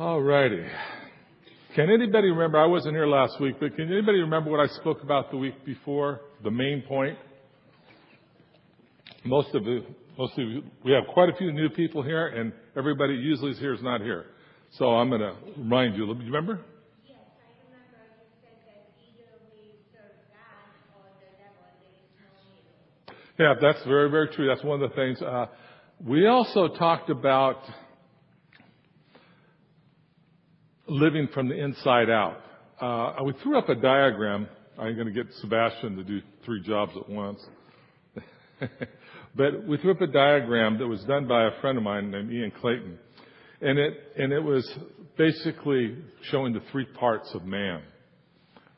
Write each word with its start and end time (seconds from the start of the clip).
All 0.00 0.22
righty. 0.22 0.64
Can 1.74 1.90
anybody 1.90 2.28
remember? 2.28 2.56
I 2.56 2.66
wasn't 2.66 2.94
here 2.94 3.08
last 3.08 3.40
week, 3.40 3.56
but 3.58 3.74
can 3.74 3.90
anybody 3.90 4.20
remember 4.20 4.48
what 4.48 4.60
I 4.60 4.68
spoke 4.74 5.02
about 5.02 5.32
the 5.32 5.36
week 5.36 5.64
before? 5.64 6.20
The 6.44 6.52
main 6.52 6.82
point? 6.86 7.18
Most 9.24 9.52
of 9.56 9.64
you, 9.66 9.82
most 10.16 10.34
of 10.34 10.48
you, 10.48 10.62
we 10.84 10.92
have 10.92 11.02
quite 11.12 11.30
a 11.30 11.32
few 11.34 11.50
new 11.50 11.68
people 11.68 12.04
here, 12.04 12.28
and 12.28 12.52
everybody 12.76 13.14
usually 13.14 13.50
is 13.50 13.58
here 13.58 13.74
is 13.74 13.82
not 13.82 14.00
here. 14.00 14.26
So 14.74 14.86
I'm 14.90 15.08
going 15.08 15.20
to 15.20 15.34
remind 15.56 15.96
you. 15.96 16.06
Do 16.06 16.12
you 16.20 16.26
remember? 16.26 16.60
Yes, 17.04 17.16
I 17.34 17.50
remember 17.66 17.98
you 18.20 18.30
said 18.40 18.54
that 18.66 18.94
either 19.02 19.26
we 19.50 19.72
serve 19.92 20.14
God 20.30 20.70
or 20.94 21.10
the 21.18 21.26
devil. 21.42 23.26
Yeah, 23.36 23.54
that's 23.60 23.84
very, 23.84 24.08
very 24.08 24.28
true. 24.28 24.46
That's 24.46 24.62
one 24.62 24.80
of 24.80 24.90
the 24.90 24.94
things. 24.94 25.20
Uh, 25.20 25.46
we 26.06 26.28
also 26.28 26.68
talked 26.68 27.10
about 27.10 27.62
living 30.88 31.28
from 31.32 31.48
the 31.48 31.54
inside 31.54 32.10
out. 32.10 32.40
Uh, 32.80 33.22
we 33.24 33.32
threw 33.42 33.58
up 33.58 33.68
a 33.68 33.74
diagram. 33.74 34.48
I'm 34.78 34.94
going 34.94 35.06
to 35.06 35.12
get 35.12 35.32
Sebastian 35.40 35.96
to 35.96 36.04
do 36.04 36.20
three 36.44 36.62
jobs 36.62 36.92
at 36.96 37.08
once. 37.08 37.44
but 39.36 39.66
we 39.66 39.76
threw 39.78 39.92
up 39.92 40.00
a 40.00 40.06
diagram 40.06 40.78
that 40.78 40.86
was 40.86 41.02
done 41.04 41.26
by 41.26 41.46
a 41.46 41.60
friend 41.60 41.76
of 41.76 41.84
mine 41.84 42.10
named 42.10 42.32
Ian 42.32 42.52
Clayton. 42.60 42.98
And 43.60 43.78
it, 43.78 43.94
and 44.16 44.32
it 44.32 44.42
was 44.42 44.68
basically 45.16 45.96
showing 46.30 46.52
the 46.52 46.62
three 46.70 46.86
parts 46.86 47.28
of 47.34 47.44
man. 47.44 47.82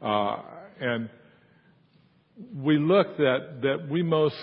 Uh, 0.03 0.37
and 0.81 1.11
we 2.57 2.79
looked 2.79 3.21
at 3.21 3.61
that 3.63 3.89
we 3.91 4.03
most 4.03 4.37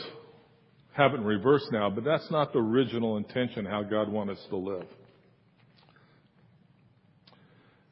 have 0.94 1.14
it 1.14 1.18
in 1.18 1.24
reverse 1.24 1.68
now, 1.72 1.90
but 1.90 2.04
that's 2.04 2.30
not 2.30 2.54
the 2.54 2.60
original 2.60 3.18
intention 3.18 3.66
how 3.66 3.84
God 3.84 4.10
wanted 4.10 4.38
us 4.38 4.46
to 4.50 4.58
live. 4.58 4.88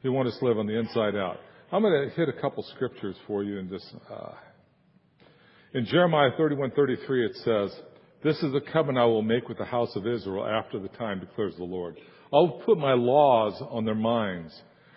He 0.06 0.10
want 0.10 0.28
us 0.28 0.38
to 0.38 0.44
live 0.44 0.56
on 0.56 0.68
the 0.68 0.78
inside 0.78 1.16
out. 1.16 1.40
I'm 1.72 1.82
going 1.82 2.08
to 2.08 2.14
hit 2.14 2.28
a 2.28 2.40
couple 2.40 2.62
scriptures 2.76 3.16
for 3.26 3.42
you 3.42 3.58
in 3.58 3.68
this. 3.68 3.84
Uh, 4.08 4.34
in 5.74 5.84
Jeremiah 5.84 6.30
31:33, 6.38 7.26
it 7.26 7.34
says, 7.38 7.82
"This 8.22 8.40
is 8.40 8.52
the 8.52 8.60
covenant 8.60 8.98
I 8.98 9.06
will 9.06 9.22
make 9.22 9.48
with 9.48 9.58
the 9.58 9.64
house 9.64 9.96
of 9.96 10.06
Israel 10.06 10.46
after 10.46 10.78
the 10.78 10.86
time," 10.90 11.18
declares 11.18 11.56
the 11.56 11.64
Lord. 11.64 11.98
I 12.32 12.36
will 12.36 12.62
put 12.64 12.78
my 12.78 12.92
laws 12.92 13.60
on 13.60 13.84
their 13.84 13.96
minds 13.96 14.56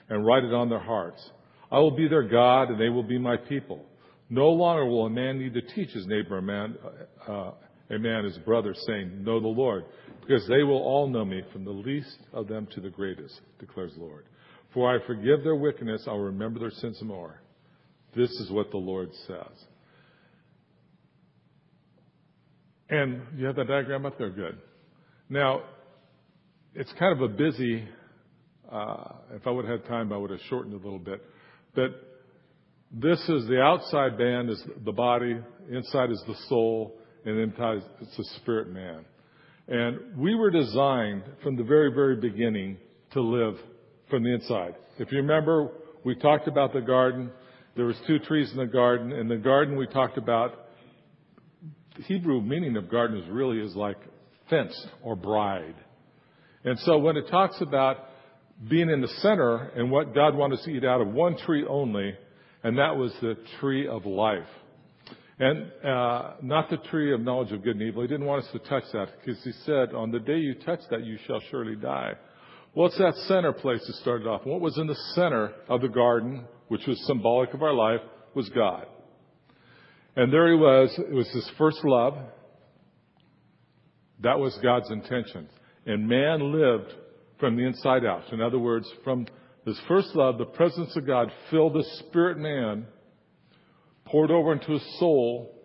and 0.10 0.28
write 0.28 0.44
it 0.44 0.54
on 0.54 0.70
their 0.70 0.78
hearts. 0.78 1.28
I 1.72 1.80
will 1.80 1.98
be 1.98 2.08
their 2.08 2.28
God, 2.30 2.70
and 2.70 2.80
they 2.80 2.90
will 2.90 3.02
be 3.02 3.18
my 3.18 3.36
people. 3.36 3.84
No 4.30 4.52
longer 4.52 4.86
will 4.86 5.08
a 5.08 5.10
man 5.10 5.40
need 5.40 5.56
to 5.56 5.64
teach 5.74 5.90
his 5.90 6.06
neighbor 6.06 6.38
a 6.38 6.42
man, 6.44 6.78
uh, 7.28 7.54
a 7.90 7.98
man 7.98 8.26
his 8.26 8.38
brother, 8.38 8.76
saying, 8.76 9.24
"Know 9.24 9.40
the 9.40 9.48
Lord," 9.48 9.86
because 10.22 10.46
they 10.46 10.62
will 10.62 10.84
all 10.84 11.08
know 11.08 11.26
me, 11.26 11.42
from 11.52 11.66
the 11.66 11.72
least 11.72 12.20
of 12.32 12.48
them 12.48 12.68
to 12.76 12.80
the 12.80 12.92
greatest, 12.92 13.42
declares 13.58 13.96
the 13.96 14.02
Lord. 14.02 14.26
For 14.74 14.94
I 14.94 15.06
forgive 15.06 15.44
their 15.44 15.56
wickedness, 15.56 16.04
I'll 16.08 16.20
remember 16.20 16.60
their 16.60 16.72
sins 16.72 17.02
more. 17.02 17.42
This 18.16 18.30
is 18.30 18.52
what 18.52 18.72
the 18.72 18.78
Lord 18.78 19.10
says. 19.28 19.66
And 22.90 23.22
you 23.36 23.46
have 23.46 23.56
that 23.56 23.68
diagram 23.68 24.06
up 24.06 24.18
there? 24.18 24.30
Good. 24.30 24.58
Now, 25.30 25.62
it's 26.74 26.92
kind 26.98 27.20
of 27.20 27.32
a 27.32 27.34
busy, 27.34 27.88
uh, 28.72 29.14
if 29.36 29.46
I 29.46 29.52
would 29.52 29.66
have 29.66 29.82
had 29.82 29.90
time, 29.90 30.12
I 30.12 30.18
would 30.18 30.32
have 30.32 30.40
shortened 30.50 30.74
it 30.74 30.82
a 30.82 30.84
little 30.84 31.00
bit. 31.00 31.22
But 31.76 31.92
this 32.92 33.20
is 33.30 33.48
the 33.48 33.62
outside 33.62 34.18
band 34.18 34.50
is 34.50 34.64
the 34.84 34.92
body, 34.92 35.38
inside 35.70 36.10
is 36.10 36.24
the 36.28 36.36
soul, 36.48 37.00
and 37.26 37.40
inside 37.40 37.84
it's 38.02 38.18
the 38.18 38.24
spirit 38.38 38.70
man. 38.70 39.06
And 39.68 40.18
we 40.18 40.34
were 40.34 40.50
designed 40.50 41.24
from 41.44 41.56
the 41.56 41.64
very, 41.64 41.94
very 41.94 42.16
beginning 42.16 42.78
to 43.12 43.22
live 43.22 43.56
from 44.10 44.24
the 44.24 44.34
inside. 44.34 44.76
If 44.98 45.12
you 45.12 45.20
remember, 45.20 45.70
we 46.04 46.16
talked 46.16 46.48
about 46.48 46.74
the 46.74 46.82
garden. 46.82 47.32
There 47.76 47.86
was 47.86 47.98
two 48.08 48.20
trees 48.20 48.52
in 48.52 48.58
the 48.58 48.66
garden. 48.66 49.12
In 49.12 49.28
the 49.28 49.38
garden, 49.38 49.78
we 49.78 49.88
talked 49.88 50.18
about 50.18 50.54
the 51.96 52.04
Hebrew 52.04 52.42
meaning 52.42 52.76
of 52.78 52.90
garden 52.90 53.18
is 53.18 53.30
really 53.30 53.60
is 53.60 53.76
like 53.76 53.98
fence 54.50 54.74
or 55.02 55.16
bride. 55.16 55.76
And 56.64 56.78
so 56.80 56.98
when 56.98 57.18
it 57.18 57.28
talks 57.30 57.62
about 57.62 57.98
being 58.68 58.90
in 58.90 59.02
the 59.02 59.08
center 59.22 59.70
and 59.76 59.90
what 59.90 60.14
God 60.14 60.36
wanted 60.36 60.60
us 60.60 60.66
to 60.66 60.72
eat 60.72 60.84
out 60.84 61.02
of 61.02 61.08
one 61.08 61.38
tree 61.38 61.66
only, 61.68 62.16
and 62.64 62.78
that 62.78 62.98
was 62.98 63.14
the 63.22 63.38
tree 63.60 63.88
of 63.88 64.06
life. 64.06 64.48
And 65.40 65.72
uh, 65.86 66.34
not 66.42 66.70
the 66.70 66.78
tree 66.90 67.14
of 67.14 67.22
knowledge 67.22 67.54
of 67.54 67.64
good 67.64 67.78
and 67.78 67.84
evil. 67.84 68.02
He 68.02 68.10
didn't 68.10 68.26
want 68.26 68.44
us 68.44 68.52
to 68.52 68.60
touch 68.60 68.84
that 68.92 69.08
because 69.20 69.42
he 69.44 69.54
said, 69.66 69.94
On 69.94 70.12
the 70.12 70.20
day 70.20 70.38
you 70.38 70.54
touch 70.54 70.82
that, 70.92 71.06
you 71.06 71.18
shall 71.26 71.40
surely 71.50 71.78
die. 71.78 72.16
What's 72.74 72.98
that 72.98 73.16
center 73.28 73.52
place 73.52 73.86
that 73.88 73.96
started 73.96 74.28
off? 74.28 74.46
What 74.46 74.62
was 74.62 74.78
in 74.78 74.88
the 74.88 74.98
center 75.16 75.54
of 75.68 75.82
the 75.82 75.88
garden, 75.88 76.46
which 76.68 76.86
was 76.88 77.04
symbolic 77.08 77.54
of 77.54 77.64
our 77.64 77.74
life, 77.74 78.02
was 78.36 78.48
God. 78.50 78.86
And 80.16 80.32
there 80.32 80.50
he 80.50 80.56
was. 80.56 80.94
It 80.98 81.14
was 81.14 81.30
his 81.30 81.50
first 81.58 81.84
love. 81.84 82.18
That 84.22 84.38
was 84.38 84.58
God's 84.62 84.92
intention. 84.92 85.50
And 85.86 86.08
man 86.08 86.52
lived 86.52 86.94
from 87.40 87.56
the 87.56 87.66
inside 87.66 88.06
out. 88.06 88.32
In 88.32 88.42
other 88.42 88.60
words, 88.60 88.88
from 89.04 89.26
his 89.66 89.80
first 89.88 90.16
love, 90.16 90.38
the 90.38 90.46
presence 90.46 90.96
of 90.96 91.08
God 91.08 91.32
filled 91.50 91.74
the 91.74 91.86
spirit 92.00 92.38
man, 92.38 92.86
poured 94.06 94.30
over 94.30 94.54
into 94.54 94.74
his 94.74 95.00
soul, 95.00 95.56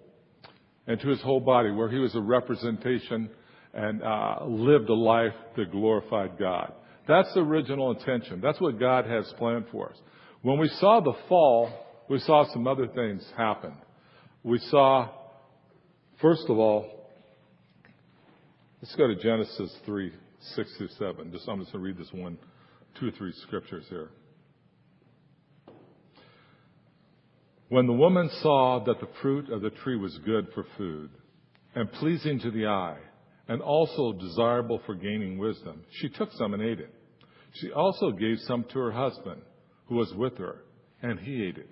and 0.86 1.00
to 1.00 1.08
his 1.08 1.20
whole 1.20 1.40
body, 1.40 1.70
where 1.70 1.90
he 1.90 1.98
was 1.98 2.14
a 2.14 2.20
representation 2.20 3.28
and 3.72 4.02
uh, 4.02 4.44
lived 4.46 4.88
a 4.88 4.94
life 4.94 5.34
that 5.56 5.72
glorified 5.72 6.38
God. 6.38 6.72
That's 7.06 7.32
the 7.34 7.40
original 7.40 7.90
intention. 7.90 8.40
That's 8.40 8.60
what 8.60 8.78
God 8.78 9.06
has 9.06 9.32
planned 9.38 9.66
for 9.70 9.90
us. 9.90 9.96
When 10.42 10.58
we 10.58 10.68
saw 10.68 11.00
the 11.00 11.14
fall, 11.28 11.70
we 12.08 12.18
saw 12.20 12.50
some 12.52 12.66
other 12.66 12.86
things 12.86 13.26
happen. 13.36 13.74
We 14.42 14.58
saw, 14.58 15.08
first 16.20 16.44
of 16.48 16.58
all, 16.58 17.08
let's 18.82 18.94
go 18.94 19.06
to 19.06 19.16
Genesis 19.16 19.74
3, 19.86 20.12
6 20.54 20.76
through 20.76 20.88
7. 20.98 21.32
Just, 21.32 21.48
I'm 21.48 21.60
just 21.60 21.72
going 21.72 21.84
to 21.84 21.88
read 21.88 21.98
this 21.98 22.12
one, 22.12 22.38
two 22.98 23.08
or 23.08 23.12
three 23.12 23.32
scriptures 23.42 23.84
here. 23.88 24.10
When 27.68 27.86
the 27.86 27.92
woman 27.92 28.30
saw 28.42 28.84
that 28.84 29.00
the 29.00 29.08
fruit 29.20 29.50
of 29.50 29.62
the 29.62 29.70
tree 29.70 29.96
was 29.96 30.18
good 30.24 30.48
for 30.54 30.66
food 30.76 31.10
and 31.74 31.90
pleasing 31.92 32.38
to 32.40 32.50
the 32.50 32.66
eye, 32.66 32.98
and 33.48 33.60
also 33.60 34.12
desirable 34.12 34.80
for 34.86 34.94
gaining 34.94 35.38
wisdom. 35.38 35.82
She 36.00 36.08
took 36.08 36.30
some 36.32 36.54
and 36.54 36.62
ate 36.62 36.80
it. 36.80 36.94
She 37.54 37.70
also 37.70 38.10
gave 38.10 38.38
some 38.40 38.64
to 38.72 38.78
her 38.78 38.90
husband, 38.90 39.42
who 39.86 39.96
was 39.96 40.12
with 40.14 40.38
her, 40.38 40.64
and 41.02 41.20
he 41.20 41.44
ate 41.44 41.58
it. 41.58 41.70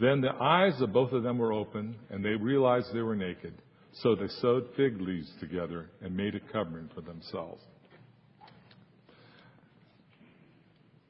Then 0.00 0.20
the 0.20 0.32
eyes 0.32 0.80
of 0.80 0.92
both 0.92 1.12
of 1.12 1.22
them 1.22 1.38
were 1.38 1.52
open, 1.52 1.96
and 2.10 2.24
they 2.24 2.34
realized 2.34 2.88
they 2.92 3.00
were 3.00 3.16
naked. 3.16 3.54
So 4.02 4.14
they 4.14 4.28
sewed 4.40 4.68
fig 4.76 5.00
leaves 5.00 5.30
together 5.40 5.88
and 6.02 6.14
made 6.14 6.34
a 6.34 6.40
covering 6.52 6.90
for 6.94 7.00
themselves. 7.00 7.62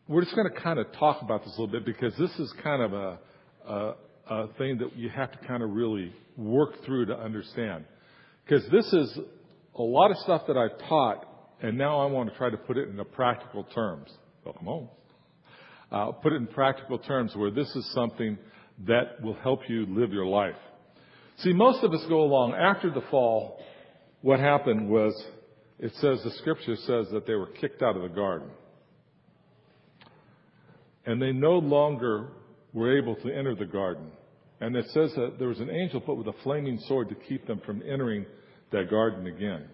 We're 0.07 0.23
just 0.23 0.37
going 0.37 0.49
to 0.49 0.61
kind 0.61 0.79
of 0.79 0.93
talk 0.93 1.21
about 1.21 1.45
this 1.45 1.57
a 1.57 1.61
little 1.61 1.73
bit 1.73 1.85
because 1.85 2.17
this 2.17 2.31
is 2.39 2.53
kind 2.63 2.81
of 2.81 2.93
a, 2.93 3.19
a, 3.69 3.95
a 4.31 4.47
thing 4.57 4.79
that 4.79 4.97
you 4.97 5.09
have 5.09 5.33
to 5.33 5.39
kind 5.49 5.65
of 5.65 5.71
really 5.71 6.13
work 6.37 6.85
through 6.85 7.07
to 7.07 7.19
understand. 7.19 7.87
Because 8.45 8.63
this 8.71 8.87
is 8.93 9.19
a 9.79 9.83
lot 9.83 10.11
of 10.11 10.17
stuff 10.19 10.43
that 10.49 10.57
I've 10.57 10.79
taught, 10.89 11.27
and 11.61 11.77
now 11.77 12.01
I 12.01 12.07
want 12.07 12.31
to 12.31 12.37
try 12.37 12.51
to 12.51 12.57
put 12.57 12.77
it 12.77 12.89
in 12.89 13.01
practical 13.13 13.65
terms. 13.65 14.11
Welcome 14.45 14.67
home. 14.67 14.89
Uh, 15.93 16.13
put 16.13 16.33
it 16.33 16.37
in 16.37 16.47
practical 16.47 16.99
terms 16.99 17.35
where 17.37 17.51
this 17.51 17.69
is 17.77 17.93
something 17.93 18.39
that 18.87 19.23
will 19.23 19.35
help 19.35 19.61
you 19.69 19.87
live 19.87 20.13
your 20.13 20.27
life. 20.27 20.57
See, 21.39 21.53
most 21.53 21.85
of 21.85 21.93
us 21.93 22.05
go 22.09 22.23
along 22.23 22.55
after 22.55 22.91
the 22.91 23.03
fall. 23.11 23.61
What 24.23 24.41
happened 24.41 24.89
was, 24.89 25.13
it 25.79 25.93
says, 26.01 26.23
the 26.25 26.31
scripture 26.39 26.77
says 26.77 27.07
that 27.13 27.27
they 27.27 27.35
were 27.35 27.47
kicked 27.47 27.83
out 27.83 27.97
of 27.97 28.03
the 28.03 28.09
garden. 28.09 28.49
And 31.05 31.21
they 31.21 31.33
no 31.33 31.59
longer 31.59 32.29
were 32.73 32.99
able 32.99 33.15
to 33.17 33.29
enter 33.31 33.55
the 33.55 33.67
garden. 33.67 34.11
And 34.61 34.75
it 34.75 34.87
says 34.87 35.13
that 35.17 35.39
there 35.39 35.49
was 35.49 35.61
an 35.61 35.71
angel 35.71 36.01
put 36.01 36.17
with 36.17 36.27
a 36.27 36.43
flaming 36.43 36.81
sword 36.89 37.11
to 37.11 37.15
keep 37.15 37.47
them 37.47 37.61
from 37.65 37.83
entering 37.83 38.25
that 38.73 38.91
garden 38.91 39.27
again. 39.27 39.67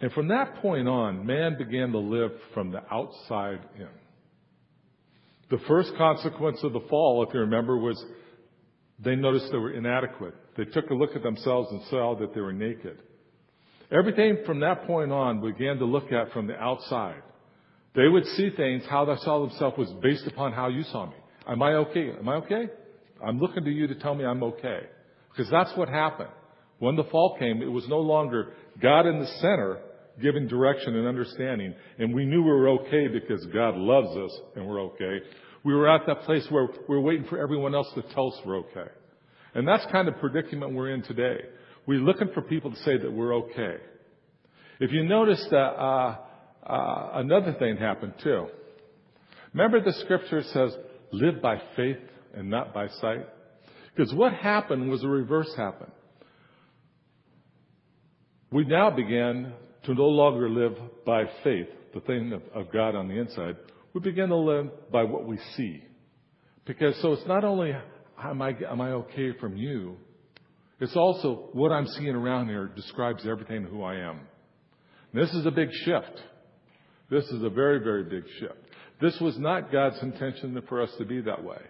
And 0.00 0.10
from 0.12 0.28
that 0.28 0.56
point 0.56 0.88
on, 0.88 1.24
man 1.24 1.56
began 1.56 1.92
to 1.92 1.98
live 1.98 2.32
from 2.54 2.72
the 2.72 2.82
outside 2.92 3.60
in. 3.76 3.88
The 5.50 5.58
first 5.68 5.92
consequence 5.96 6.58
of 6.62 6.72
the 6.72 6.80
fall, 6.88 7.24
if 7.26 7.32
you 7.34 7.40
remember, 7.40 7.76
was 7.76 8.02
they 8.98 9.14
noticed 9.14 9.52
they 9.52 9.58
were 9.58 9.72
inadequate. 9.72 10.34
They 10.56 10.64
took 10.64 10.90
a 10.90 10.94
look 10.94 11.14
at 11.14 11.22
themselves 11.22 11.70
and 11.70 11.82
saw 11.90 12.16
that 12.18 12.34
they 12.34 12.40
were 12.40 12.52
naked. 12.52 12.98
Everything 13.90 14.38
from 14.46 14.60
that 14.60 14.86
point 14.86 15.12
on 15.12 15.40
began 15.40 15.78
to 15.78 15.84
look 15.84 16.10
at 16.10 16.32
from 16.32 16.46
the 16.46 16.54
outside. 16.54 17.22
They 17.94 18.08
would 18.08 18.24
see 18.24 18.50
things, 18.56 18.84
how 18.88 19.04
they 19.04 19.16
saw 19.16 19.46
themselves 19.46 19.76
was 19.76 19.92
based 20.02 20.26
upon 20.26 20.52
how 20.52 20.68
you 20.68 20.82
saw 20.84 21.06
me. 21.06 21.16
Am 21.46 21.62
I 21.62 21.74
okay? 21.74 22.10
Am 22.18 22.28
I 22.28 22.36
okay? 22.36 22.68
I'm 23.24 23.38
looking 23.38 23.64
to 23.64 23.70
you 23.70 23.86
to 23.86 23.94
tell 23.96 24.14
me 24.14 24.24
I'm 24.24 24.42
okay. 24.42 24.80
Because 25.30 25.50
that's 25.50 25.76
what 25.76 25.88
happened. 25.88 26.30
When 26.82 26.96
the 26.96 27.04
fall 27.04 27.36
came, 27.38 27.62
it 27.62 27.70
was 27.70 27.86
no 27.88 28.00
longer 28.00 28.54
God 28.80 29.06
in 29.06 29.20
the 29.20 29.26
center. 29.40 29.78
giving 30.20 30.48
direction 30.48 30.96
and 30.96 31.06
understanding, 31.06 31.74
and 31.98 32.12
we 32.12 32.26
knew 32.26 32.42
we 32.42 32.50
were 32.50 32.68
okay 32.68 33.06
because 33.08 33.46
God 33.46 33.76
loves 33.76 34.14
us 34.14 34.40
and 34.56 34.66
we're 34.66 34.82
okay. 34.82 35.20
We 35.64 35.74
were 35.74 35.88
at 35.88 36.02
that 36.08 36.22
place 36.22 36.44
where 36.50 36.66
we 36.66 36.72
we're 36.88 37.00
waiting 37.00 37.24
for 37.26 37.38
everyone 37.38 37.74
else 37.74 37.86
to 37.94 38.02
tell 38.12 38.32
us 38.32 38.40
we're 38.44 38.58
okay. 38.58 38.90
And 39.54 39.66
that's 39.66 39.86
kind 39.92 40.08
of 40.08 40.18
predicament 40.18 40.74
we're 40.74 40.90
in 40.90 41.02
today. 41.02 41.36
We're 41.86 42.00
looking 42.00 42.28
for 42.34 42.42
people 42.42 42.72
to 42.72 42.76
say 42.78 42.98
that 42.98 43.10
we're 43.10 43.36
okay. 43.36 43.76
If 44.80 44.90
you 44.92 45.04
notice 45.04 45.46
that 45.50 45.56
uh, 45.56 46.16
uh, 46.66 47.10
another 47.14 47.54
thing 47.60 47.76
happened 47.76 48.14
too. 48.22 48.48
Remember 49.54 49.80
the 49.80 49.92
scripture 50.04 50.42
says, 50.42 50.76
"Live 51.12 51.40
by 51.40 51.62
faith 51.76 52.02
and 52.34 52.50
not 52.50 52.74
by 52.74 52.88
sight." 53.00 53.26
Because 53.94 54.12
what 54.12 54.34
happened 54.34 54.90
was 54.90 55.00
the 55.00 55.08
reverse 55.08 55.54
happened. 55.56 55.92
We 58.52 58.64
now 58.64 58.90
begin 58.90 59.54
to 59.84 59.94
no 59.94 60.04
longer 60.04 60.50
live 60.50 60.76
by 61.06 61.24
faith, 61.42 61.68
the 61.94 62.00
thing 62.00 62.34
of, 62.34 62.42
of 62.54 62.70
God 62.70 62.94
on 62.94 63.08
the 63.08 63.18
inside. 63.18 63.56
We 63.94 64.00
begin 64.02 64.28
to 64.28 64.36
live 64.36 64.90
by 64.92 65.04
what 65.04 65.26
we 65.26 65.38
see. 65.56 65.82
Because 66.66 66.94
so 67.00 67.14
it's 67.14 67.26
not 67.26 67.44
only 67.44 67.72
am 68.22 68.42
I, 68.42 68.54
am 68.70 68.80
I 68.82 68.90
okay 68.90 69.32
from 69.40 69.56
you, 69.56 69.96
it's 70.80 70.96
also 70.96 71.48
what 71.54 71.72
I'm 71.72 71.86
seeing 71.86 72.14
around 72.14 72.48
here 72.48 72.66
describes 72.66 73.26
everything 73.26 73.64
who 73.64 73.82
I 73.82 73.94
am. 73.96 74.20
And 75.12 75.22
this 75.22 75.32
is 75.32 75.46
a 75.46 75.50
big 75.50 75.70
shift. 75.84 76.20
This 77.10 77.24
is 77.24 77.42
a 77.42 77.50
very, 77.50 77.78
very 77.78 78.04
big 78.04 78.24
shift. 78.38 78.58
This 79.00 79.18
was 79.18 79.38
not 79.38 79.72
God's 79.72 80.00
intention 80.02 80.60
for 80.68 80.82
us 80.82 80.90
to 80.98 81.06
be 81.06 81.22
that 81.22 81.42
way. 81.42 81.60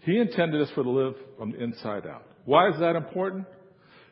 He 0.00 0.18
intended 0.18 0.60
us 0.60 0.70
for 0.74 0.82
to 0.82 0.90
live 0.90 1.14
from 1.38 1.52
the 1.52 1.62
inside 1.62 2.04
out. 2.06 2.24
Why 2.44 2.68
is 2.68 2.80
that 2.80 2.96
important? 2.96 3.46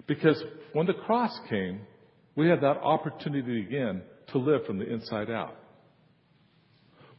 Because 0.07 0.41
when 0.73 0.87
the 0.87 0.95
cross 0.95 1.33
came, 1.49 1.81
we 2.37 2.49
have 2.49 2.61
that 2.63 2.79
opportunity 2.79 3.61
again 3.61 4.03
to 4.29 4.39
live 4.39 4.67
from 4.67 4.79
the 4.79 4.93
inside 4.93 5.31
out. 5.31 5.57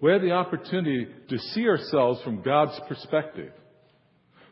We 0.01 0.11
have 0.11 0.21
the 0.21 0.31
opportunity 0.31 1.07
to 1.29 1.37
see 1.37 1.67
ourselves 1.67 2.21
from 2.23 2.41
God's 2.41 2.79
perspective. 2.87 3.51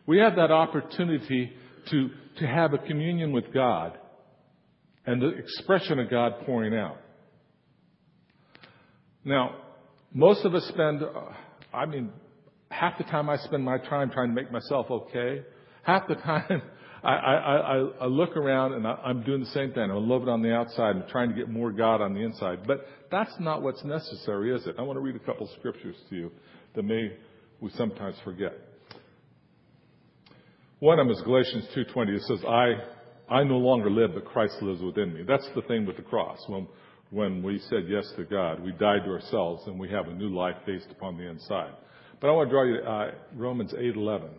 We 0.05 0.19
have 0.19 0.35
that 0.37 0.51
opportunity 0.51 1.51
to, 1.89 2.09
to 2.37 2.47
have 2.47 2.73
a 2.73 2.77
communion 2.77 3.31
with 3.33 3.53
God 3.53 3.97
and 5.05 5.21
the 5.21 5.29
expression 5.29 5.99
of 5.99 6.09
God 6.09 6.45
pouring 6.45 6.75
out. 6.75 6.97
Now, 9.25 9.55
most 10.13 10.45
of 10.45 10.55
us 10.55 10.65
spend, 10.69 11.03
uh, 11.03 11.75
I 11.75 11.85
mean, 11.85 12.11
half 12.69 12.97
the 12.97 13.03
time 13.03 13.29
I 13.29 13.37
spend 13.37 13.63
my 13.63 13.77
time 13.77 14.11
trying 14.11 14.29
to 14.29 14.33
make 14.33 14.51
myself 14.51 14.87
okay. 14.89 15.43
Half 15.83 16.07
the 16.07 16.15
time 16.23 16.61
I, 17.03 17.15
I, 17.15 17.35
I, 17.35 17.77
I 18.01 18.05
look 18.05 18.37
around 18.37 18.73
and 18.73 18.87
I, 18.87 18.93
I'm 19.03 19.23
doing 19.23 19.41
the 19.41 19.49
same 19.51 19.73
thing. 19.73 19.91
I'm 19.91 20.09
living 20.09 20.29
on 20.29 20.41
the 20.41 20.53
outside 20.53 20.95
and 20.95 21.07
trying 21.09 21.29
to 21.29 21.35
get 21.35 21.49
more 21.49 21.71
God 21.71 22.01
on 22.01 22.13
the 22.13 22.21
inside. 22.21 22.65
But 22.65 22.85
that's 23.11 23.33
not 23.39 23.61
what's 23.61 23.83
necessary, 23.83 24.55
is 24.55 24.65
it? 24.67 24.75
I 24.79 24.83
want 24.83 24.97
to 24.97 25.01
read 25.01 25.15
a 25.15 25.19
couple 25.19 25.49
scriptures 25.59 25.95
to 26.09 26.15
you 26.15 26.31
that 26.75 26.83
may 26.83 27.11
we 27.59 27.71
sometimes 27.71 28.15
forget. 28.23 28.53
One 30.79 30.99
of 30.99 31.07
them 31.07 31.15
is 31.15 31.21
Galatians 31.23 31.65
2.20. 31.75 32.15
It 32.15 32.21
says, 32.23 32.39
I, 32.47 33.33
I 33.33 33.43
no 33.43 33.57
longer 33.57 33.89
live, 33.89 34.13
but 34.13 34.25
Christ 34.25 34.55
lives 34.61 34.81
within 34.81 35.13
me. 35.13 35.23
That's 35.27 35.47
the 35.55 35.61
thing 35.63 35.85
with 35.85 35.97
the 35.97 36.03
cross. 36.03 36.39
When, 36.47 36.67
when 37.09 37.43
we 37.43 37.59
said 37.69 37.83
yes 37.87 38.11
to 38.17 38.23
God, 38.23 38.61
we 38.61 38.71
died 38.71 39.03
to 39.05 39.11
ourselves 39.11 39.63
and 39.67 39.77
we 39.77 39.89
have 39.89 40.07
a 40.07 40.13
new 40.13 40.33
life 40.33 40.55
based 40.65 40.87
upon 40.91 41.17
the 41.17 41.29
inside. 41.29 41.73
But 42.21 42.29
I 42.29 42.31
want 42.31 42.49
to 42.49 42.53
draw 42.53 42.63
you 42.63 42.77
to 42.77 42.89
uh, 42.89 43.11
Romans 43.35 43.73
8.11. 43.73 44.29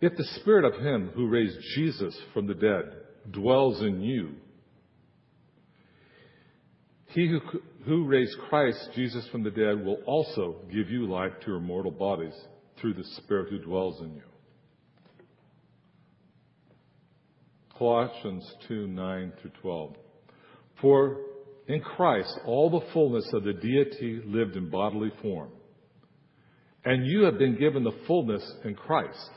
If 0.00 0.16
the 0.16 0.24
spirit 0.40 0.64
of 0.64 0.80
him 0.80 1.10
who 1.14 1.28
raised 1.28 1.58
Jesus 1.74 2.16
from 2.34 2.46
the 2.46 2.54
dead 2.54 2.84
dwells 3.30 3.80
in 3.80 4.00
you, 4.02 4.34
he 7.08 7.28
who, 7.28 7.40
who 7.86 8.04
raised 8.04 8.36
Christ 8.50 8.90
Jesus 8.94 9.26
from 9.32 9.42
the 9.42 9.50
dead 9.50 9.84
will 9.84 9.98
also 10.06 10.56
give 10.70 10.90
you 10.90 11.08
life 11.10 11.32
to 11.40 11.52
your 11.52 11.60
mortal 11.60 11.92
bodies 11.92 12.34
through 12.78 12.94
the 12.94 13.04
Spirit 13.16 13.48
who 13.48 13.58
dwells 13.58 14.00
in 14.02 14.14
you. 14.14 14.22
Colossians 17.78 18.50
2 18.68 18.86
9 18.86 19.32
through 19.40 19.50
12. 19.62 19.96
For 20.80 21.20
in 21.68 21.80
Christ 21.80 22.38
all 22.44 22.70
the 22.70 22.86
fullness 22.92 23.28
of 23.32 23.44
the 23.44 23.52
deity 23.52 24.20
lived 24.24 24.56
in 24.56 24.70
bodily 24.70 25.10
form. 25.22 25.50
And 26.84 27.06
you 27.06 27.22
have 27.22 27.38
been 27.38 27.58
given 27.58 27.82
the 27.82 27.96
fullness 28.06 28.42
in 28.64 28.74
Christ, 28.74 29.30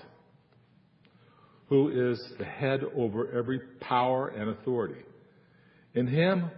who 1.70 2.12
is 2.12 2.22
the 2.40 2.46
head 2.46 2.82
over 2.96 3.32
every 3.32 3.60
power 3.80 4.28
and 4.28 4.50
authority. 4.50 5.02
In 5.94 6.08
him 6.08 6.50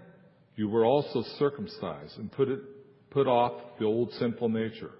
you 0.55 0.69
were 0.69 0.85
also 0.85 1.23
circumcised 1.37 2.17
and 2.17 2.31
put, 2.31 2.47
it, 2.47 2.59
put 3.11 3.27
off 3.27 3.61
the 3.77 3.85
old 3.85 4.11
sinful 4.13 4.49
nature, 4.49 4.91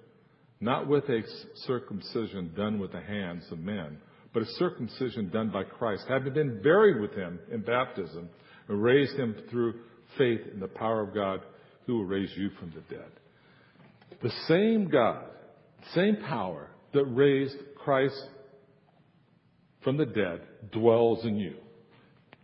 not 0.60 0.88
with 0.88 1.06
a 1.06 1.22
circumcision 1.66 2.52
done 2.56 2.80
with 2.80 2.92
the 2.92 3.02
hands 3.02 3.46
of 3.52 3.60
men, 3.60 3.98
but 4.34 4.44
a 4.44 4.52
circumcision 4.58 5.30
done 5.30 5.50
by 5.50 5.64
Christ, 5.64 6.06
having 6.08 6.34
been 6.34 6.62
buried 6.62 7.02
with 7.02 7.14
him 7.14 7.40
in 7.52 7.62
baptism 7.62 8.30
and 8.68 8.84
raised 8.84 9.16
him 9.16 9.36
through 9.50 9.76
faith 10.18 10.42
in 10.54 10.60
the 10.60 10.68
power 10.68 11.02
of 11.02 11.14
God 11.14 11.42
who 11.86 11.98
will 11.98 12.06
raise 12.06 12.32
you 12.36 12.50
from 12.60 12.72
the 12.72 12.96
dead. 12.96 13.10
The 14.22 14.32
same 14.48 14.90
God, 14.90 15.26
same 15.94 16.18
power 16.28 16.70
that 16.94 17.06
raised 17.06 17.56
Christ 17.76 18.22
from 19.84 19.98
the 19.98 20.06
dead 20.06 20.42
dwells 20.72 21.26
in 21.26 21.38
you. 21.38 21.56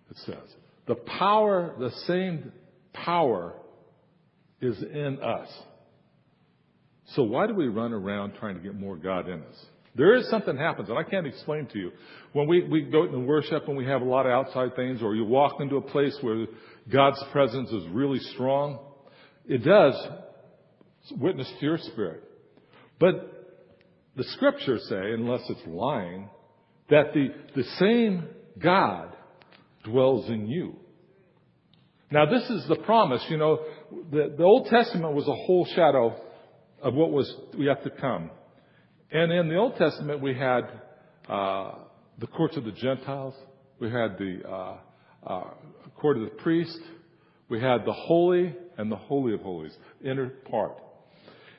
It 0.09 0.17
says. 0.25 0.55
The 0.87 0.95
power, 0.95 1.75
the 1.77 1.91
same 2.07 2.51
power 2.93 3.53
is 4.61 4.81
in 4.81 5.19
us. 5.21 5.49
So 7.15 7.23
why 7.23 7.47
do 7.47 7.53
we 7.53 7.67
run 7.67 7.93
around 7.93 8.33
trying 8.39 8.55
to 8.55 8.61
get 8.61 8.75
more 8.75 8.97
God 8.97 9.29
in 9.29 9.41
us? 9.41 9.65
There 9.95 10.15
is 10.15 10.29
something 10.29 10.55
happens, 10.55 10.89
and 10.89 10.97
I 10.97 11.03
can't 11.03 11.25
explain 11.25 11.67
to 11.67 11.79
you. 11.79 11.91
When 12.33 12.47
we, 12.47 12.63
we 12.63 12.83
go 12.83 13.05
into 13.05 13.19
worship 13.19 13.67
and 13.67 13.75
we 13.75 13.85
have 13.85 14.01
a 14.01 14.05
lot 14.05 14.25
of 14.27 14.31
outside 14.31 14.75
things, 14.75 15.01
or 15.01 15.15
you 15.15 15.25
walk 15.25 15.59
into 15.59 15.77
a 15.77 15.81
place 15.81 16.15
where 16.21 16.45
God's 16.91 17.23
presence 17.31 17.69
is 17.71 17.87
really 17.89 18.19
strong, 18.19 18.79
it 19.47 19.63
does 19.63 19.95
witness 21.17 21.51
to 21.59 21.65
your 21.65 21.77
spirit. 21.79 22.23
But 22.99 23.55
the 24.15 24.23
scriptures 24.23 24.85
say, 24.87 25.13
unless 25.13 25.41
it's 25.49 25.65
lying, 25.65 26.29
that 26.89 27.13
the, 27.13 27.29
the 27.55 27.63
same 27.79 28.27
God 28.59 29.15
dwells 29.83 30.29
in 30.29 30.47
you. 30.47 30.75
Now, 32.09 32.25
this 32.25 32.49
is 32.49 32.65
the 32.67 32.77
promise. 32.77 33.23
You 33.29 33.37
know, 33.37 33.59
the, 34.11 34.33
the 34.37 34.43
Old 34.43 34.67
Testament 34.67 35.13
was 35.13 35.27
a 35.27 35.35
whole 35.45 35.65
shadow 35.75 36.15
of 36.81 36.93
what 36.93 37.11
was 37.11 37.33
yet 37.57 37.83
to 37.83 37.89
come. 37.89 38.29
And 39.11 39.31
in 39.31 39.49
the 39.49 39.55
Old 39.55 39.75
Testament, 39.77 40.21
we 40.21 40.33
had 40.33 40.61
uh, 41.29 41.71
the 42.19 42.27
courts 42.27 42.55
of 42.57 42.63
the 42.63 42.71
Gentiles, 42.71 43.33
we 43.79 43.89
had 43.89 44.17
the 44.17 44.41
uh, 44.47 44.77
uh, 45.25 45.43
court 45.95 46.17
of 46.17 46.23
the 46.23 46.35
priest, 46.41 46.79
we 47.49 47.59
had 47.59 47.85
the 47.85 47.93
holy 47.93 48.55
and 48.77 48.91
the 48.91 48.95
holy 48.95 49.33
of 49.33 49.41
holies, 49.41 49.75
inner 50.03 50.29
part. 50.49 50.77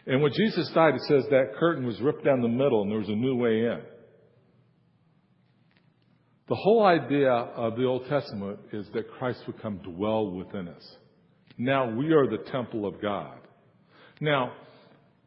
And 0.07 0.23
when 0.23 0.33
Jesus 0.33 0.71
died, 0.75 0.95
it 0.95 1.03
says 1.03 1.25
that 1.31 1.55
curtain 1.59 1.87
was 1.87 2.01
ripped 2.01 2.25
down 2.25 2.41
the 2.41 2.49
middle 2.49 2.83
and 2.83 2.91
there 2.91 2.99
was 2.99 3.09
a 3.09 3.13
new 3.13 3.37
way 3.37 3.61
in. 3.67 3.81
The 6.49 6.55
whole 6.55 6.85
idea 6.85 7.31
of 7.31 7.77
the 7.77 7.85
Old 7.85 8.07
Testament 8.09 8.59
is 8.73 8.87
that 8.95 9.11
Christ 9.11 9.41
would 9.47 9.61
come 9.61 9.79
dwell 9.79 10.31
within 10.31 10.69
us. 10.69 10.97
Now 11.59 11.91
we 11.91 12.13
are 12.13 12.27
the 12.27 12.51
temple 12.51 12.87
of 12.87 13.03
God. 13.03 13.39
Now, 14.21 14.53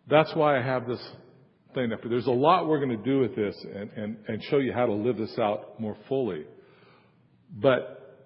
that's 0.09 0.33
why 0.35 0.57
I 0.57 0.63
have 0.63 0.87
this 0.87 1.01
thing 1.75 1.93
up. 1.93 2.01
Here. 2.01 2.09
There's 2.09 2.25
a 2.25 2.31
lot 2.31 2.67
we're 2.67 2.83
going 2.83 2.97
to 2.97 3.03
do 3.03 3.19
with 3.19 3.35
this 3.35 3.55
and, 3.75 3.91
and, 3.91 4.17
and 4.27 4.43
show 4.45 4.57
you 4.57 4.73
how 4.73 4.87
to 4.87 4.93
live 4.93 5.17
this 5.17 5.37
out 5.37 5.79
more 5.79 5.95
fully. 6.09 6.45
But 7.53 8.19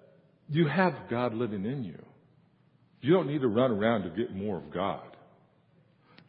you 0.48 0.66
have 0.66 0.94
God 1.10 1.34
living 1.34 1.66
in 1.66 1.84
you. 1.84 2.02
You 3.02 3.12
don't 3.12 3.26
need 3.26 3.42
to 3.42 3.48
run 3.48 3.72
around 3.72 4.02
to 4.04 4.10
get 4.10 4.34
more 4.34 4.56
of 4.56 4.72
God. 4.72 5.16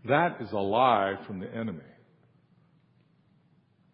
That 0.06 0.42
is 0.42 0.52
a 0.52 0.58
lie 0.58 1.16
from 1.26 1.40
the 1.40 1.52
enemy. 1.54 1.80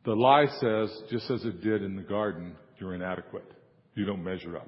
The 0.05 0.13
lie 0.13 0.47
says, 0.59 0.89
just 1.09 1.29
as 1.29 1.45
it 1.45 1.61
did 1.61 1.81
in 1.81 1.95
the 1.95 2.01
garden, 2.01 2.55
you're 2.83 2.93
inadequate. 2.95 3.49
You 3.95 4.03
don't 4.05 4.23
measure 4.23 4.57
up. 4.57 4.67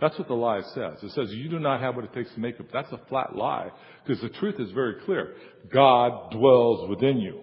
That's 0.00 0.18
what 0.18 0.26
the 0.26 0.34
lie 0.34 0.62
says. 0.74 1.02
It 1.02 1.12
says 1.12 1.30
you 1.30 1.48
do 1.48 1.60
not 1.60 1.80
have 1.80 1.94
what 1.94 2.04
it 2.04 2.12
takes 2.12 2.32
to 2.34 2.40
make 2.40 2.58
up. 2.58 2.66
That's 2.72 2.90
a 2.90 3.00
flat 3.08 3.36
lie 3.36 3.70
because 4.04 4.20
the 4.20 4.30
truth 4.30 4.56
is 4.58 4.72
very 4.72 4.96
clear. 5.04 5.34
God 5.72 6.32
dwells 6.32 6.88
within 6.88 7.18
you. 7.18 7.40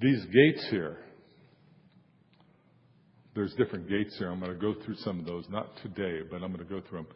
These 0.00 0.24
gates 0.26 0.66
here, 0.70 0.98
there's 3.34 3.54
different 3.54 3.88
gates 3.88 4.16
here. 4.18 4.30
I'm 4.30 4.40
going 4.40 4.52
to 4.52 4.58
go 4.58 4.74
through 4.84 4.96
some 4.96 5.18
of 5.18 5.24
those, 5.24 5.44
not 5.48 5.70
today, 5.82 6.20
but 6.30 6.42
I'm 6.42 6.52
going 6.52 6.58
to 6.58 6.64
go 6.64 6.82
through 6.86 6.98
them. 6.98 7.08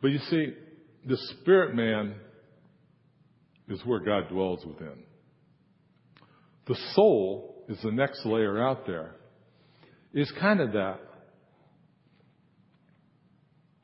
But 0.00 0.12
you 0.12 0.18
see, 0.30 0.54
the 1.06 1.18
spirit 1.40 1.74
man 1.74 2.14
is 3.68 3.84
where 3.84 4.00
God 4.00 4.30
dwells 4.30 4.64
within. 4.64 5.04
The 6.66 6.76
soul 6.94 7.49
is 7.70 7.78
the 7.82 7.92
next 7.92 8.26
layer 8.26 8.60
out 8.60 8.84
there, 8.86 9.14
is 10.12 10.30
kind 10.40 10.60
of 10.60 10.72
that 10.72 10.98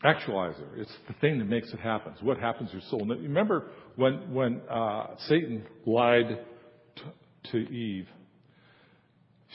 actualizer. 0.04 0.76
It's 0.76 0.92
the 1.06 1.14
thing 1.20 1.38
that 1.38 1.44
makes 1.44 1.72
it 1.72 1.78
happen. 1.78 2.12
It's 2.12 2.22
what 2.22 2.38
happens 2.38 2.70
to 2.70 2.78
your 2.78 2.86
soul. 2.90 3.04
Now, 3.04 3.14
remember 3.14 3.68
when, 3.94 4.34
when 4.34 4.60
uh, 4.68 5.14
Satan 5.28 5.64
lied 5.86 6.40
t- 6.96 7.02
to 7.52 7.58
Eve, 7.58 8.08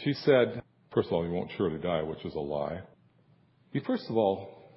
she 0.03 0.13
said, 0.13 0.63
first 0.93 1.07
of 1.07 1.13
all, 1.13 1.25
you 1.25 1.31
won't 1.31 1.51
surely 1.57 1.77
die, 1.77 2.01
which 2.01 2.23
is 2.23 2.33
a 2.33 2.39
lie. 2.39 2.79
He 3.73 3.81
first 3.81 4.05
of 4.09 4.15
all 4.15 4.71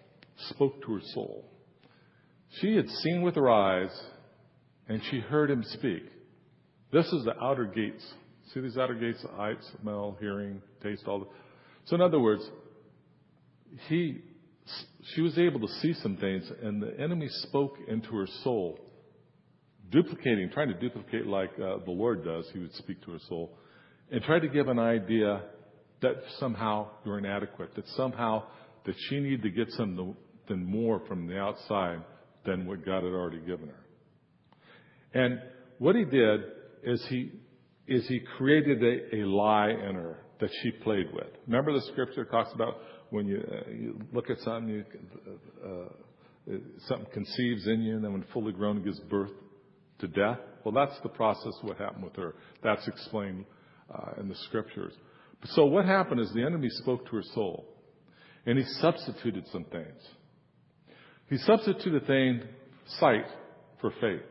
spoke 0.51 0.83
to 0.83 0.95
her 0.95 1.01
soul. 1.15 1.49
She 2.61 2.75
had 2.75 2.89
seen 2.89 3.23
with 3.23 3.37
her 3.37 3.49
eyes, 3.49 3.91
and 4.89 5.01
she 5.11 5.21
heard 5.21 5.49
him 5.49 5.63
speak. 5.63 6.03
This 6.93 7.07
is 7.07 7.25
the 7.25 7.35
outer 7.41 7.67
gates. 7.67 8.05
See 8.53 8.61
these 8.61 8.77
outer 8.77 8.95
gates? 8.95 9.23
Sight, 9.23 9.59
smell, 9.81 10.17
hearing, 10.21 10.61
taste, 10.83 11.05
all. 11.07 11.21
The, 11.21 11.27
so 11.87 11.97
in 11.97 12.03
other 12.03 12.21
words, 12.21 12.43
he, 13.89 14.21
she 15.15 15.21
was 15.21 15.39
able 15.39 15.61
to 15.61 15.69
see 15.81 15.95
some 15.95 16.17
things, 16.17 16.51
and 16.63 16.83
the 16.83 16.99
enemy 17.01 17.29
spoke 17.29 17.77
into 17.89 18.15
her 18.17 18.27
soul, 18.43 18.79
duplicating, 19.91 20.51
trying 20.53 20.69
to 20.69 20.75
duplicate 20.75 21.27
like 21.27 21.51
uh, 21.55 21.79
the 21.85 21.91
Lord 21.91 22.25
does. 22.25 22.47
He 22.53 22.59
would 22.61 22.75
speak 22.75 23.03
to 23.05 23.13
her 23.13 23.19
soul, 23.29 23.57
and 24.11 24.23
try 24.23 24.39
to 24.39 24.49
give 24.49 24.69
an 24.69 24.79
idea 24.79 25.43
that 26.03 26.17
somehow 26.39 26.89
you're 27.05 27.19
inadequate, 27.19 27.75
that 27.77 27.89
somehow 27.97 28.45
that 28.85 28.95
she 29.09 29.21
needed 29.21 29.43
to 29.43 29.51
get 29.51 29.71
something 29.73 30.15
more 30.51 31.01
from 31.09 31.27
the 31.27 31.39
outside 31.39 32.03
than 32.45 32.67
what 32.67 32.85
God 32.85 33.03
had 33.03 33.13
already 33.13 33.41
given 33.41 33.69
her. 33.69 33.85
And 35.15 35.41
what 35.79 35.97
he 35.97 36.05
did 36.05 36.41
is 36.83 37.05
he 37.09 37.33
is 37.87 38.07
he 38.09 38.21
created 38.37 38.83
a, 38.83 39.17
a 39.17 39.27
lie 39.27 39.71
in 39.71 39.95
her 39.95 40.19
that 40.41 40.51
she 40.63 40.71
played 40.71 41.13
with. 41.13 41.27
Remember 41.47 41.73
the 41.73 41.87
scripture 41.93 42.25
talks 42.25 42.53
about 42.55 42.79
when 43.11 43.27
you, 43.27 43.39
uh, 43.39 43.71
you 43.71 44.01
look 44.13 44.31
at 44.31 44.39
something, 44.41 44.69
you, 44.69 44.85
uh, 45.65 45.71
uh, 45.71 46.59
something 46.89 47.07
conceives 47.13 47.67
in 47.67 47.83
you, 47.83 47.97
and 47.97 48.05
then 48.05 48.13
when 48.13 48.25
fully 48.33 48.53
grown, 48.53 48.79
it 48.79 48.85
gives 48.85 49.01
birth 49.01 49.31
to 50.01 50.09
death. 50.09 50.39
Well, 50.65 50.75
that's 50.75 50.99
the 51.03 51.09
process 51.11 51.53
what 51.63 51.79
happened 51.79 52.05
with 52.05 52.17
her. 52.17 52.35
That's 52.63 52.87
explained 52.89 53.45
uh, 53.95 54.21
in 54.21 54.29
the 54.29 54.35
scriptures. 54.47 54.93
So 55.45 55.67
what 55.67 55.85
happened 55.85 56.21
is 56.21 56.33
the 56.33 56.45
enemy 56.45 56.69
spoke 56.71 57.05
to 57.07 57.17
her 57.17 57.23
soul, 57.35 57.67
and 58.47 58.59
he 58.59 58.65
substituted 58.81 59.47
some 59.53 59.65
things. 59.65 60.01
He 61.29 61.37
substituted 61.39 62.07
thing 62.07 62.43
sight 62.99 63.27
for 63.81 63.91
faith. 64.01 64.23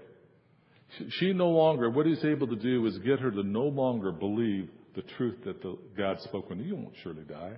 She 1.20 1.34
no 1.34 1.50
longer, 1.50 1.90
what 1.90 2.06
he's 2.06 2.24
able 2.24 2.48
to 2.48 2.56
do 2.56 2.86
is 2.86 2.98
get 3.00 3.20
her 3.20 3.32
to 3.32 3.44
no 3.44 3.64
longer 3.64 4.12
believe 4.12 4.70
the 4.96 5.02
truth 5.18 5.38
that 5.46 5.62
the, 5.62 5.78
God 5.98 6.20
spoke 6.22 6.50
when 6.50 6.60
you 6.60 6.76
won't 6.76 6.96
surely 7.04 7.24
die. 7.24 7.58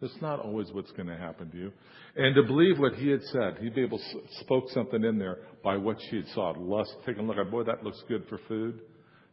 That's 0.00 0.16
not 0.22 0.40
always 0.40 0.68
what's 0.72 0.90
going 0.92 1.08
to 1.08 1.16
happen 1.16 1.50
to 1.50 1.56
you. 1.56 1.72
And 2.16 2.34
to 2.34 2.42
believe 2.42 2.78
what 2.78 2.94
he 2.94 3.08
had 3.08 3.22
said, 3.24 3.58
he'd 3.60 3.74
be 3.74 3.82
able 3.82 3.98
to 3.98 4.04
spoke 4.40 4.70
something 4.70 5.04
in 5.04 5.18
there 5.18 5.38
by 5.62 5.76
what 5.76 5.98
she 6.08 6.16
had 6.16 6.26
saw. 6.28 6.54
Lust, 6.56 6.94
taking 7.04 7.24
a 7.24 7.26
look 7.26 7.36
at, 7.36 7.50
boy, 7.50 7.64
that 7.64 7.84
looks 7.84 8.02
good 8.08 8.24
for 8.28 8.38
food. 8.48 8.80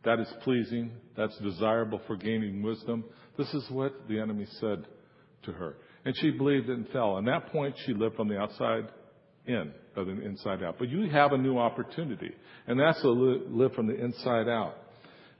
That 0.04 0.20
is 0.20 0.28
pleasing. 0.44 0.92
That's 1.16 1.38
desirable 1.40 2.02
for 2.06 2.18
gaining 2.18 2.62
wisdom. 2.62 3.06
This 3.38 3.54
is 3.54 3.70
what 3.70 3.94
the 4.10 4.20
enemy 4.20 4.46
said 4.60 4.86
to 5.44 5.54
her. 5.54 5.78
And 6.04 6.16
she 6.18 6.32
believed 6.32 6.70
it 6.70 6.78
and 6.78 6.88
fell. 6.90 7.18
And 7.18 7.28
at 7.30 7.44
that 7.44 7.52
point, 7.52 7.76
she 7.86 7.94
lived 7.94 8.16
from 8.16 8.28
the 8.28 8.38
outside 8.38 8.90
in 9.48 9.72
rather 9.96 10.14
than 10.14 10.24
inside 10.24 10.64
out. 10.64 10.78
But 10.78 10.90
you 10.90 11.10
have 11.10 11.32
a 11.32 11.38
new 11.38 11.58
opportunity, 11.58 12.32
and 12.68 12.80
that's 12.80 13.02
to 13.02 13.10
live 13.10 13.74
from 13.74 13.88
the 13.88 13.96
inside 13.96 14.48
out. 14.48 14.76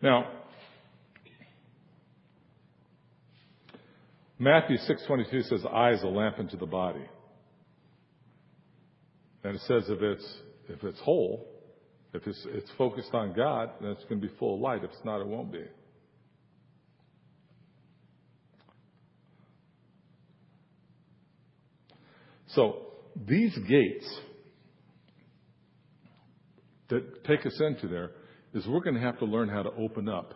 Now, 0.02 0.32
Matthew 4.40 4.78
6:22 4.78 5.44
says, 5.44 5.66
"Eye 5.66 5.92
is 5.92 6.04
a 6.04 6.08
lamp 6.08 6.40
unto 6.40 6.58
the 6.58 6.66
body," 6.66 7.06
and 9.44 9.56
it 9.56 9.62
says 9.62 9.90
if 9.90 10.02
it's 10.02 10.42
if 10.70 10.84
it's 10.84 11.00
whole, 11.00 11.48
if 12.14 12.26
it's, 12.28 12.46
it's 12.50 12.70
focused 12.78 13.14
on 13.14 13.34
God, 13.34 13.72
then 13.82 13.92
it's 13.92 14.04
going 14.06 14.20
to 14.22 14.28
be 14.28 14.34
full 14.38 14.56
of 14.56 14.62
light. 14.62 14.84
If 14.84 14.92
it's 14.92 15.06
not, 15.06 15.22
it 15.22 15.28
won't 15.28 15.52
be. 15.52 15.64
So 22.48 22.87
these 23.26 23.58
gates 23.68 24.20
that 26.90 27.24
take 27.26 27.46
us 27.46 27.60
into 27.60 27.88
there 27.88 28.12
is 28.54 28.66
we're 28.68 28.82
going 28.82 28.96
to 28.96 29.02
have 29.02 29.20
to 29.20 29.26
learn 29.26 29.50
how 29.50 29.64
to 29.64 29.72
open 29.72 30.08
up. 30.08 30.34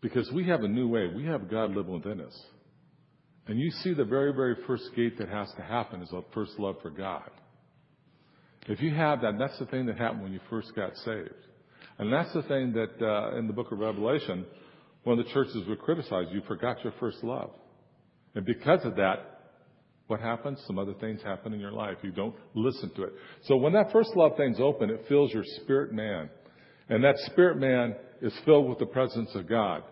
Because 0.00 0.30
we 0.32 0.46
have 0.46 0.62
a 0.62 0.68
new 0.68 0.88
way. 0.88 1.08
We 1.14 1.24
have 1.26 1.50
God 1.50 1.74
living 1.74 1.94
within 1.94 2.20
us. 2.20 2.42
And 3.48 3.58
you 3.58 3.70
see 3.82 3.94
the 3.94 4.04
very, 4.04 4.32
very 4.32 4.56
first 4.66 4.84
gate 4.94 5.18
that 5.18 5.28
has 5.28 5.48
to 5.56 5.62
happen 5.62 6.02
is 6.02 6.12
a 6.12 6.20
first 6.34 6.52
love 6.58 6.76
for 6.82 6.90
God. 6.90 7.30
If 8.68 8.80
you 8.80 8.94
have 8.94 9.22
that, 9.22 9.38
that's 9.38 9.58
the 9.58 9.66
thing 9.66 9.86
that 9.86 9.98
happened 9.98 10.22
when 10.22 10.32
you 10.32 10.40
first 10.50 10.74
got 10.76 10.94
saved. 10.98 11.30
And 11.98 12.12
that's 12.12 12.32
the 12.34 12.42
thing 12.42 12.74
that 12.74 13.04
uh, 13.04 13.36
in 13.38 13.46
the 13.46 13.52
book 13.52 13.72
of 13.72 13.78
Revelation, 13.78 14.44
one 15.04 15.18
of 15.18 15.24
the 15.24 15.32
churches 15.32 15.66
would 15.66 15.80
criticize, 15.80 16.26
you 16.30 16.42
forgot 16.46 16.84
your 16.84 16.92
first 17.00 17.24
love. 17.24 17.50
And 18.34 18.44
because 18.44 18.84
of 18.84 18.96
that, 18.96 19.37
what 20.08 20.20
happens? 20.20 20.58
Some 20.66 20.78
other 20.78 20.94
things 20.94 21.20
happen 21.22 21.52
in 21.52 21.60
your 21.60 21.70
life. 21.70 21.98
You 22.02 22.10
don't 22.10 22.34
listen 22.54 22.90
to 22.96 23.04
it. 23.04 23.12
So 23.44 23.56
when 23.56 23.74
that 23.74 23.92
first 23.92 24.10
love 24.16 24.32
thing's 24.36 24.58
open, 24.58 24.90
it 24.90 25.04
fills 25.06 25.32
your 25.32 25.44
spirit 25.60 25.92
man. 25.92 26.30
And 26.88 27.04
that 27.04 27.18
spirit 27.26 27.58
man 27.58 27.94
is 28.22 28.32
filled 28.46 28.70
with 28.70 28.78
the 28.78 28.86
presence 28.86 29.30
of 29.34 29.46
God. 29.46 29.82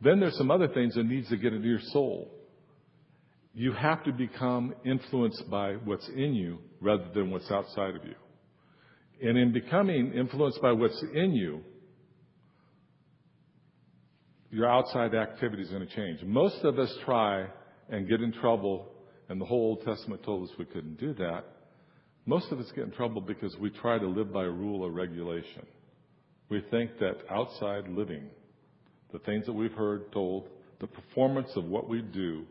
Then 0.00 0.18
there's 0.18 0.36
some 0.38 0.50
other 0.50 0.68
things 0.68 0.94
that 0.94 1.04
needs 1.04 1.28
to 1.28 1.36
get 1.36 1.52
into 1.52 1.68
your 1.68 1.80
soul. 1.92 2.32
You 3.52 3.72
have 3.72 4.02
to 4.04 4.12
become 4.12 4.74
influenced 4.84 5.48
by 5.50 5.74
what's 5.74 6.08
in 6.08 6.34
you 6.34 6.58
rather 6.80 7.06
than 7.14 7.30
what's 7.30 7.50
outside 7.50 7.96
of 7.96 8.04
you. 8.04 8.14
And 9.28 9.36
in 9.36 9.52
becoming 9.52 10.12
influenced 10.14 10.60
by 10.62 10.72
what's 10.72 11.02
in 11.14 11.32
you, 11.32 11.60
your 14.50 14.70
outside 14.70 15.14
activity 15.14 15.62
is 15.62 15.68
going 15.68 15.86
to 15.86 15.94
change. 15.94 16.22
Most 16.22 16.64
of 16.64 16.78
us 16.78 16.94
try 17.04 17.46
and 17.90 18.08
get 18.08 18.22
in 18.22 18.32
trouble 18.32 18.90
and 19.28 19.40
the 19.40 19.44
whole 19.44 19.76
Old 19.76 19.84
Testament 19.84 20.22
told 20.22 20.48
us 20.48 20.54
we 20.58 20.64
couldn't 20.64 20.98
do 20.98 21.14
that. 21.14 21.44
Most 22.26 22.50
of 22.52 22.58
us 22.58 22.66
get 22.74 22.84
in 22.84 22.92
trouble 22.92 23.20
because 23.20 23.56
we 23.56 23.70
try 23.70 23.98
to 23.98 24.06
live 24.06 24.32
by 24.32 24.42
rule 24.42 24.82
or 24.82 24.90
regulation. 24.90 25.66
We 26.48 26.62
think 26.70 26.98
that 26.98 27.18
outside 27.30 27.88
living, 27.88 28.28
the 29.12 29.18
things 29.20 29.46
that 29.46 29.52
we've 29.52 29.72
heard 29.72 30.12
told, 30.12 30.48
the 30.80 30.86
performance 30.86 31.50
of 31.56 31.64
what 31.64 31.88
we 31.88 32.02
do 32.02 32.44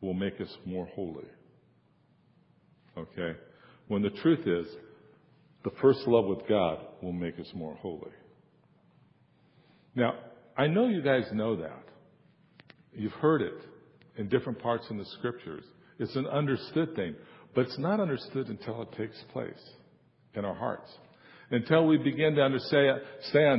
will 0.00 0.14
make 0.14 0.40
us 0.40 0.54
more 0.64 0.86
holy. 0.94 1.26
Okay? 2.96 3.38
When 3.88 4.02
the 4.02 4.10
truth 4.10 4.46
is, 4.46 4.66
the 5.64 5.70
first 5.80 6.00
love 6.06 6.26
with 6.26 6.46
God 6.48 6.78
will 7.02 7.12
make 7.12 7.38
us 7.38 7.48
more 7.54 7.74
holy. 7.76 8.12
Now, 9.94 10.14
I 10.56 10.66
know 10.66 10.88
you 10.88 11.02
guys 11.02 11.24
know 11.32 11.56
that. 11.56 11.84
You've 12.92 13.12
heard 13.12 13.42
it 13.42 13.60
in 14.16 14.28
different 14.28 14.60
parts 14.60 14.84
in 14.90 14.98
the 14.98 15.04
scriptures. 15.18 15.64
It's 15.98 16.14
an 16.16 16.26
understood 16.26 16.94
thing, 16.94 17.16
but 17.54 17.62
it's 17.66 17.78
not 17.78 18.00
understood 18.00 18.48
until 18.48 18.82
it 18.82 18.92
takes 18.92 19.16
place 19.32 19.60
in 20.34 20.44
our 20.44 20.54
hearts. 20.54 20.90
Until 21.50 21.86
we 21.86 21.96
begin 21.96 22.34
to 22.34 22.42
understand 22.42 23.00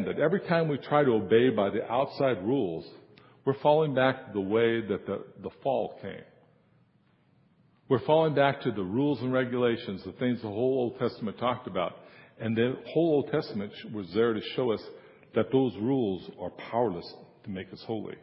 that 0.06 0.20
every 0.22 0.42
time 0.42 0.68
we 0.68 0.78
try 0.78 1.04
to 1.04 1.12
obey 1.12 1.50
by 1.50 1.70
the 1.70 1.84
outside 1.92 2.44
rules, 2.44 2.86
we're 3.46 3.60
falling 3.62 3.96
back 3.96 4.32
the 4.34 4.40
way 4.40 4.82
that 4.82 5.06
the, 5.06 5.24
the 5.42 5.50
fall 5.64 5.98
came. 6.02 6.22
We're 7.90 8.06
falling 8.06 8.36
back 8.36 8.62
to 8.62 8.72
the 8.72 8.84
rules 8.84 9.20
and 9.22 9.34
regulations, 9.34 10.04
the 10.06 10.12
things 10.14 10.42
the 10.42 10.48
whole 10.48 10.92
Old 10.92 11.00
Testament 11.00 11.40
talked 11.40 11.66
about. 11.66 11.94
And 12.40 12.56
the 12.56 12.76
whole 12.94 13.16
Old 13.16 13.32
Testament 13.32 13.72
was 13.92 14.06
there 14.14 14.34
to 14.34 14.42
show 14.56 14.72
us 14.72 14.82
that 15.34 15.52
those 15.52 15.74
rules 15.78 16.30
are 16.40 16.52
powerless 16.52 17.12
to 17.44 17.50
make 17.50 17.74
us 17.74 17.84
holy. 17.88 18.16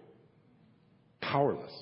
Powerless. 1.21 1.73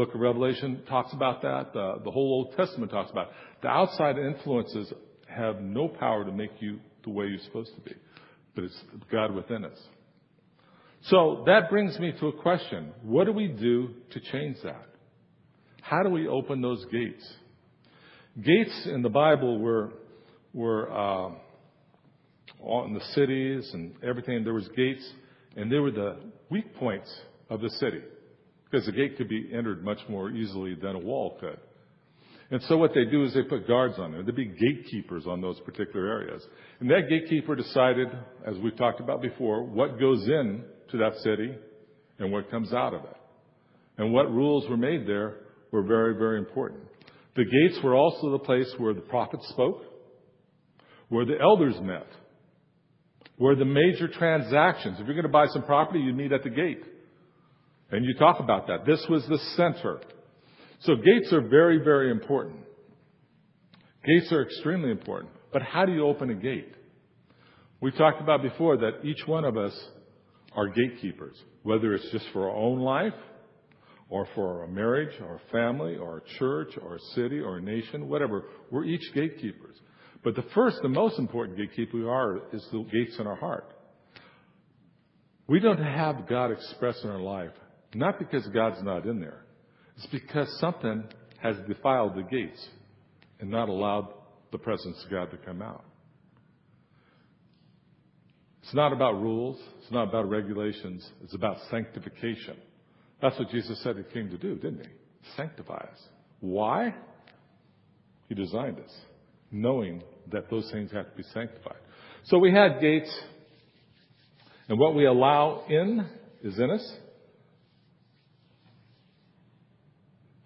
Book 0.00 0.14
of 0.14 0.20
Revelation 0.22 0.80
talks 0.88 1.12
about 1.12 1.42
that. 1.42 1.74
The, 1.74 2.00
the 2.02 2.10
whole 2.10 2.32
Old 2.32 2.56
Testament 2.56 2.90
talks 2.90 3.10
about 3.10 3.26
it. 3.26 3.34
The 3.60 3.68
outside 3.68 4.16
influences 4.16 4.90
have 5.28 5.60
no 5.60 5.88
power 5.88 6.24
to 6.24 6.32
make 6.32 6.52
you 6.58 6.78
the 7.04 7.10
way 7.10 7.26
you're 7.26 7.44
supposed 7.44 7.74
to 7.74 7.82
be, 7.82 7.94
but 8.54 8.64
it's 8.64 8.82
God 9.12 9.34
within 9.34 9.62
us. 9.62 9.76
So 11.02 11.42
that 11.44 11.68
brings 11.68 11.98
me 11.98 12.14
to 12.18 12.28
a 12.28 12.32
question. 12.32 12.92
What 13.02 13.26
do 13.26 13.32
we 13.32 13.48
do 13.48 13.90
to 14.12 14.20
change 14.20 14.56
that? 14.64 14.86
How 15.82 16.02
do 16.02 16.08
we 16.08 16.26
open 16.28 16.62
those 16.62 16.82
gates? 16.86 17.34
Gates 18.42 18.88
in 18.90 19.02
the 19.02 19.10
Bible 19.10 19.58
were, 19.58 19.92
were, 20.54 20.90
uh, 20.90 21.28
in 22.86 22.94
the 22.94 23.04
cities 23.12 23.68
and 23.74 23.92
everything. 24.02 24.44
There 24.44 24.54
was 24.54 24.66
gates 24.74 25.06
and 25.56 25.70
they 25.70 25.78
were 25.78 25.90
the 25.90 26.16
weak 26.48 26.74
points 26.76 27.14
of 27.50 27.60
the 27.60 27.68
city 27.68 28.00
because 28.70 28.86
the 28.86 28.92
gate 28.92 29.16
could 29.16 29.28
be 29.28 29.50
entered 29.52 29.84
much 29.84 29.98
more 30.08 30.30
easily 30.30 30.74
than 30.74 30.94
a 30.94 30.98
wall 30.98 31.36
could. 31.40 31.58
And 32.52 32.60
so 32.62 32.76
what 32.76 32.92
they 32.94 33.04
do 33.04 33.24
is 33.24 33.32
they 33.32 33.42
put 33.42 33.68
guards 33.68 33.94
on 33.98 34.12
there. 34.12 34.22
There'd 34.22 34.34
be 34.34 34.46
gatekeepers 34.46 35.26
on 35.26 35.40
those 35.40 35.60
particular 35.60 36.06
areas. 36.06 36.42
And 36.80 36.90
that 36.90 37.08
gatekeeper 37.08 37.54
decided, 37.54 38.08
as 38.44 38.56
we've 38.58 38.76
talked 38.76 39.00
about 39.00 39.22
before, 39.22 39.62
what 39.62 40.00
goes 40.00 40.26
in 40.26 40.64
to 40.90 40.98
that 40.98 41.14
city 41.22 41.54
and 42.18 42.32
what 42.32 42.50
comes 42.50 42.72
out 42.72 42.92
of 42.92 43.04
it. 43.04 43.16
And 43.98 44.12
what 44.12 44.32
rules 44.32 44.68
were 44.68 44.76
made 44.76 45.06
there 45.06 45.36
were 45.70 45.84
very, 45.84 46.14
very 46.14 46.38
important. 46.38 46.80
The 47.36 47.44
gates 47.44 47.82
were 47.84 47.94
also 47.94 48.32
the 48.32 48.38
place 48.40 48.72
where 48.78 48.94
the 48.94 49.00
prophets 49.00 49.48
spoke, 49.50 49.82
where 51.08 51.24
the 51.24 51.38
elders 51.40 51.76
met, 51.80 52.06
where 53.36 53.54
the 53.54 53.64
major 53.64 54.08
transactions, 54.08 54.98
if 54.98 55.06
you're 55.06 55.14
going 55.14 55.22
to 55.22 55.28
buy 55.28 55.46
some 55.46 55.62
property, 55.62 56.00
you 56.00 56.12
meet 56.12 56.32
at 56.32 56.42
the 56.42 56.50
gate. 56.50 56.82
And 57.90 58.04
you 58.04 58.14
talk 58.14 58.40
about 58.40 58.66
that. 58.68 58.86
This 58.86 59.04
was 59.08 59.26
the 59.28 59.38
center. 59.56 60.00
So 60.80 60.96
gates 60.96 61.32
are 61.32 61.40
very, 61.40 61.78
very 61.78 62.10
important. 62.10 62.60
Gates 64.04 64.32
are 64.32 64.42
extremely 64.42 64.90
important. 64.90 65.32
But 65.52 65.62
how 65.62 65.84
do 65.84 65.92
you 65.92 66.06
open 66.06 66.30
a 66.30 66.34
gate? 66.34 66.74
We 67.80 67.90
talked 67.90 68.20
about 68.20 68.42
before 68.42 68.76
that 68.78 69.04
each 69.04 69.26
one 69.26 69.44
of 69.44 69.56
us 69.56 69.76
are 70.54 70.68
gatekeepers, 70.68 71.36
whether 71.62 71.94
it's 71.94 72.10
just 72.10 72.26
for 72.32 72.48
our 72.48 72.56
own 72.56 72.80
life 72.80 73.14
or 74.08 74.26
for 74.34 74.64
a 74.64 74.68
marriage 74.68 75.14
a 75.20 75.52
family 75.52 75.94
a 75.94 76.38
church 76.38 76.76
a 76.76 76.98
city 77.14 77.40
a 77.44 77.60
nation, 77.60 78.08
whatever. 78.08 78.44
We're 78.70 78.84
each 78.84 79.12
gatekeepers. 79.14 79.76
But 80.22 80.34
the 80.36 80.44
first, 80.54 80.78
the 80.82 80.88
most 80.88 81.18
important 81.18 81.56
gatekeeper 81.56 81.96
we 81.96 82.04
are 82.06 82.40
is 82.52 82.66
the 82.70 82.82
gates 82.92 83.16
in 83.18 83.26
our 83.26 83.36
heart. 83.36 83.72
We 85.46 85.60
don't 85.60 85.82
have 85.82 86.28
God 86.28 86.50
expressed 86.50 87.02
in 87.04 87.10
our 87.10 87.20
life, 87.20 87.52
not 87.94 88.18
because 88.18 88.46
God's 88.48 88.82
not 88.82 89.06
in 89.06 89.20
there. 89.20 89.44
It's 89.96 90.06
because 90.06 90.48
something 90.60 91.04
has 91.42 91.56
defiled 91.66 92.14
the 92.14 92.22
gates 92.22 92.68
and 93.40 93.50
not 93.50 93.68
allowed 93.68 94.08
the 94.52 94.58
presence 94.58 95.02
of 95.04 95.10
God 95.10 95.30
to 95.30 95.36
come 95.38 95.62
out. 95.62 95.84
It's 98.62 98.74
not 98.74 98.92
about 98.92 99.20
rules. 99.20 99.58
It's 99.82 99.90
not 99.90 100.08
about 100.08 100.28
regulations. 100.28 101.08
It's 101.24 101.34
about 101.34 101.56
sanctification. 101.70 102.56
That's 103.20 103.38
what 103.38 103.50
Jesus 103.50 103.82
said 103.82 103.96
he 103.96 104.04
came 104.14 104.30
to 104.30 104.38
do, 104.38 104.54
didn't 104.54 104.86
he? 104.86 104.90
Sanctify 105.36 105.74
us. 105.74 105.98
Why? 106.40 106.94
He 108.28 108.34
designed 108.34 108.78
us, 108.78 108.94
knowing 109.50 110.02
that 110.30 110.48
those 110.50 110.70
things 110.70 110.92
have 110.92 111.10
to 111.10 111.16
be 111.16 111.24
sanctified. 111.34 111.78
So 112.26 112.38
we 112.38 112.52
had 112.52 112.80
gates, 112.80 113.10
and 114.68 114.78
what 114.78 114.94
we 114.94 115.06
allow 115.06 115.64
in 115.68 116.06
is 116.42 116.58
in 116.58 116.70
us, 116.70 116.96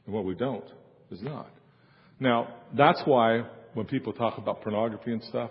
and 0.06 0.14
what 0.14 0.24
we 0.24 0.34
don't 0.34 0.64
is 1.10 1.22
not. 1.22 1.50
Now, 2.20 2.48
that's 2.76 3.02
why 3.04 3.44
when 3.74 3.86
people 3.86 4.12
talk 4.12 4.38
about 4.38 4.62
pornography 4.62 5.12
and 5.12 5.22
stuff, 5.24 5.50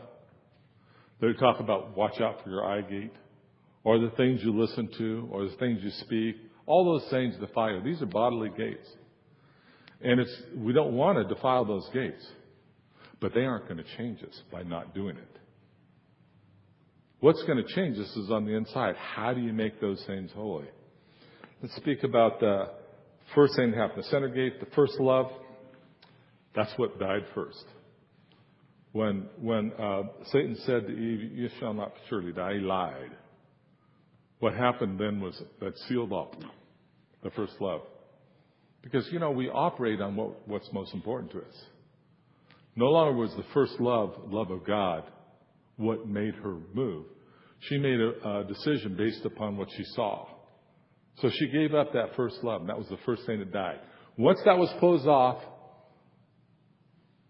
they 1.22 1.34
talk 1.34 1.60
about 1.60 1.96
watch 1.96 2.20
out 2.22 2.44
for 2.44 2.50
your 2.50 2.66
eye 2.66 2.82
gate, 2.82 3.14
or 3.84 4.00
the 4.00 4.12
things 4.12 4.42
you 4.44 4.58
listen 4.58 4.90
to, 4.98 5.28
or 5.32 5.46
the 5.46 5.56
things 5.58 5.80
you 5.82 5.92
speak. 5.92 6.36
All 6.66 6.86
those 6.86 7.10
things 7.10 7.36
defile. 7.38 7.82
These 7.84 8.02
are 8.02 8.06
bodily 8.06 8.50
gates. 8.58 8.88
And 10.02 10.20
it's, 10.20 10.36
we 10.56 10.74
don't 10.74 10.94
want 10.94 11.18
to 11.18 11.34
defile 11.34 11.66
those 11.66 11.90
gates. 11.94 12.26
But 13.20 13.34
they 13.34 13.42
aren't 13.42 13.66
going 13.68 13.78
to 13.78 13.98
change 13.98 14.22
us 14.24 14.42
by 14.52 14.64
not 14.64 14.94
doing 14.94 15.18
it. 15.18 15.40
What's 17.20 17.42
going 17.44 17.58
to 17.58 17.74
change 17.74 17.98
us 17.98 18.10
is 18.18 18.30
on 18.30 18.46
the 18.46 18.54
inside. 18.54 18.96
How 18.98 19.34
do 19.34 19.40
you 19.40 19.54
make 19.54 19.80
those 19.80 20.04
things 20.06 20.30
holy? 20.36 20.68
Let's 21.62 21.76
speak 21.78 22.04
about 22.04 22.42
the 22.42 22.70
first 23.36 23.56
thing 23.56 23.72
that 23.72 23.78
happened. 23.78 24.04
The 24.04 24.10
center 24.10 24.30
gate, 24.30 24.60
the 24.60 24.74
first 24.76 25.00
love. 25.00 25.28
That's 26.56 26.72
what 26.78 27.00
died 27.00 27.26
first. 27.34 27.64
When, 28.92 29.28
when 29.42 29.72
uh, 29.74 30.04
Satan 30.32 30.56
said 30.66 30.88
to 30.88 30.94
Eve, 30.94 31.32
You 31.34 31.50
shall 31.60 31.74
not 31.74 31.94
surely 32.10 32.32
die, 32.32 32.54
he 32.54 32.60
lied. 32.60 33.12
What 34.40 34.54
happened 34.54 35.00
then 35.00 35.20
was 35.20 35.42
that 35.62 35.78
sealed 35.88 36.12
off 36.12 36.36
the 37.24 37.32
first 37.32 37.54
love. 37.60 37.82
Because, 38.82 39.08
you 39.12 39.20
know, 39.20 39.32
we 39.32 39.50
operate 39.50 40.02
on 40.02 40.16
what, 40.16 40.48
what's 40.48 40.72
most 40.74 40.94
important 40.94 41.32
to 41.32 41.40
us. 41.40 41.64
No 42.76 42.88
longer 42.88 43.18
was 43.18 43.32
the 43.36 43.46
first 43.54 43.80
love, 43.80 44.14
love 44.28 44.52
of 44.52 44.66
God, 44.66 45.04
what 45.78 46.08
made 46.08 46.36
her 46.36 46.58
move. 46.74 47.06
She 47.62 47.78
made 47.78 48.00
a, 48.00 48.40
a 48.40 48.44
decision 48.44 48.96
based 48.98 49.26
upon 49.26 49.58
what 49.58 49.70
she 49.76 49.84
saw. 49.96 50.28
So 51.22 51.30
she 51.32 51.48
gave 51.48 51.74
up 51.74 51.94
that 51.94 52.16
first 52.16 52.44
love, 52.44 52.62
and 52.62 52.70
that 52.70 52.78
was 52.78 52.88
the 52.90 52.98
first 53.06 53.26
thing 53.26 53.40
that 53.40 53.52
died. 53.52 53.80
Once 54.18 54.40
that 54.46 54.58
was 54.58 54.70
closed 54.80 55.08
off, 55.08 55.42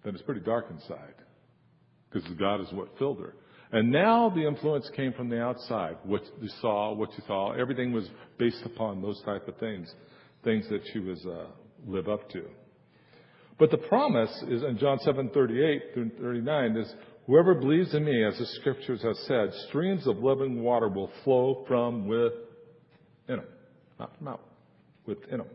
then 0.04 0.14
it's 0.14 0.24
pretty 0.24 0.42
dark 0.42 0.68
inside 0.70 1.16
because 2.10 2.28
God 2.40 2.62
is 2.62 2.68
what 2.72 2.98
filled 2.98 3.20
her. 3.20 3.34
And 3.72 3.92
now 3.92 4.30
the 4.30 4.46
influence 4.46 4.90
came 4.96 5.14
from 5.14 5.30
the 5.30 5.42
outside. 5.42 5.98
What 6.04 6.22
you 6.40 6.50
saw, 6.62 6.94
what 6.94 7.12
you 7.14 7.24
saw, 7.26 7.54
everything 7.54 7.92
was 7.92 8.08
based 8.38 8.62
upon 8.66 9.02
those 9.02 9.20
type 9.24 9.48
of 9.48 9.58
things, 9.58 9.92
things 10.44 10.68
that 10.70 10.82
she 10.92 11.00
was 11.00 11.26
uh, 11.26 11.48
live 11.88 12.08
up 12.08 12.30
to. 12.32 12.44
But 13.58 13.72
the 13.72 13.78
promise 13.78 14.32
is 14.48 14.64
in 14.64 14.78
John 14.78 15.00
7:38 15.00 15.94
through 15.94 16.12
39 16.20 16.78
is 16.78 16.94
whoever 17.26 17.56
believes 17.56 17.94
in 17.94 18.06
me, 18.06 18.24
as 18.24 18.38
the 18.38 18.46
scriptures 18.46 19.02
have 19.02 19.16
said, 19.28 19.54
streams 19.70 20.06
of 20.06 20.18
living 20.18 20.62
water 20.62 20.90
will 20.90 21.10
flow 21.24 21.64
from 21.68 22.08
within 22.08 22.32
them, 23.28 23.44
not 24.22 24.34
out, 24.34 24.48
within 25.06 25.40
them. 25.40 25.48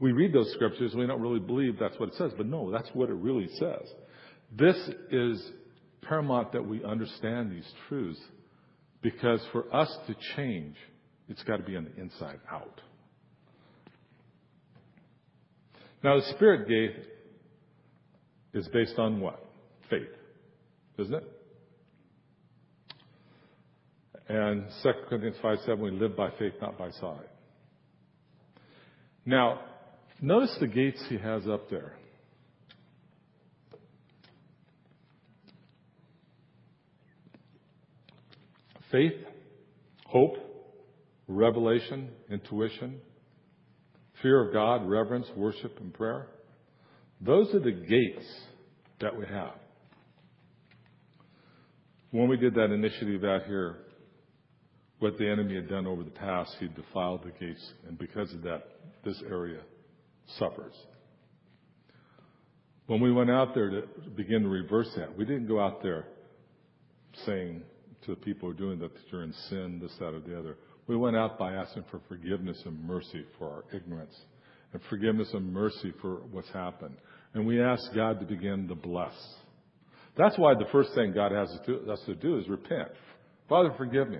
We 0.00 0.12
read 0.12 0.32
those 0.32 0.52
scriptures, 0.52 0.94
we 0.94 1.06
don't 1.06 1.20
really 1.20 1.40
believe 1.40 1.78
that's 1.78 1.98
what 1.98 2.10
it 2.10 2.14
says, 2.16 2.32
but 2.36 2.46
no, 2.46 2.70
that's 2.70 2.88
what 2.94 3.08
it 3.08 3.14
really 3.14 3.48
says. 3.58 3.92
This 4.56 4.76
is 5.10 5.50
paramount 6.02 6.52
that 6.52 6.66
we 6.66 6.84
understand 6.84 7.50
these 7.50 7.70
truths 7.88 8.20
because 9.02 9.40
for 9.52 9.74
us 9.74 9.96
to 10.06 10.14
change, 10.36 10.76
it's 11.28 11.42
got 11.44 11.58
to 11.58 11.62
be 11.62 11.76
on 11.76 11.84
the 11.84 12.00
inside 12.00 12.40
out. 12.50 12.80
Now, 16.02 16.16
the 16.16 16.26
Spirit 16.34 16.68
gate 16.68 17.02
is 18.52 18.68
based 18.68 18.98
on 18.98 19.20
what? 19.20 19.42
Faith, 19.88 20.02
isn't 20.98 21.14
it? 21.14 21.33
And 24.28 24.66
2 24.82 24.90
Corinthians 25.08 25.36
5 25.42 25.58
7, 25.60 25.80
we 25.80 25.90
live 25.90 26.16
by 26.16 26.30
faith, 26.38 26.54
not 26.60 26.78
by 26.78 26.90
sight. 26.90 27.28
Now, 29.26 29.60
notice 30.20 30.56
the 30.60 30.66
gates 30.66 31.02
he 31.08 31.18
has 31.18 31.46
up 31.46 31.68
there. 31.70 31.94
faith, 38.94 39.14
hope, 40.06 40.36
revelation, 41.26 42.10
intuition, 42.30 43.00
fear 44.22 44.46
of 44.46 44.52
God, 44.52 44.88
reverence, 44.88 45.26
worship, 45.36 45.76
and 45.80 45.92
prayer. 45.92 46.28
Those 47.20 47.52
are 47.54 47.58
the 47.58 47.72
gates 47.72 48.24
that 49.00 49.18
we 49.18 49.26
have. 49.26 49.54
When 52.12 52.28
we 52.28 52.36
did 52.36 52.54
that 52.54 52.70
initiative 52.70 53.24
out 53.24 53.46
here, 53.46 53.78
what 55.04 55.18
the 55.18 55.28
enemy 55.28 55.54
had 55.54 55.68
done 55.68 55.86
over 55.86 56.02
the 56.02 56.10
past, 56.10 56.56
he 56.58 56.66
defiled 56.68 57.22
the 57.24 57.30
gates, 57.38 57.72
and 57.86 57.98
because 57.98 58.32
of 58.32 58.40
that, 58.40 58.62
this 59.04 59.22
area 59.28 59.60
suffers. 60.38 60.72
When 62.86 63.02
we 63.02 63.12
went 63.12 63.30
out 63.30 63.54
there 63.54 63.68
to 63.68 63.82
begin 64.16 64.42
to 64.44 64.48
reverse 64.48 64.88
that, 64.96 65.14
we 65.14 65.26
didn't 65.26 65.46
go 65.46 65.60
out 65.60 65.82
there 65.82 66.06
saying, 67.26 67.62
to 68.06 68.12
the 68.12 68.16
people 68.16 68.48
who 68.48 68.54
are 68.54 68.58
doing 68.58 68.78
that, 68.78 68.94
that 68.94 69.02
you're 69.12 69.24
in 69.24 69.34
sin, 69.50 69.78
this, 69.78 69.92
that, 69.98 70.14
or 70.14 70.20
the 70.20 70.38
other. 70.38 70.56
We 70.86 70.96
went 70.96 71.16
out 71.16 71.38
by 71.38 71.52
asking 71.52 71.84
for 71.90 72.00
forgiveness 72.08 72.60
and 72.64 72.82
mercy 72.84 73.26
for 73.38 73.50
our 73.50 73.64
ignorance 73.76 74.14
and 74.72 74.80
forgiveness 74.88 75.28
and 75.34 75.52
mercy 75.52 75.92
for 76.00 76.22
what's 76.30 76.50
happened. 76.50 76.96
And 77.34 77.46
we 77.46 77.62
asked 77.62 77.90
God 77.94 78.20
to 78.20 78.26
begin 78.26 78.68
to 78.68 78.74
bless. 78.74 79.14
That's 80.16 80.38
why 80.38 80.54
the 80.54 80.66
first 80.72 80.94
thing 80.94 81.12
God 81.12 81.32
has 81.32 81.50
us 81.90 82.00
to 82.06 82.14
do 82.14 82.38
is 82.38 82.48
repent. 82.48 82.88
Father, 83.50 83.72
forgive 83.76 84.08
me. 84.08 84.18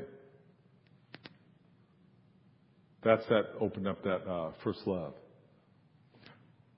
That's 3.05 3.27
that 3.29 3.51
opened 3.61 3.87
up 3.87 4.03
that 4.05 4.27
uh, 4.27 4.53
first 4.63 4.81
love. 4.87 5.13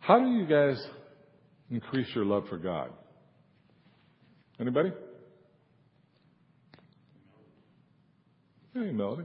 How 0.00 0.18
do 0.18 0.26
you 0.30 0.44
guys 0.44 0.84
increase 1.70 2.08
your 2.14 2.24
love 2.24 2.48
for 2.48 2.58
God? 2.58 2.90
Anybody? 4.58 4.90
Hey, 8.74 8.90
Melody. 8.90 9.24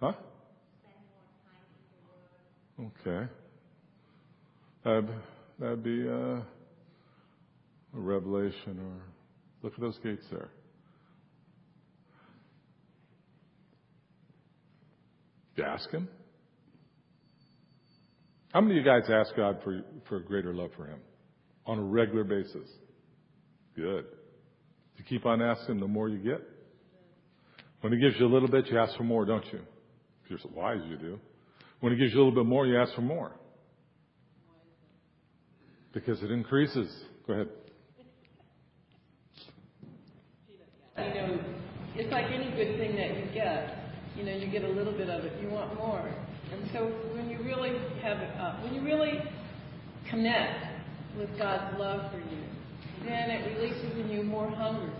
Huh? 0.00 0.12
Okay. 2.78 3.28
That'd, 4.84 5.08
that'd 5.58 5.82
be 5.82 6.08
uh, 6.08 6.12
a 6.12 6.42
revelation 7.94 8.78
or 8.78 9.02
look 9.62 9.74
at 9.74 9.80
those 9.80 9.98
gates 10.02 10.24
there. 10.30 10.50
Ask 15.62 15.90
him? 15.90 16.08
How 18.52 18.60
many 18.60 18.78
of 18.78 18.84
you 18.84 18.90
guys 18.90 19.08
ask 19.10 19.34
God 19.34 19.60
for, 19.64 19.82
for 20.08 20.16
a 20.16 20.22
greater 20.22 20.52
love 20.52 20.70
for 20.76 20.86
him 20.86 21.00
on 21.64 21.78
a 21.78 21.82
regular 21.82 22.24
basis? 22.24 22.68
Good. 23.74 24.04
You 24.96 25.04
keep 25.08 25.24
on 25.24 25.40
asking, 25.40 25.80
the 25.80 25.88
more 25.88 26.08
you 26.08 26.18
get. 26.18 26.42
When 27.80 27.92
he 27.92 27.98
gives 27.98 28.20
you 28.20 28.26
a 28.26 28.32
little 28.32 28.48
bit, 28.48 28.66
you 28.66 28.78
ask 28.78 28.96
for 28.96 29.04
more, 29.04 29.24
don't 29.24 29.44
you? 29.52 29.60
If 30.24 30.30
you're 30.30 30.38
so 30.38 30.50
wise, 30.54 30.80
you 30.86 30.96
do. 30.96 31.18
When 31.80 31.92
he 31.92 31.98
gives 31.98 32.12
you 32.12 32.18
a 32.18 32.22
little 32.24 32.44
bit 32.44 32.48
more, 32.48 32.66
you 32.66 32.78
ask 32.78 32.94
for 32.94 33.00
more. 33.00 33.32
Because 35.92 36.22
it 36.22 36.30
increases. 36.30 36.94
Go 37.26 37.32
ahead. 37.32 37.48
You 40.98 41.04
know, 41.14 41.40
it's 41.96 42.12
like 42.12 42.26
any 42.26 42.50
good 42.50 42.78
thing 42.78 42.96
that 42.96 43.16
you 43.16 43.34
get. 43.34 43.81
You 44.16 44.24
know, 44.24 44.36
you 44.36 44.46
get 44.48 44.64
a 44.64 44.68
little 44.68 44.92
bit 44.92 45.08
of 45.08 45.24
it, 45.24 45.32
you 45.40 45.48
want 45.48 45.76
more. 45.78 46.12
And 46.52 46.70
so 46.72 46.86
when 47.14 47.30
you 47.30 47.38
really 47.42 47.72
have, 48.02 48.18
uh, 48.18 48.60
when 48.62 48.74
you 48.74 48.82
really 48.82 49.22
connect 50.10 50.66
with 51.18 51.30
God's 51.38 51.78
love 51.78 52.10
for 52.10 52.18
you, 52.18 52.42
then 53.04 53.30
it 53.30 53.56
releases 53.56 53.98
in 53.98 54.10
you 54.10 54.22
more 54.22 54.50
hunger 54.50 54.92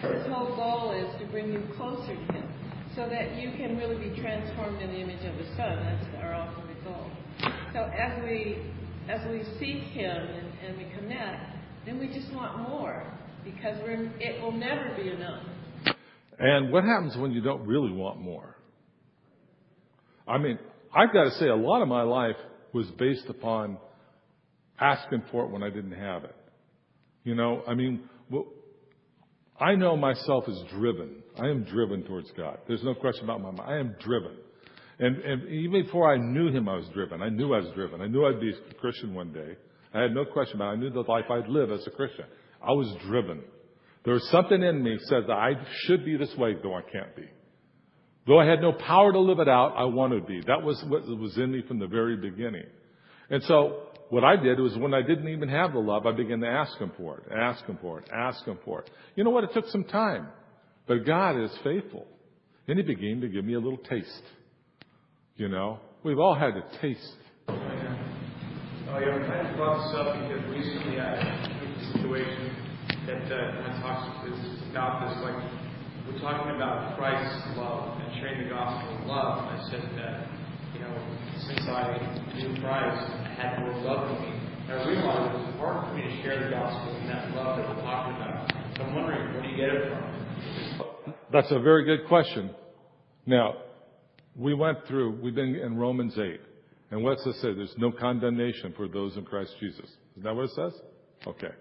for 0.00 0.06
Him. 0.06 0.14
His 0.14 0.26
whole 0.32 0.54
goal 0.56 0.92
is 0.92 1.20
to 1.20 1.26
bring 1.32 1.52
you 1.52 1.62
closer 1.76 2.14
to 2.14 2.32
Him, 2.32 2.48
so 2.94 3.08
that 3.08 3.36
you 3.36 3.52
can 3.56 3.76
really 3.78 3.96
be 3.96 4.20
transformed 4.20 4.82
in 4.82 4.90
the 4.90 4.98
image 4.98 5.24
of 5.24 5.34
His 5.34 5.48
Son. 5.56 5.76
That's 5.82 6.22
our 6.22 6.34
ultimate 6.34 6.84
goal. 6.84 7.10
So 7.72 7.80
as 7.80 8.22
we 8.22 8.58
as 9.08 9.26
we 9.30 9.42
seek 9.58 9.82
Him 9.94 10.16
and, 10.16 10.52
and 10.66 10.76
we 10.76 10.84
connect, 10.98 11.56
then 11.86 11.98
we 11.98 12.08
just 12.08 12.32
want 12.34 12.68
more 12.68 13.06
because 13.44 13.78
we're, 13.82 14.12
it 14.20 14.42
will 14.42 14.52
never 14.52 14.94
be 15.02 15.08
enough. 15.10 15.42
And 16.38 16.72
what 16.72 16.84
happens 16.84 17.16
when 17.16 17.32
you 17.32 17.40
don't 17.40 17.66
really 17.66 17.92
want 17.92 18.20
more? 18.20 18.56
I 20.26 20.38
mean, 20.38 20.58
I've 20.94 21.12
got 21.12 21.24
to 21.24 21.30
say, 21.32 21.48
a 21.48 21.56
lot 21.56 21.82
of 21.82 21.88
my 21.88 22.02
life 22.02 22.36
was 22.72 22.86
based 22.98 23.26
upon 23.28 23.78
asking 24.80 25.22
for 25.30 25.44
it 25.44 25.50
when 25.50 25.62
I 25.62 25.70
didn't 25.70 25.92
have 25.98 26.24
it. 26.24 26.36
You 27.24 27.34
know, 27.34 27.62
I 27.66 27.74
mean, 27.74 28.08
well, 28.30 28.46
I 29.60 29.74
know 29.74 29.96
myself 29.96 30.44
as 30.48 30.62
driven. 30.70 31.22
I 31.36 31.48
am 31.48 31.64
driven 31.64 32.04
towards 32.04 32.30
God. 32.36 32.58
There's 32.68 32.82
no 32.84 32.94
question 32.94 33.24
about 33.24 33.40
my 33.40 33.50
mind. 33.50 33.70
I 33.70 33.78
am 33.78 33.96
driven. 34.00 34.36
And, 35.00 35.16
and 35.16 35.48
even 35.48 35.82
before 35.84 36.12
I 36.12 36.16
knew 36.16 36.48
Him, 36.50 36.68
I 36.68 36.76
was 36.76 36.88
driven. 36.94 37.22
I 37.22 37.28
knew 37.28 37.54
I 37.54 37.58
was 37.58 37.72
driven. 37.74 38.00
I 38.00 38.06
knew 38.06 38.24
I'd 38.26 38.40
be 38.40 38.50
a 38.50 38.74
Christian 38.74 39.14
one 39.14 39.32
day. 39.32 39.56
I 39.94 40.02
had 40.02 40.14
no 40.14 40.24
question 40.24 40.56
about 40.56 40.74
it. 40.74 40.76
I 40.76 40.80
knew 40.80 40.90
the 40.90 41.00
life 41.00 41.24
I'd 41.30 41.48
live 41.48 41.70
as 41.72 41.86
a 41.86 41.90
Christian. 41.90 42.24
I 42.62 42.72
was 42.72 42.94
driven. 43.06 43.42
There 44.08 44.14
was 44.14 44.30
something 44.30 44.62
in 44.62 44.82
me 44.82 44.96
said 45.02 45.24
that 45.26 45.34
I 45.34 45.50
should 45.82 46.02
be 46.02 46.16
this 46.16 46.34
way, 46.38 46.56
though 46.62 46.74
I 46.74 46.80
can't 46.80 47.14
be. 47.14 47.28
Though 48.26 48.40
I 48.40 48.46
had 48.46 48.62
no 48.62 48.72
power 48.72 49.12
to 49.12 49.20
live 49.20 49.38
it 49.38 49.50
out, 49.50 49.74
I 49.76 49.84
wanted 49.84 50.20
to 50.20 50.26
be. 50.26 50.40
That 50.46 50.62
was 50.62 50.82
what 50.88 51.06
was 51.06 51.36
in 51.36 51.52
me 51.52 51.60
from 51.68 51.78
the 51.78 51.88
very 51.88 52.16
beginning. 52.16 52.64
And 53.28 53.42
so 53.42 53.82
what 54.08 54.24
I 54.24 54.36
did 54.36 54.60
was 54.60 54.74
when 54.78 54.94
I 54.94 55.02
didn't 55.02 55.28
even 55.28 55.50
have 55.50 55.74
the 55.74 55.80
love, 55.80 56.06
I 56.06 56.12
began 56.12 56.40
to 56.40 56.46
ask 56.46 56.74
Him 56.78 56.90
for 56.96 57.18
it, 57.18 57.24
ask 57.30 57.62
Him 57.66 57.76
for 57.82 57.98
it, 57.98 58.08
ask 58.10 58.42
Him 58.46 58.58
for 58.64 58.80
it. 58.80 58.90
You 59.14 59.24
know 59.24 59.30
what? 59.30 59.44
It 59.44 59.52
took 59.52 59.66
some 59.66 59.84
time. 59.84 60.28
But 60.86 61.04
God 61.04 61.38
is 61.44 61.50
faithful. 61.62 62.06
And 62.66 62.78
He 62.78 62.84
began 62.86 63.20
to 63.20 63.28
give 63.28 63.44
me 63.44 63.52
a 63.52 63.60
little 63.60 63.76
taste. 63.76 64.22
You 65.36 65.50
know? 65.50 65.80
We've 66.02 66.18
all 66.18 66.34
had 66.34 66.56
a 66.56 66.64
taste. 66.80 67.14
Oh, 67.48 67.52
yeah, 67.52 67.98
oh, 68.88 68.94
I 68.94 69.00
kind 69.02 69.48
of 69.48 70.28
because 70.30 70.50
recently 70.50 70.98
I 70.98 71.14
had 71.14 71.50
a 71.50 71.92
situation 71.92 72.57
that 73.08 73.24
uh, 73.24 73.56
kind 73.56 73.72
of 73.72 73.80
talks 73.80 74.04
about 74.68 75.08
this, 75.08 75.16
like, 75.24 75.40
we're 76.04 76.20
talking 76.20 76.54
about 76.56 76.98
Christ's 76.98 77.56
love 77.56 77.96
and 78.04 78.12
sharing 78.20 78.44
the 78.44 78.50
gospel 78.50 79.00
of 79.00 79.06
love. 79.06 79.48
And 79.48 79.48
I 79.48 79.70
said 79.70 79.80
that, 79.96 80.28
you 80.74 80.80
know, 80.80 80.92
since 81.48 81.64
I 81.68 81.96
knew 82.36 82.60
Christ, 82.60 83.08
I 83.08 83.32
had 83.32 83.60
more 83.60 83.80
love 83.80 84.12
in 84.12 84.22
me. 84.28 84.36
And 84.68 84.72
I 84.72 84.86
realized 84.86 85.40
it 85.40 85.40
was 85.40 85.56
hard 85.56 85.88
for 85.88 85.94
me 85.96 86.02
to 86.02 86.22
share 86.22 86.44
the 86.44 86.50
gospel 86.50 86.96
and 87.00 87.08
that 87.08 87.34
love 87.34 87.56
that 87.56 87.68
we're 87.68 87.80
talking 87.80 88.16
about. 88.16 88.52
So 88.76 88.82
I'm 88.82 88.94
wondering, 88.94 89.32
where 89.32 89.42
do 89.42 89.48
you 89.48 89.56
get 89.56 89.70
it 89.72 89.88
from? 89.88 91.14
That's 91.32 91.50
a 91.50 91.60
very 91.60 91.84
good 91.84 92.06
question. 92.08 92.50
Now, 93.24 93.54
we 94.36 94.52
went 94.52 94.86
through, 94.86 95.18
we've 95.22 95.34
been 95.34 95.54
in 95.54 95.78
Romans 95.78 96.12
8. 96.18 96.40
And 96.90 97.02
what's 97.02 97.24
it 97.24 97.36
say? 97.36 97.54
There's 97.54 97.74
no 97.78 97.90
condemnation 97.90 98.74
for 98.76 98.86
those 98.86 99.16
in 99.16 99.24
Christ 99.24 99.54
Jesus. 99.60 99.88
Is 100.16 100.24
that 100.24 100.36
what 100.36 100.44
it 100.44 100.50
says? 100.50 100.72
Okay. 101.26 101.52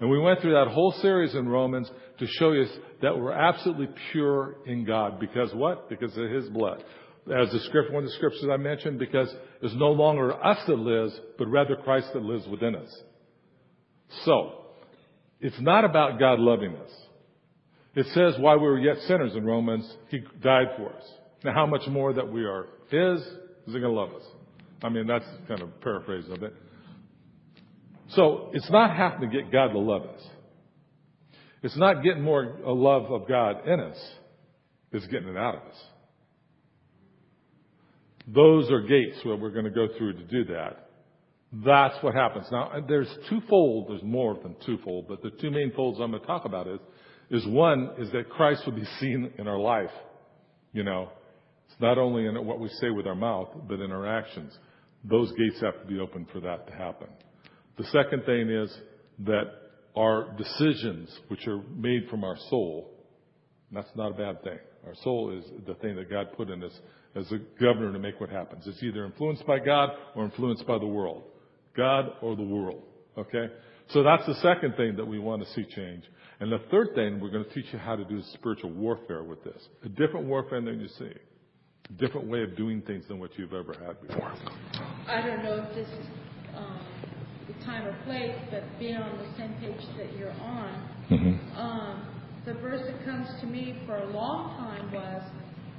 And 0.00 0.10
we 0.10 0.18
went 0.18 0.40
through 0.40 0.52
that 0.52 0.70
whole 0.70 0.92
series 1.00 1.34
in 1.34 1.48
Romans 1.48 1.90
to 2.18 2.26
show 2.26 2.52
you 2.52 2.66
that 3.02 3.16
we're 3.16 3.32
absolutely 3.32 3.88
pure 4.12 4.56
in 4.66 4.84
God. 4.84 5.18
Because 5.18 5.54
what? 5.54 5.88
Because 5.88 6.16
of 6.16 6.30
His 6.30 6.48
blood. 6.48 6.84
As 7.26 7.50
the 7.50 7.60
script, 7.60 7.92
one 7.92 8.04
of 8.04 8.10
the 8.10 8.16
scriptures 8.16 8.46
I 8.52 8.56
mentioned, 8.56 8.98
because 8.98 9.34
it's 9.62 9.74
no 9.74 9.90
longer 9.90 10.32
us 10.32 10.58
that 10.66 10.78
lives, 10.78 11.18
but 11.38 11.48
rather 11.48 11.76
Christ 11.76 12.08
that 12.12 12.22
lives 12.22 12.46
within 12.46 12.76
us. 12.76 13.02
So, 14.24 14.66
it's 15.40 15.60
not 15.60 15.84
about 15.84 16.20
God 16.20 16.38
loving 16.38 16.76
us. 16.76 16.90
It 17.94 18.06
says 18.12 18.34
while 18.38 18.58
we 18.58 18.66
were 18.66 18.78
yet 18.78 18.98
sinners 19.08 19.34
in 19.34 19.44
Romans, 19.44 19.90
He 20.08 20.20
died 20.42 20.68
for 20.76 20.92
us. 20.92 21.02
Now 21.42 21.54
how 21.54 21.66
much 21.66 21.86
more 21.88 22.12
that 22.12 22.30
we 22.30 22.44
are 22.44 22.66
His, 22.90 23.20
is 23.20 23.74
He 23.74 23.80
going 23.80 23.82
to 23.82 23.90
love 23.90 24.12
us? 24.14 24.22
I 24.82 24.90
mean, 24.90 25.06
that's 25.06 25.24
kind 25.48 25.62
of 25.62 25.80
paraphrase 25.80 26.26
of 26.30 26.42
it. 26.42 26.54
So 28.10 28.50
it's 28.52 28.70
not 28.70 28.96
having 28.96 29.28
to 29.28 29.36
get 29.36 29.50
God 29.50 29.68
to 29.68 29.78
love 29.78 30.02
us. 30.02 30.22
It's 31.62 31.76
not 31.76 32.02
getting 32.02 32.22
more 32.22 32.58
uh, 32.64 32.72
love 32.72 33.10
of 33.10 33.26
God 33.28 33.66
in 33.66 33.80
us. 33.80 33.98
It's 34.92 35.06
getting 35.06 35.28
it 35.28 35.36
out 35.36 35.56
of 35.56 35.62
us. 35.62 35.82
Those 38.28 38.70
are 38.70 38.80
gates 38.80 39.18
where 39.24 39.36
we're 39.36 39.50
going 39.50 39.64
to 39.64 39.70
go 39.70 39.88
through 39.96 40.14
to 40.14 40.24
do 40.24 40.44
that. 40.52 40.90
That's 41.52 41.96
what 42.02 42.14
happens. 42.14 42.46
Now, 42.50 42.70
uh, 42.70 42.80
there's 42.86 43.08
twofold, 43.28 43.88
there's 43.88 44.02
more 44.02 44.38
than 44.42 44.56
twofold, 44.64 45.06
but 45.08 45.22
the 45.22 45.30
two 45.30 45.50
main 45.50 45.72
folds 45.74 46.00
I'm 46.00 46.10
going 46.10 46.20
to 46.20 46.26
talk 46.26 46.44
about 46.44 46.66
is, 46.66 46.80
is 47.30 47.46
one 47.46 47.90
is 47.98 48.10
that 48.12 48.28
Christ 48.30 48.62
will 48.66 48.74
be 48.74 48.86
seen 49.00 49.32
in 49.38 49.46
our 49.48 49.58
life. 49.58 49.90
You 50.72 50.82
know, 50.82 51.10
it's 51.68 51.80
not 51.80 51.98
only 51.98 52.26
in 52.26 52.44
what 52.44 52.60
we 52.60 52.68
say 52.80 52.90
with 52.90 53.06
our 53.06 53.14
mouth, 53.14 53.48
but 53.68 53.80
in 53.80 53.92
our 53.92 54.06
actions. 54.06 54.56
Those 55.04 55.32
gates 55.32 55.60
have 55.60 55.80
to 55.80 55.86
be 55.86 56.00
open 56.00 56.26
for 56.32 56.40
that 56.40 56.66
to 56.66 56.72
happen. 56.72 57.08
The 57.78 57.84
second 57.84 58.24
thing 58.24 58.48
is 58.50 58.74
that 59.20 59.44
our 59.96 60.34
decisions, 60.36 61.10
which 61.28 61.46
are 61.46 61.60
made 61.74 62.08
from 62.08 62.24
our 62.24 62.36
soul, 62.50 62.90
that's 63.72 63.88
not 63.96 64.12
a 64.12 64.14
bad 64.14 64.42
thing. 64.42 64.58
Our 64.86 64.94
soul 65.02 65.36
is 65.36 65.44
the 65.66 65.74
thing 65.74 65.96
that 65.96 66.08
God 66.08 66.32
put 66.36 66.50
in 66.50 66.62
us 66.62 66.72
as 67.14 67.30
a 67.32 67.38
governor 67.60 67.92
to 67.92 67.98
make 67.98 68.20
what 68.20 68.30
happens. 68.30 68.66
It's 68.66 68.82
either 68.82 69.04
influenced 69.04 69.46
by 69.46 69.58
God 69.58 69.90
or 70.14 70.24
influenced 70.24 70.66
by 70.66 70.78
the 70.78 70.86
world. 70.86 71.24
God 71.76 72.12
or 72.22 72.36
the 72.36 72.42
world. 72.42 72.82
Okay? 73.18 73.48
So 73.90 74.02
that's 74.02 74.26
the 74.26 74.34
second 74.36 74.76
thing 74.76 74.96
that 74.96 75.06
we 75.06 75.18
want 75.18 75.42
to 75.42 75.52
see 75.52 75.64
change. 75.64 76.04
And 76.40 76.52
the 76.52 76.60
third 76.70 76.88
thing, 76.94 77.18
we're 77.20 77.30
going 77.30 77.44
to 77.44 77.54
teach 77.54 77.66
you 77.72 77.78
how 77.78 77.96
to 77.96 78.04
do 78.04 78.20
spiritual 78.34 78.70
warfare 78.70 79.22
with 79.24 79.42
this. 79.44 79.68
A 79.84 79.88
different 79.88 80.26
warfare 80.26 80.60
than 80.60 80.80
you 80.80 80.88
see. 80.98 81.12
A 81.88 81.92
different 81.94 82.28
way 82.28 82.42
of 82.42 82.56
doing 82.56 82.82
things 82.82 83.04
than 83.08 83.18
what 83.18 83.30
you've 83.38 83.54
ever 83.54 83.74
had 83.84 84.00
before. 84.06 84.32
I 85.08 85.22
don't 85.22 85.42
know 85.42 85.66
if 85.68 85.74
this 85.74 85.88
is 85.88 86.06
time 87.66 87.86
or 87.86 87.96
place, 88.04 88.36
but 88.50 88.62
being 88.78 88.96
on 88.96 89.18
the 89.18 89.28
same 89.36 89.52
page 89.60 89.84
that 89.98 90.16
you're 90.16 90.32
on, 90.40 90.88
Mm-hmm. 91.10 91.56
um, 91.56 92.02
the 92.44 92.54
verse 92.54 92.82
that 92.84 93.04
comes 93.04 93.28
to 93.40 93.46
me 93.46 93.80
for 93.86 93.96
a 93.96 94.06
long 94.10 94.56
time 94.58 94.92
was, 94.92 95.22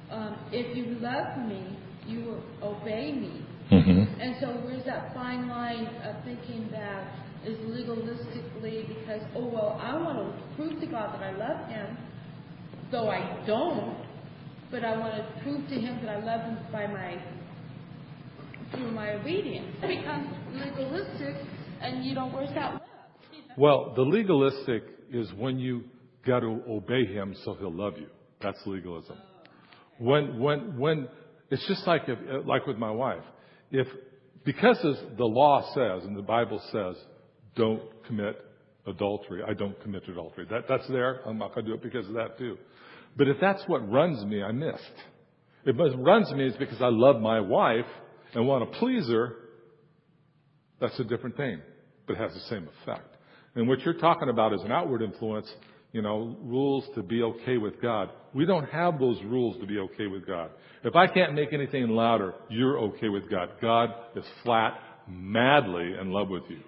um, 0.09 0.37
"If 0.53 0.75
you 0.77 0.97
love 1.01 1.37
me, 1.47 1.77
you 2.07 2.19
will 2.23 2.43
obey 2.63 3.11
me." 3.11 3.45
Mm-hmm. 3.71 4.21
And 4.21 4.35
so, 4.39 4.47
where's 4.63 4.85
that 4.85 5.13
fine 5.13 5.49
line 5.49 5.87
of 6.07 6.23
thinking 6.23 6.69
that 6.71 7.11
is 7.45 7.57
legalistically 7.59 8.87
because, 8.87 9.21
oh 9.35 9.47
well, 9.47 9.79
I 9.83 9.95
want 9.97 10.17
to 10.17 10.55
prove 10.55 10.79
to 10.79 10.87
God 10.87 11.13
that 11.13 11.23
I 11.23 11.31
love 11.31 11.67
Him, 11.69 11.97
though 12.91 13.09
I 13.09 13.43
don't, 13.45 13.97
but 14.71 14.85
I 14.85 14.97
want 14.97 15.15
to 15.15 15.43
prove 15.43 15.67
to 15.67 15.75
Him 15.75 15.99
that 16.05 16.09
I 16.09 16.23
love 16.23 16.41
Him 16.41 16.57
by 16.71 16.87
my 16.87 17.21
through 18.71 18.91
my 18.91 19.13
obedience. 19.13 19.75
It 19.83 19.99
becomes 19.99 20.27
legalistic, 20.53 21.35
and 21.81 22.05
you 22.05 22.13
know 22.13 22.29
where's 22.29 22.49
that 22.49 22.73
love? 22.73 22.81
Well, 23.57 23.93
the 23.95 24.03
legalistic 24.03 24.83
is 25.11 25.31
when 25.33 25.59
you 25.59 25.85
got 26.25 26.41
to 26.41 26.61
obey 26.69 27.05
him 27.05 27.35
so 27.43 27.55
he'll 27.55 27.73
love 27.73 27.93
you. 27.97 28.07
That's 28.41 28.59
legalism. 28.65 29.17
When, 29.97 30.39
when, 30.39 30.77
when, 30.77 31.07
it's 31.49 31.65
just 31.67 31.87
like 31.87 32.03
if, 32.07 32.45
like 32.45 32.67
with 32.67 32.77
my 32.77 32.91
wife. 32.91 33.23
If, 33.71 33.87
because 34.45 34.79
the 35.17 35.25
law 35.25 35.73
says 35.73 36.05
and 36.05 36.15
the 36.15 36.21
Bible 36.21 36.61
says, 36.71 36.95
don't 37.55 37.81
commit 38.05 38.39
adultery, 38.85 39.41
I 39.47 39.53
don't 39.53 39.81
commit 39.81 40.03
adultery. 40.07 40.45
That, 40.49 40.65
that's 40.69 40.87
there. 40.89 41.21
I'm 41.25 41.39
not 41.39 41.55
going 41.55 41.65
to 41.65 41.71
do 41.71 41.75
it 41.75 41.83
because 41.83 42.07
of 42.07 42.13
that 42.13 42.37
too. 42.37 42.57
But 43.15 43.27
if 43.27 43.37
that's 43.41 43.63
what 43.65 43.89
runs 43.91 44.23
me, 44.23 44.43
I 44.43 44.51
missed. 44.51 44.83
If 45.65 45.75
what 45.75 45.99
runs 46.01 46.31
me 46.31 46.47
is 46.47 46.55
because 46.57 46.81
I 46.81 46.89
love 46.89 47.19
my 47.19 47.39
wife 47.39 47.85
and 48.35 48.47
want 48.47 48.71
to 48.71 48.79
please 48.79 49.07
her, 49.07 49.35
that's 50.79 50.99
a 50.99 51.03
different 51.03 51.37
thing, 51.37 51.59
but 52.05 52.13
it 52.13 52.19
has 52.19 52.33
the 52.33 52.39
same 52.41 52.67
effect. 52.81 53.15
And 53.55 53.67
what 53.67 53.79
you're 53.81 53.95
talking 53.95 54.29
about 54.29 54.53
is 54.53 54.61
an 54.61 54.71
outward 54.71 55.01
influence, 55.01 55.51
you 55.91 56.01
know, 56.01 56.37
rules 56.43 56.85
to 56.95 57.01
be 57.01 57.23
okay 57.23 57.57
with 57.57 57.81
God. 57.81 58.09
We 58.33 58.45
don't 58.45 58.65
have 58.69 58.99
those 58.99 59.19
rules 59.23 59.59
to 59.59 59.65
be 59.65 59.79
okay 59.79 60.07
with 60.07 60.27
God. 60.27 60.51
If 60.83 60.95
I 60.95 61.07
can't 61.07 61.33
make 61.33 61.53
anything 61.53 61.89
louder, 61.89 62.35
you're 62.49 62.77
okay 62.79 63.09
with 63.09 63.29
God. 63.29 63.49
God 63.61 63.89
is 64.15 64.25
flat, 64.43 64.79
madly 65.07 65.95
in 65.99 66.11
love 66.11 66.29
with 66.29 66.43
you. 66.49 66.59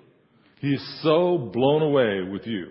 He's 0.60 0.84
so 1.04 1.50
blown 1.54 1.84
away 1.84 2.28
with 2.30 2.46
you. 2.48 2.68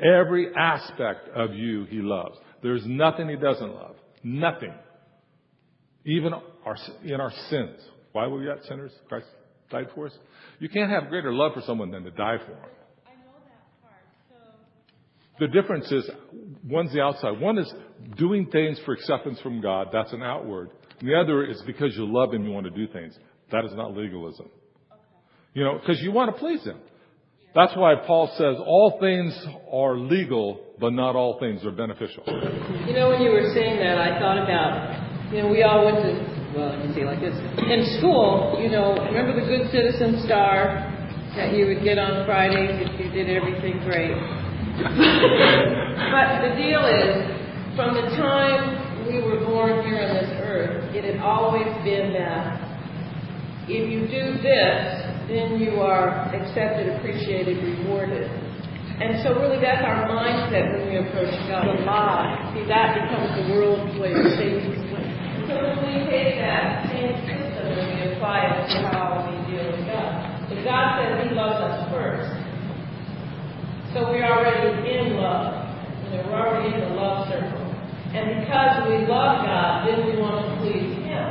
Every 0.00 0.54
aspect 0.54 1.28
of 1.28 1.54
you 1.54 1.84
he 1.84 2.00
loves. 2.00 2.36
There's 2.62 2.82
nothing 2.86 3.28
he 3.28 3.36
doesn't 3.36 3.72
love. 3.72 3.96
Nothing. 4.22 4.74
Even 6.04 6.32
our, 6.64 6.76
in 7.04 7.20
our 7.20 7.32
sins. 7.48 7.76
Why 8.12 8.26
were 8.26 8.38
we 8.38 8.46
yet 8.46 8.64
sinners? 8.68 8.92
Christ 9.08 9.26
died 9.70 9.88
for 9.94 10.06
us. 10.06 10.12
You 10.58 10.68
can't 10.68 10.90
have 10.90 11.08
greater 11.08 11.32
love 11.32 11.54
for 11.54 11.62
someone 11.62 11.90
than 11.90 12.04
to 12.04 12.10
die 12.10 12.38
for 12.38 12.52
them. 12.52 12.60
I 13.06 13.14
know 13.14 13.32
that 13.44 13.82
part. 13.82 14.02
So 14.28 15.46
The 15.46 15.48
difference 15.48 15.90
is 15.90 16.10
one's 16.68 16.92
the 16.92 17.00
outside. 17.00 17.40
One 17.40 17.58
is 17.58 17.72
doing 18.16 18.46
things 18.50 18.78
for 18.84 18.92
acceptance 18.92 19.40
from 19.40 19.60
God. 19.60 19.88
That's 19.92 20.12
an 20.12 20.22
outward. 20.22 20.70
And 20.98 21.08
the 21.08 21.14
other 21.14 21.44
is 21.44 21.62
because 21.66 21.96
you 21.96 22.06
love 22.06 22.34
Him, 22.34 22.44
you 22.44 22.50
want 22.50 22.64
to 22.64 22.70
do 22.70 22.86
things. 22.92 23.14
That 23.50 23.64
is 23.64 23.72
not 23.74 23.96
legalism. 23.96 24.48
You 25.54 25.64
know, 25.64 25.78
because 25.78 26.00
you 26.02 26.12
want 26.12 26.34
to 26.34 26.38
please 26.38 26.62
Him. 26.62 26.78
That's 27.54 27.74
why 27.74 27.94
Paul 28.06 28.28
says 28.38 28.56
all 28.64 28.98
things 29.00 29.36
are 29.72 29.96
legal, 29.96 30.60
but 30.78 30.92
not 30.92 31.16
all 31.16 31.38
things 31.40 31.64
are 31.64 31.72
beneficial. 31.72 32.22
You 32.86 32.94
know, 32.94 33.08
when 33.08 33.22
you 33.22 33.30
were 33.30 33.50
saying 33.52 33.78
that, 33.78 33.98
I 33.98 34.20
thought 34.20 34.38
about, 34.38 35.32
you 35.32 35.42
know, 35.42 35.48
we 35.48 35.64
all 35.64 35.84
went 35.84 35.96
to, 35.96 36.39
well, 36.54 36.76
me 36.76 36.94
see, 36.94 37.04
like 37.04 37.20
this. 37.20 37.36
In 37.58 37.98
school, 37.98 38.58
you 38.60 38.70
know, 38.70 38.94
remember 39.06 39.38
the 39.38 39.46
Good 39.46 39.70
Citizen 39.70 40.22
Star 40.26 40.82
that 41.36 41.54
you 41.54 41.66
would 41.66 41.84
get 41.84 41.98
on 41.98 42.26
Fridays 42.26 42.74
if 42.82 42.90
you 42.98 43.10
did 43.10 43.30
everything 43.30 43.78
great? 43.86 44.14
but 46.10 46.26
the 46.42 46.54
deal 46.58 46.82
is, 46.90 47.22
from 47.76 47.94
the 47.94 48.02
time 48.18 49.06
we 49.06 49.22
were 49.22 49.38
born 49.46 49.84
here 49.86 50.02
on 50.02 50.10
this 50.10 50.30
earth, 50.42 50.94
it 50.94 51.04
had 51.04 51.22
always 51.22 51.70
been 51.86 52.12
that 52.14 52.58
if 53.70 53.86
you 53.86 54.10
do 54.10 54.42
this, 54.42 54.82
then 55.30 55.54
you 55.62 55.78
are 55.78 56.34
accepted, 56.34 56.90
appreciated, 56.98 57.62
rewarded. 57.62 58.26
And 59.00 59.22
so 59.22 59.32
really 59.38 59.62
that's 59.62 59.80
our 59.80 60.04
mindset 60.10 60.76
when 60.76 60.90
we 60.90 60.98
approach 60.98 61.32
God. 61.48 61.64
The 61.64 61.86
lie. 61.86 62.52
See, 62.52 62.66
that 62.68 63.00
becomes 63.00 63.32
the 63.38 63.54
world's 63.54 63.96
way, 63.96 64.12
Satan's 64.36 64.68
way. 64.68 64.69
So 65.50 65.58
we 65.82 66.06
take 66.06 66.38
that 66.38 66.86
same 66.94 67.10
system 67.26 67.74
and 67.74 67.82
we 67.90 68.14
apply 68.14 68.46
it 68.46 68.70
to 68.70 68.86
how 68.86 69.18
we 69.26 69.34
deal 69.50 69.66
with 69.66 69.82
God. 69.82 70.46
But 70.46 70.62
God 70.62 70.86
says 70.94 71.26
He 71.26 71.34
loves 71.34 71.58
us 71.58 71.90
first. 71.90 72.30
So 73.90 74.06
we're 74.14 74.30
already 74.30 74.78
in 74.86 75.18
love. 75.18 75.66
You 76.06 76.22
know, 76.22 76.30
we're 76.30 76.38
already 76.38 76.70
in 76.70 76.86
the 76.86 76.94
love 76.94 77.26
circle. 77.26 77.66
And 78.14 78.46
because 78.46 78.86
we 78.86 79.10
love 79.10 79.42
God, 79.42 79.90
then 79.90 80.06
we 80.06 80.22
want 80.22 80.38
to 80.38 80.50
please 80.62 80.94
Him. 81.02 81.26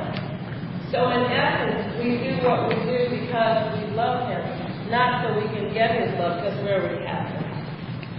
So 0.91 1.07
in 1.15 1.23
essence, 1.31 1.95
we 2.03 2.19
do 2.19 2.43
what 2.43 2.67
we 2.67 2.75
do 2.75 3.23
because 3.23 3.71
we 3.79 3.95
love 3.95 4.27
Him, 4.27 4.43
not 4.91 5.23
so 5.23 5.39
we 5.39 5.47
can 5.47 5.71
get 5.71 5.95
His 5.95 6.11
love 6.19 6.43
because 6.43 6.59
we 6.59 6.67
already 6.75 7.07
have 7.07 7.23
Him. 7.39 7.47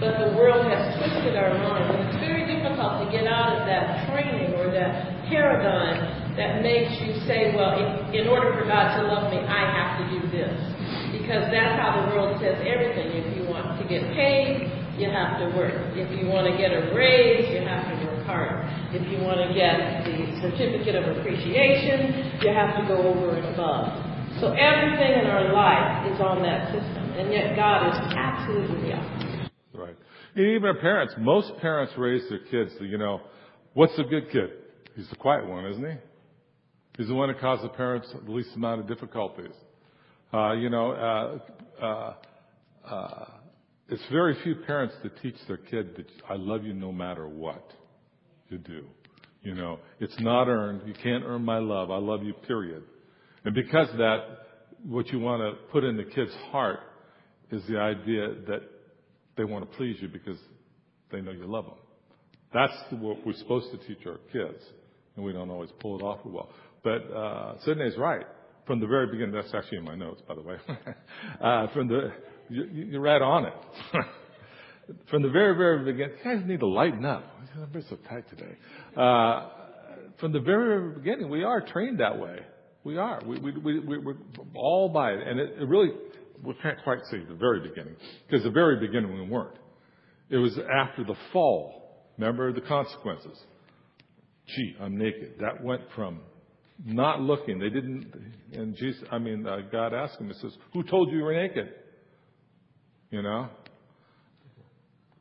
But 0.00 0.16
the 0.16 0.32
world 0.32 0.64
has 0.64 0.96
twisted 0.96 1.36
our 1.36 1.52
mind, 1.60 1.92
and 1.92 2.08
it's 2.08 2.16
very 2.24 2.48
difficult 2.48 3.04
to 3.04 3.06
get 3.12 3.28
out 3.28 3.60
of 3.60 3.68
that 3.68 4.08
training 4.08 4.56
or 4.56 4.72
that 4.72 5.19
paradigm 5.30 6.34
that 6.36 6.62
makes 6.62 6.92
you 7.00 7.14
say, 7.26 7.54
well, 7.54 7.78
in, 8.12 8.28
order 8.28 8.52
for 8.58 8.66
God 8.66 8.98
to 8.98 9.06
love 9.06 9.30
me, 9.30 9.38
I 9.38 9.62
have 9.70 9.90
to 9.98 10.04
do 10.10 10.20
this. 10.34 10.52
Because 11.14 11.46
that's 11.50 11.78
how 11.78 12.02
the 12.02 12.14
world 12.14 12.38
says 12.42 12.58
everything. 12.66 13.14
If 13.14 13.38
you 13.38 13.46
want 13.46 13.78
to 13.78 13.84
get 13.86 14.02
paid, 14.14 14.66
you 14.98 15.08
have 15.10 15.38
to 15.38 15.56
work. 15.56 15.74
If 15.94 16.10
you 16.18 16.28
want 16.28 16.50
to 16.50 16.54
get 16.58 16.74
a 16.74 16.92
raise, 16.94 17.48
you 17.50 17.62
have 17.62 17.86
to 17.86 17.94
work 18.06 18.26
hard. 18.26 18.66
If 18.92 19.06
you 19.06 19.22
want 19.22 19.38
to 19.40 19.54
get 19.54 20.04
the 20.04 20.42
certificate 20.42 20.94
of 20.98 21.16
appreciation, 21.16 22.42
you 22.42 22.50
have 22.52 22.76
to 22.78 22.82
go 22.86 22.98
over 22.98 23.36
and 23.36 23.54
above. 23.54 24.10
So 24.40 24.52
everything 24.52 25.20
in 25.20 25.26
our 25.26 25.52
life 25.52 26.10
is 26.12 26.20
on 26.20 26.42
that 26.42 26.72
system, 26.72 27.04
and 27.18 27.32
yet 27.32 27.56
God 27.56 27.90
is 27.90 27.98
absolutely 28.16 28.88
the 28.88 28.94
opposite. 28.96 29.50
Right. 29.74 29.96
Even 30.36 30.64
our 30.64 30.80
parents, 30.80 31.14
most 31.18 31.52
parents 31.60 31.92
raise 31.98 32.22
their 32.28 32.38
kids 32.50 32.72
you 32.80 32.98
know, 32.98 33.20
what's 33.74 33.98
a 33.98 34.04
good 34.04 34.30
kid? 34.30 34.59
He's 35.00 35.08
the 35.08 35.16
quiet 35.16 35.48
one, 35.48 35.64
isn't 35.64 35.82
he? 35.82 35.96
He's 36.98 37.08
the 37.08 37.14
one 37.14 37.28
that 37.28 37.40
causes 37.40 37.62
the 37.62 37.70
parents 37.70 38.06
the 38.12 38.30
least 38.30 38.50
amount 38.54 38.82
of 38.82 38.86
difficulties. 38.86 39.54
Uh, 40.30 40.52
you 40.52 40.68
know, 40.68 40.92
uh, 40.92 41.82
uh, 41.82 42.14
uh, 42.86 43.24
it's 43.88 44.02
very 44.12 44.36
few 44.42 44.56
parents 44.56 44.94
that 45.02 45.18
teach 45.22 45.36
their 45.48 45.56
kid 45.56 45.96
that 45.96 46.04
I 46.28 46.34
love 46.34 46.64
you 46.64 46.74
no 46.74 46.92
matter 46.92 47.26
what 47.26 47.64
you 48.50 48.58
do. 48.58 48.84
You 49.40 49.54
know, 49.54 49.78
it's 50.00 50.20
not 50.20 50.48
earned. 50.48 50.82
You 50.86 50.92
can't 50.92 51.24
earn 51.24 51.46
my 51.46 51.60
love. 51.60 51.90
I 51.90 51.96
love 51.96 52.22
you, 52.22 52.34
period. 52.34 52.82
And 53.46 53.54
because 53.54 53.88
of 53.88 53.96
that, 53.96 54.18
what 54.84 55.08
you 55.08 55.18
want 55.18 55.40
to 55.40 55.64
put 55.72 55.82
in 55.82 55.96
the 55.96 56.04
kid's 56.04 56.34
heart 56.50 56.80
is 57.50 57.62
the 57.70 57.78
idea 57.78 58.34
that 58.48 58.60
they 59.38 59.44
want 59.44 59.70
to 59.70 59.76
please 59.78 59.96
you 60.02 60.08
because 60.08 60.38
they 61.10 61.22
know 61.22 61.30
you 61.30 61.46
love 61.46 61.64
them. 61.64 61.78
That's 62.52 62.74
what 62.90 63.24
we're 63.24 63.32
supposed 63.34 63.70
to 63.70 63.78
teach 63.86 64.06
our 64.06 64.18
kids, 64.30 64.62
and 65.16 65.24
we 65.24 65.32
don't 65.32 65.50
always 65.50 65.70
pull 65.80 65.98
it 65.98 66.02
off 66.02 66.20
well. 66.24 66.50
But 66.82 67.12
uh, 67.12 67.54
Sydney's 67.64 67.96
right 67.96 68.26
from 68.66 68.80
the 68.80 68.86
very 68.86 69.06
beginning. 69.06 69.34
That's 69.34 69.52
actually 69.54 69.78
in 69.78 69.84
my 69.84 69.94
notes, 69.94 70.22
by 70.26 70.34
the 70.34 70.42
way. 70.42 70.56
uh, 71.42 71.66
from 71.74 71.88
the 71.88 72.12
you, 72.50 72.64
you're 72.72 73.00
right 73.00 73.22
on 73.22 73.46
it. 73.46 73.54
from 75.10 75.22
the 75.22 75.30
very, 75.30 75.56
very 75.56 75.84
beginning, 75.84 76.16
you 76.18 76.24
guys 76.24 76.42
need 76.46 76.60
to 76.60 76.66
lighten 76.66 77.04
up. 77.04 77.24
I'm 77.56 77.82
so 77.88 77.96
tight 78.08 78.28
today. 78.28 78.56
Uh, 78.96 79.48
from 80.18 80.32
the 80.32 80.40
very, 80.40 80.80
very 80.80 80.94
beginning, 80.94 81.30
we 81.30 81.44
are 81.44 81.60
trained 81.60 82.00
that 82.00 82.18
way. 82.18 82.40
We 82.84 82.96
are. 82.96 83.20
We, 83.24 83.38
we, 83.38 83.58
we, 83.58 83.80
we, 83.80 83.98
we're 83.98 84.14
all 84.54 84.88
by 84.88 85.12
it. 85.12 85.26
And 85.26 85.38
it, 85.38 85.54
it 85.60 85.68
really, 85.68 85.90
we 86.42 86.54
can't 86.62 86.78
quite 86.82 86.98
say 87.10 87.18
the 87.28 87.34
very 87.34 87.60
beginning, 87.60 87.96
because 88.26 88.44
the 88.44 88.50
very 88.50 88.80
beginning 88.84 89.14
we 89.14 89.28
weren't. 89.28 89.56
It 90.28 90.36
was 90.36 90.58
after 90.58 91.04
the 91.04 91.16
fall. 91.32 92.04
Remember 92.18 92.52
the 92.52 92.60
consequences. 92.60 93.38
Gee, 94.54 94.76
I'm 94.80 94.98
naked. 94.98 95.34
That 95.40 95.62
went 95.62 95.82
from 95.94 96.20
not 96.84 97.20
looking. 97.20 97.58
They 97.58 97.68
didn't, 97.68 98.12
and 98.52 98.74
Jesus, 98.76 99.02
I 99.10 99.18
mean, 99.18 99.46
uh, 99.46 99.58
God 99.70 99.92
asked 99.92 100.20
him, 100.20 100.28
He 100.28 100.34
says, 100.34 100.56
Who 100.72 100.82
told 100.82 101.10
you 101.10 101.18
you 101.18 101.24
were 101.24 101.34
naked? 101.34 101.68
You 103.10 103.22
know? 103.22 103.48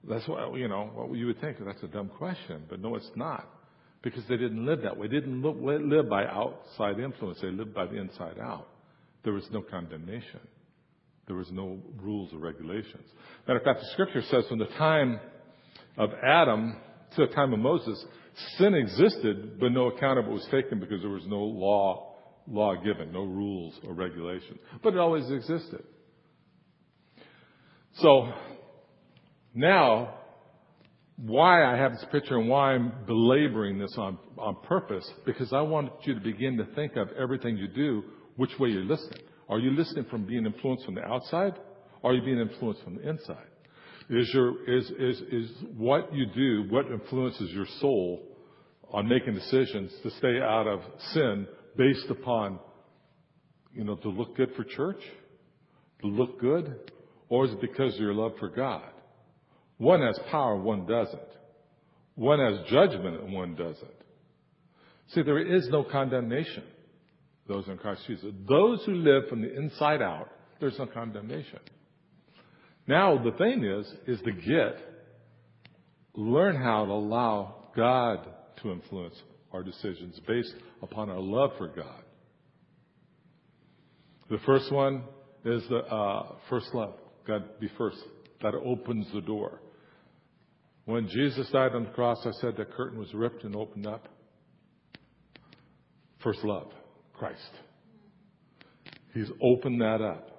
That's 0.07 0.27
what, 0.27 0.57
you 0.57 0.67
know, 0.67 0.89
what 0.93 1.17
you 1.17 1.27
would 1.27 1.41
think 1.41 1.57
that's 1.63 1.83
a 1.83 1.87
dumb 1.87 2.09
question, 2.17 2.63
but 2.69 2.79
no, 2.79 2.95
it's 2.95 3.11
not. 3.15 3.47
Because 4.01 4.23
they 4.29 4.37
didn't 4.37 4.65
live 4.65 4.83
that 4.83 4.97
way. 4.97 5.07
They 5.07 5.15
didn't 5.15 5.41
look, 5.41 5.57
live 5.59 6.09
by 6.09 6.25
outside 6.25 6.99
influence. 6.99 7.39
They 7.41 7.49
lived 7.51 7.73
by 7.73 7.85
the 7.85 7.97
inside 7.97 8.39
out. 8.41 8.67
There 9.25 9.33
was 9.33 9.43
no 9.51 9.61
condemnation. 9.61 10.39
There 11.27 11.35
was 11.35 11.51
no 11.51 11.79
rules 12.01 12.33
or 12.33 12.37
regulations. 12.37 13.05
Matter 13.45 13.59
of 13.59 13.65
fact, 13.65 13.81
the 13.81 13.87
scripture 13.91 14.21
says 14.21 14.45
from 14.47 14.59
the 14.59 14.67
time 14.77 15.19
of 15.97 16.11
Adam 16.25 16.77
to 17.15 17.25
the 17.25 17.33
time 17.33 17.53
of 17.53 17.59
Moses, 17.59 18.03
sin 18.57 18.73
existed, 18.73 19.59
but 19.59 19.71
no 19.71 19.87
account 19.87 20.19
of 20.19 20.25
it 20.25 20.31
was 20.31 20.47
taken 20.51 20.79
because 20.79 21.01
there 21.01 21.09
was 21.09 21.25
no 21.27 21.39
law, 21.39 22.15
law 22.47 22.75
given, 22.75 23.11
no 23.11 23.23
rules 23.23 23.79
or 23.85 23.93
regulations. 23.93 24.59
But 24.83 24.93
it 24.93 24.99
always 24.99 25.29
existed. 25.29 25.83
So, 27.95 28.31
now, 29.53 30.15
why 31.17 31.65
I 31.65 31.77
have 31.77 31.93
this 31.93 32.05
picture 32.11 32.37
and 32.37 32.47
why 32.47 32.73
I'm 32.73 32.93
belaboring 33.05 33.77
this 33.77 33.93
on, 33.97 34.17
on 34.37 34.55
purpose, 34.63 35.09
because 35.25 35.51
I 35.51 35.61
want 35.61 35.91
you 36.03 36.13
to 36.13 36.21
begin 36.21 36.57
to 36.57 36.65
think 36.75 36.95
of 36.95 37.09
everything 37.19 37.57
you 37.57 37.67
do, 37.67 38.03
which 38.37 38.51
way 38.59 38.69
you're 38.69 38.83
listening. 38.83 39.21
Are 39.49 39.59
you 39.59 39.71
listening 39.71 40.05
from 40.05 40.25
being 40.25 40.45
influenced 40.45 40.85
from 40.85 40.95
the 40.95 41.03
outside? 41.03 41.55
Or 42.01 42.11
are 42.11 42.13
you 42.13 42.21
being 42.21 42.39
influenced 42.39 42.83
from 42.83 42.95
the 42.95 43.09
inside? 43.09 43.47
Is 44.09 44.29
your, 44.33 44.67
is, 44.67 44.89
is, 44.89 45.21
is 45.31 45.51
what 45.77 46.13
you 46.13 46.25
do, 46.25 46.65
what 46.69 46.87
influences 46.87 47.51
your 47.51 47.67
soul 47.79 48.23
on 48.91 49.07
making 49.07 49.35
decisions 49.35 49.91
to 50.01 50.09
stay 50.11 50.39
out 50.41 50.65
of 50.67 50.79
sin 51.13 51.47
based 51.77 52.09
upon, 52.09 52.59
you 53.73 53.83
know, 53.83 53.95
to 53.95 54.09
look 54.09 54.35
good 54.35 54.51
for 54.55 54.63
church? 54.63 55.01
To 56.01 56.07
look 56.07 56.39
good? 56.39 56.91
Or 57.29 57.45
is 57.45 57.51
it 57.51 57.61
because 57.61 57.93
of 57.93 57.99
your 57.99 58.15
love 58.15 58.31
for 58.39 58.49
God? 58.49 58.89
One 59.77 60.01
has 60.01 60.19
power, 60.31 60.55
one 60.55 60.87
doesn't. 60.87 61.21
One 62.15 62.39
has 62.39 62.67
judgment, 62.69 63.21
and 63.21 63.31
one 63.31 63.55
doesn't. 63.55 63.99
See, 65.09 65.21
there 65.21 65.37
is 65.39 65.67
no 65.69 65.83
condemnation. 65.83 66.63
Those 67.47 67.67
in 67.67 67.77
Christ 67.77 68.01
Jesus. 68.07 68.33
Those 68.47 68.83
who 68.85 68.95
live 68.95 69.29
from 69.29 69.41
the 69.41 69.55
inside 69.55 70.01
out, 70.01 70.29
there's 70.59 70.77
no 70.77 70.87
condemnation. 70.87 71.59
Now, 72.89 73.23
the 73.23 73.33
thing 73.37 73.63
is, 73.63 73.85
is 74.07 74.19
to 74.23 74.31
get, 74.31 74.79
learn 76.15 76.55
how 76.55 76.85
to 76.85 76.91
allow 76.91 77.67
God 77.75 78.27
to 78.63 78.71
influence 78.71 79.13
our 79.53 79.61
decisions 79.61 80.19
based 80.27 80.55
upon 80.81 81.11
our 81.11 81.19
love 81.19 81.51
for 81.59 81.67
God. 81.67 82.01
The 84.31 84.39
first 84.43 84.71
one 84.71 85.03
is 85.45 85.61
the 85.69 85.85
uh, 85.85 86.33
first 86.49 86.73
love. 86.73 86.95
God 87.27 87.59
be 87.59 87.69
first. 87.77 87.97
That 88.41 88.55
opens 88.55 89.05
the 89.13 89.21
door. 89.21 89.61
When 90.85 91.07
Jesus 91.09 91.47
died 91.51 91.75
on 91.75 91.83
the 91.83 91.91
cross, 91.91 92.17
I 92.25 92.31
said 92.41 92.57
the 92.57 92.65
curtain 92.65 92.97
was 92.97 93.13
ripped 93.13 93.43
and 93.43 93.55
opened 93.55 93.85
up. 93.85 94.07
First 96.23 96.43
love, 96.43 96.71
Christ. 97.13 97.51
He's 99.13 99.29
opened 99.43 99.79
that 99.79 100.01
up. 100.01 100.38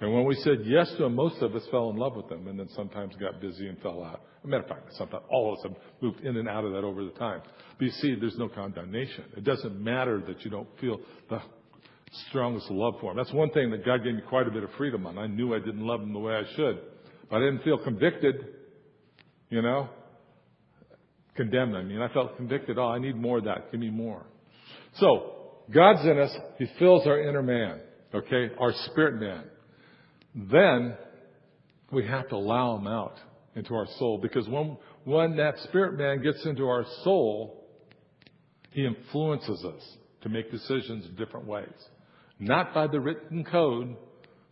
And 0.00 0.12
when 0.12 0.26
we 0.26 0.34
said 0.36 0.58
yes 0.64 0.90
to 0.96 1.04
them, 1.04 1.14
most 1.14 1.40
of 1.40 1.54
us 1.54 1.62
fell 1.70 1.88
in 1.90 1.96
love 1.96 2.16
with 2.16 2.28
them 2.28 2.48
and 2.48 2.58
then 2.58 2.68
sometimes 2.74 3.14
got 3.16 3.40
busy 3.40 3.66
and 3.66 3.78
fell 3.78 4.04
out 4.04 4.20
A 4.44 4.46
matter 4.46 4.62
of 4.64 4.68
fact, 4.68 4.92
some 4.94 5.08
all 5.30 5.52
of 5.52 5.58
us 5.58 5.64
have 5.64 5.76
moved 6.02 6.20
in 6.20 6.36
and 6.36 6.48
out 6.48 6.64
of 6.64 6.72
that 6.72 6.84
over 6.84 7.02
the 7.02 7.12
time. 7.12 7.40
But 7.78 7.84
you 7.86 7.90
see, 7.92 8.14
there's 8.14 8.36
no 8.36 8.48
condemnation. 8.48 9.24
It 9.36 9.44
doesn't 9.44 9.82
matter 9.82 10.22
that 10.26 10.44
you 10.44 10.50
don't 10.50 10.68
feel 10.80 11.00
the 11.30 11.40
strongest 12.28 12.70
love 12.70 12.94
for 13.00 13.12
him. 13.12 13.16
That's 13.16 13.32
one 13.32 13.50
thing 13.50 13.70
that 13.70 13.86
God 13.86 14.04
gave 14.04 14.14
me 14.14 14.22
quite 14.28 14.46
a 14.46 14.50
bit 14.50 14.62
of 14.62 14.70
freedom 14.76 15.06
on. 15.06 15.16
I 15.16 15.28
knew 15.28 15.54
I 15.54 15.58
didn't 15.58 15.86
love 15.86 16.02
him 16.02 16.12
the 16.12 16.18
way 16.18 16.34
I 16.34 16.42
should. 16.56 16.78
But 17.30 17.36
I 17.36 17.40
didn't 17.40 17.62
feel 17.62 17.78
convicted, 17.78 18.36
you 19.48 19.62
know? 19.62 19.88
Condemned, 21.36 21.74
I 21.74 21.82
mean. 21.82 22.02
I 22.02 22.12
felt 22.12 22.36
convicted. 22.36 22.78
Oh, 22.78 22.88
I 22.88 22.98
need 22.98 23.16
more 23.16 23.38
of 23.38 23.44
that. 23.44 23.70
Give 23.72 23.80
me 23.80 23.90
more. 23.90 24.26
So, 24.96 25.32
God's 25.72 26.04
in 26.04 26.18
us. 26.18 26.34
He 26.58 26.66
fills 26.78 27.06
our 27.06 27.20
inner 27.20 27.42
man, 27.42 27.80
okay? 28.14 28.50
Our 28.58 28.72
spirit 28.86 29.20
man. 29.20 29.44
Then, 30.36 30.94
we 31.90 32.06
have 32.06 32.28
to 32.28 32.36
allow 32.36 32.76
him 32.76 32.86
out 32.86 33.18
into 33.54 33.74
our 33.74 33.86
soul 33.98 34.18
because 34.18 34.46
when, 34.48 34.76
when 35.04 35.36
that 35.36 35.58
spirit 35.64 35.98
man 35.98 36.22
gets 36.22 36.44
into 36.44 36.68
our 36.68 36.84
soul, 37.02 37.64
he 38.70 38.84
influences 38.84 39.64
us 39.64 39.96
to 40.22 40.28
make 40.28 40.50
decisions 40.50 41.06
in 41.06 41.14
different 41.16 41.46
ways. 41.46 41.72
Not 42.38 42.74
by 42.74 42.86
the 42.86 43.00
written 43.00 43.44
code. 43.44 43.96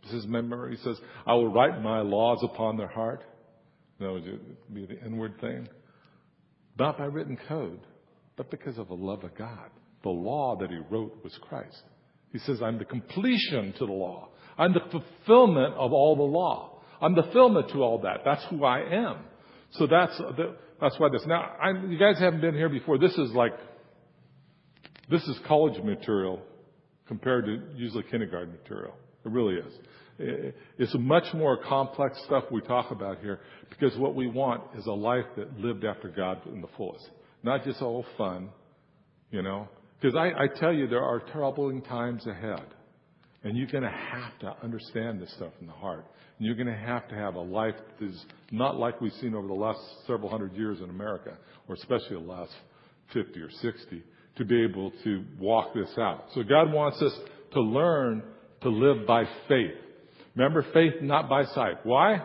This 0.05 0.15
is 0.15 0.27
memory. 0.27 0.77
he 0.77 0.83
says, 0.83 0.99
I 1.27 1.35
will 1.35 1.53
write 1.53 1.83
my 1.83 2.01
laws 2.01 2.39
upon 2.43 2.79
their 2.79 2.89
heart. 2.89 3.23
That 4.01 4.11
would 4.11 4.41
be 4.73 4.87
the 4.87 5.05
inward 5.05 5.39
thing. 5.41 5.69
Not 6.79 6.99
by 6.99 7.05
written 7.05 7.39
code, 7.49 7.81
but 8.37 8.51
because 8.51 8.79
of 8.79 8.89
the 8.89 8.95
love 8.95 9.25
of 9.25 9.37
God. 9.37 9.71
The 10.03 10.11
law 10.11 10.57
that 10.61 10.71
he 10.71 10.79
wrote 10.91 11.23
was 11.23 11.39
Christ. 11.43 11.83
He 12.35 12.41
says, 12.41 12.61
I'm 12.61 12.79
the 12.79 12.85
completion 12.85 13.73
to 13.79 13.87
the 13.87 13.93
law. 13.93 14.29
I'm 14.59 14.73
the 14.73 14.81
fulfillment 14.91 15.75
of 15.75 15.93
all 15.93 16.17
the 16.17 16.25
law. 16.25 16.83
I'm 17.01 17.15
the 17.15 17.23
fulfillment 17.23 17.71
to 17.71 17.83
all 17.85 18.01
that. 18.01 18.23
That's 18.25 18.45
who 18.51 18.65
I 18.65 18.81
am. 18.81 19.19
So 19.75 19.87
that's, 19.87 20.21
that's 20.81 20.99
why 20.99 21.11
this. 21.11 21.23
Now, 21.29 21.53
I'm, 21.63 21.93
you 21.93 21.97
guys 21.97 22.19
haven't 22.19 22.41
been 22.41 22.55
here 22.55 22.69
before. 22.69 22.99
This 22.99 23.13
is 23.13 23.31
like, 23.35 23.53
this 25.09 25.23
is 25.29 25.39
college 25.47 25.81
material 25.85 26.43
compared 27.07 27.45
to 27.45 27.63
usually 27.77 28.03
kindergarten 28.11 28.51
material. 28.51 28.95
It 29.25 29.31
really 29.31 29.55
is. 29.55 30.53
It's 30.77 30.95
much 30.99 31.33
more 31.35 31.57
complex 31.63 32.21
stuff 32.25 32.45
we 32.51 32.63
talk 32.63 32.91
about 32.91 33.21
here 33.21 33.39
because 33.71 33.97
what 33.97 34.17
we 34.17 34.27
want 34.27 34.61
is 34.77 34.87
a 34.87 34.93
life 34.93 35.27
that 35.37 35.57
lived 35.61 35.85
after 35.85 36.09
God 36.09 36.45
in 36.49 36.61
the 36.61 36.69
fullest. 36.77 37.09
Not 37.45 37.63
just 37.63 37.81
all 37.81 38.05
fun, 38.19 38.49
you 39.31 39.43
know. 39.43 39.69
Because 40.05 40.19
I, 40.19 40.45
I 40.45 40.49
tell 40.49 40.71
you, 40.71 40.87
there 40.87 41.03
are 41.03 41.21
troubling 41.33 41.81
times 41.81 42.27
ahead. 42.27 42.67
And 43.43 43.57
you're 43.57 43.69
going 43.69 43.85
to 43.85 43.89
have 43.89 44.39
to 44.41 44.55
understand 44.63 45.19
this 45.19 45.33
stuff 45.37 45.53
in 45.63 45.67
the 45.67 45.73
heart. 45.73 46.05
And 46.37 46.47
you're 46.47 46.57
going 46.57 46.67
to 46.67 46.77
have 46.77 47.09
to 47.09 47.15
have 47.15 47.37
a 47.37 47.41
life 47.41 47.75
that 47.99 48.07
is 48.07 48.25
not 48.51 48.77
like 48.77 49.01
we've 49.01 49.15
seen 49.15 49.35
over 49.35 49.47
the 49.47 49.55
last 49.55 49.79
several 50.07 50.29
hundred 50.29 50.57
years 50.57 50.81
in 50.81 50.91
America, 50.91 51.39
or 51.69 51.75
especially 51.77 52.17
the 52.17 52.31
last 52.31 52.53
50 53.15 53.41
or 53.41 53.51
60, 53.51 54.03
to 54.37 54.45
be 54.45 54.63
able 54.63 54.93
to 55.05 55.25
walk 55.39 55.73
this 55.73 55.97
out. 55.97 56.27
So 56.35 56.43
God 56.43 56.71
wants 56.71 57.01
us 57.01 57.19
to 57.55 57.63
learn 57.63 58.23
to 58.61 58.69
live 58.69 59.07
by 59.07 59.25
faith. 59.49 59.73
Remember, 60.37 60.67
faith 60.75 61.01
not 61.01 61.31
by 61.31 61.45
sight. 61.45 61.77
Why? 61.85 62.19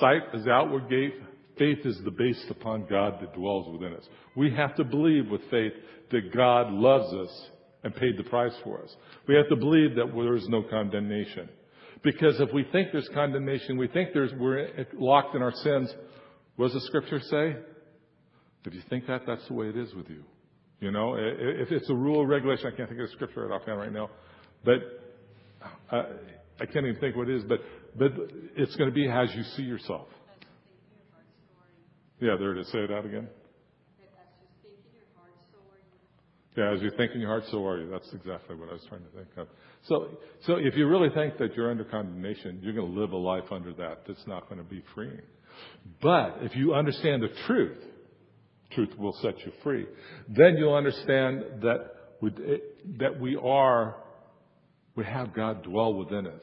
Sight 0.00 0.22
is 0.34 0.46
outward 0.46 0.90
gate. 0.90 1.14
Faith 1.58 1.78
is 1.84 1.98
the 2.04 2.10
base 2.10 2.44
upon 2.50 2.86
God 2.86 3.18
that 3.20 3.34
dwells 3.34 3.68
within 3.72 3.96
us. 3.96 4.04
We 4.34 4.50
have 4.54 4.74
to 4.76 4.84
believe 4.84 5.30
with 5.30 5.40
faith 5.50 5.72
that 6.10 6.34
God 6.34 6.70
loves 6.70 7.12
us 7.14 7.50
and 7.82 7.94
paid 7.94 8.18
the 8.18 8.24
price 8.24 8.52
for 8.62 8.82
us. 8.82 8.94
We 9.26 9.34
have 9.36 9.48
to 9.48 9.56
believe 9.56 9.94
that 9.96 10.12
there 10.14 10.36
is 10.36 10.46
no 10.48 10.62
condemnation. 10.62 11.48
Because 12.02 12.38
if 12.40 12.52
we 12.52 12.64
think 12.72 12.88
there's 12.92 13.08
condemnation, 13.14 13.78
we 13.78 13.88
think 13.88 14.10
there's, 14.12 14.32
we're 14.38 14.68
locked 14.94 15.34
in 15.34 15.42
our 15.42 15.52
sins, 15.52 15.92
what 16.56 16.66
does 16.66 16.74
the 16.74 16.80
scripture 16.82 17.20
say? 17.20 17.56
If 18.64 18.74
you 18.74 18.82
think 18.90 19.06
that, 19.06 19.22
that's 19.26 19.46
the 19.48 19.54
way 19.54 19.68
it 19.68 19.76
is 19.76 19.94
with 19.94 20.10
you. 20.10 20.22
You 20.80 20.90
know, 20.90 21.14
if 21.16 21.72
it's 21.72 21.88
a 21.88 21.94
rule 21.94 22.18
or 22.18 22.26
regulation, 22.26 22.66
I 22.66 22.76
can't 22.76 22.88
think 22.88 23.00
of 23.00 23.08
the 23.08 23.12
scripture 23.14 23.46
right 23.46 23.60
offhand 23.60 23.78
right 23.78 23.92
now, 23.92 24.10
but 24.64 24.78
uh, 25.90 26.02
I 26.60 26.66
can't 26.66 26.86
even 26.86 27.00
think 27.00 27.16
what 27.16 27.28
it 27.28 27.36
is, 27.36 27.44
but, 27.44 27.60
but 27.96 28.12
it's 28.56 28.76
going 28.76 28.90
to 28.90 28.94
be 28.94 29.08
as 29.08 29.34
you 29.34 29.42
see 29.56 29.62
yourself. 29.62 30.08
Yeah, 32.20 32.36
there 32.38 32.56
it 32.56 32.60
is. 32.60 32.68
Say 32.72 32.84
out 32.84 33.04
again. 33.04 33.28
Yeah, 36.56 36.72
as 36.72 36.80
you 36.80 36.90
think 36.96 37.12
in 37.12 37.20
your 37.20 37.28
heart, 37.28 37.44
so 37.50 37.66
are 37.66 37.78
you. 37.78 37.90
That's 37.90 38.10
exactly 38.14 38.56
what 38.56 38.70
I 38.70 38.72
was 38.72 38.84
trying 38.88 39.02
to 39.02 39.10
think 39.10 39.28
of. 39.36 39.46
So, 39.82 40.08
so 40.46 40.54
if 40.54 40.74
you 40.74 40.88
really 40.88 41.10
think 41.10 41.36
that 41.36 41.54
you're 41.54 41.70
under 41.70 41.84
condemnation, 41.84 42.60
you're 42.62 42.72
going 42.72 42.94
to 42.94 42.98
live 42.98 43.12
a 43.12 43.16
life 43.16 43.52
under 43.52 43.74
that 43.74 44.04
that's 44.08 44.26
not 44.26 44.48
going 44.48 44.58
to 44.58 44.64
be 44.64 44.82
freeing. 44.94 45.20
But 46.00 46.38
if 46.40 46.56
you 46.56 46.72
understand 46.74 47.22
the 47.22 47.28
truth, 47.46 47.76
truth 48.72 48.96
will 48.96 49.12
set 49.20 49.38
you 49.44 49.52
free. 49.62 49.86
Then 50.28 50.56
you'll 50.56 50.74
understand 50.74 51.44
that 51.62 51.92
that 52.98 53.20
we 53.20 53.36
are, 53.36 53.96
we 54.94 55.04
have 55.04 55.34
God 55.34 55.62
dwell 55.62 55.92
within 55.92 56.26
us. 56.26 56.42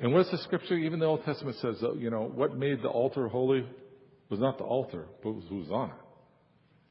And 0.00 0.12
what's 0.12 0.30
the 0.32 0.38
scripture? 0.38 0.76
Even 0.76 0.98
the 0.98 1.06
Old 1.06 1.24
Testament 1.24 1.56
says, 1.58 1.76
you 1.98 2.10
know, 2.10 2.30
what 2.34 2.56
made 2.56 2.82
the 2.82 2.88
altar 2.88 3.28
holy 3.28 3.64
was 4.32 4.40
not 4.40 4.56
the 4.56 4.64
altar, 4.64 5.04
but 5.22 5.32
was 5.32 5.44
who 5.50 5.58
was 5.58 5.70
on 5.70 5.90
it. 5.90 5.96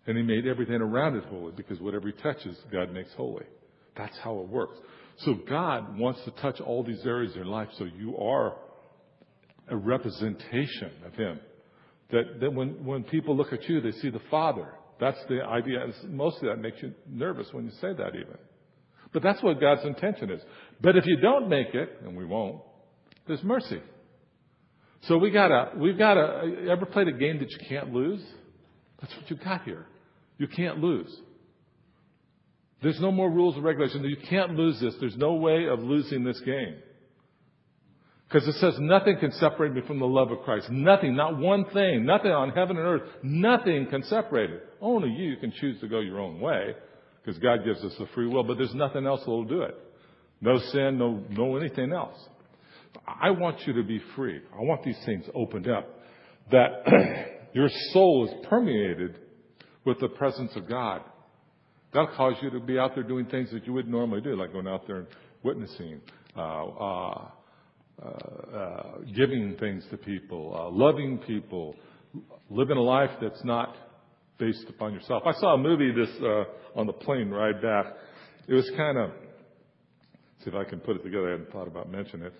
And 0.06 0.16
he 0.16 0.24
made 0.24 0.46
everything 0.46 0.76
around 0.76 1.16
it 1.16 1.26
holy 1.26 1.52
because 1.52 1.80
whatever 1.80 2.08
he 2.08 2.14
touches, 2.22 2.56
God 2.72 2.94
makes 2.94 3.12
holy. 3.18 3.46
That's 3.98 4.16
how 4.24 4.40
it 4.42 4.48
works. 4.48 4.78
So 5.18 5.34
God 5.50 5.98
wants 5.98 6.24
to 6.26 6.32
touch 6.40 6.62
all 6.62 6.84
these 6.84 7.04
areas 7.04 7.32
of 7.32 7.38
your 7.38 7.46
life 7.48 7.70
so 7.80 7.86
you 7.86 8.16
are 8.18 8.58
a 9.70 9.76
representation 9.76 10.92
of 11.04 11.16
him. 11.16 11.40
That, 12.12 12.40
that 12.42 12.54
when, 12.54 12.86
when 12.86 13.04
people 13.04 13.36
look 13.36 13.52
at 13.54 13.68
you, 13.68 13.82
they 13.82 13.92
see 13.94 14.12
the 14.12 14.22
Father. 14.30 14.68
That's 15.00 15.20
the 15.28 15.42
idea. 15.42 15.84
And 15.84 16.14
Mostly 16.14 16.48
that 16.48 16.60
makes 16.60 16.78
you 16.84 16.94
nervous 17.10 17.48
when 17.52 17.66
you 17.66 17.72
say 17.82 17.94
that 17.98 18.10
even. 18.10 18.38
But 19.14 19.24
that's 19.24 19.42
what 19.42 19.60
God's 19.60 19.84
intention 19.84 20.30
is. 20.30 20.42
But 20.80 20.96
if 20.96 21.06
you 21.08 21.18
don't 21.18 21.50
make 21.50 21.74
it, 21.74 22.02
and 22.06 22.16
we 22.16 22.26
won't, 22.26 22.62
there's 23.28 23.44
mercy. 23.44 23.82
So 25.08 25.18
we 25.18 25.32
gotta, 25.32 25.72
we've 25.76 25.98
gotta, 25.98 26.68
ever 26.70 26.86
played 26.86 27.08
a 27.08 27.14
game 27.14 27.40
that 27.40 27.50
you 27.50 27.58
can't 27.68 27.92
lose? 27.92 28.22
That's 29.00 29.16
what 29.16 29.30
you 29.30 29.36
got 29.36 29.64
here. 29.64 29.88
You 30.38 30.48
can't 30.48 30.80
lose. 30.80 31.12
There's 32.84 33.00
no 33.00 33.12
more 33.12 33.30
rules 33.30 33.58
or 33.58 33.62
regulations. 33.62 34.06
You 34.08 34.28
can't 34.30 34.56
lose 34.56 34.80
this. 34.80 34.94
There's 35.00 35.18
no 35.18 35.34
way 35.34 35.68
of 35.68 35.80
losing 35.80 36.24
this 36.24 36.40
game. 36.42 36.76
Because 38.28 38.48
it 38.48 38.56
says 38.60 38.76
nothing 38.80 39.18
can 39.20 39.32
separate 39.34 39.74
me 39.74 39.82
from 39.86 40.00
the 40.00 40.08
love 40.08 40.32
of 40.32 40.40
Christ. 40.44 40.70
Nothing, 40.70 41.16
not 41.16 41.38
one 41.38 41.66
thing, 41.66 42.06
nothing 42.06 42.32
on 42.32 42.52
heaven 42.52 42.78
and 42.78 42.86
earth, 42.86 43.10
nothing 43.24 43.88
can 43.88 44.04
separate 44.04 44.52
it. 44.52 44.64
Only 44.80 45.10
you 45.10 45.36
can 45.36 45.52
choose 45.52 45.80
to 45.82 45.88
go 45.88 46.00
your 46.00 46.20
own 46.20 46.40
way, 46.40 46.74
because 47.22 47.38
God 47.40 47.66
gives 47.66 47.84
us 47.84 47.94
the 48.00 48.08
free 48.16 48.28
will, 48.28 48.44
but 48.44 48.58
there's 48.58 48.74
nothing 48.74 49.06
else 49.06 49.20
that 49.26 49.30
will 49.30 49.44
do 49.44 49.64
it. 49.64 49.76
No 50.40 50.60
sin, 50.72 50.98
no, 50.98 51.22
no 51.30 51.58
anything 51.58 51.92
else. 51.92 52.18
I 53.08 53.32
want 53.32 53.66
you 53.66 53.74
to 53.74 53.84
be 53.84 54.02
free. 54.16 54.42
I 54.54 54.62
want 54.62 54.84
these 54.84 54.98
things 55.06 55.26
opened 55.34 55.68
up. 55.70 55.88
That 56.52 56.86
your 57.54 57.70
soul 57.92 58.28
is 58.28 58.48
permeated 58.48 59.20
with 59.86 60.00
the 60.00 60.10
presence 60.10 60.52
of 60.56 60.68
God. 60.68 61.02
That'll 61.94 62.16
cause 62.16 62.36
you 62.42 62.50
to 62.52 62.60
be 62.60 62.80
out 62.80 62.96
there 62.96 63.04
doing 63.04 63.26
things 63.26 63.52
that 63.52 63.66
you 63.66 63.74
wouldn't 63.74 63.94
normally 63.94 64.22
do, 64.22 64.36
like 64.36 64.54
going 64.54 64.68
out 64.68 64.88
there 64.88 64.98
and 64.98 65.08
witnessing, 65.44 66.00
uh, 66.38 66.42
uh, 66.42 67.28
uh, 68.02 68.08
uh, 68.08 68.84
giving 69.16 69.56
things 69.60 69.84
to 69.92 69.98
people, 69.98 70.56
uh, 70.58 70.70
loving 70.72 71.18
people, 71.20 71.76
living 72.50 72.78
a 72.78 72.82
life 72.82 73.12
that's 73.22 73.44
not 73.44 73.76
based 74.38 74.66
upon 74.70 74.94
yourself. 74.94 75.24
I 75.26 75.34
saw 75.34 75.56
a 75.56 75.58
movie 75.58 75.92
this 75.92 76.10
uh, 76.22 76.80
on 76.80 76.88
the 76.88 76.94
plane 76.94 77.30
ride 77.30 77.62
back. 77.62 77.86
It 78.48 78.54
was 78.54 78.70
kind 78.76 78.98
of 78.98 79.12
see 80.44 80.50
if 80.50 80.56
I 80.56 80.64
can 80.64 80.80
put 80.80 80.96
it 80.96 81.04
together. 81.04 81.28
I 81.28 81.32
hadn't 81.32 81.52
thought 81.52 81.68
about 81.68 81.92
mentioning 81.92 82.28
it. 82.28 82.34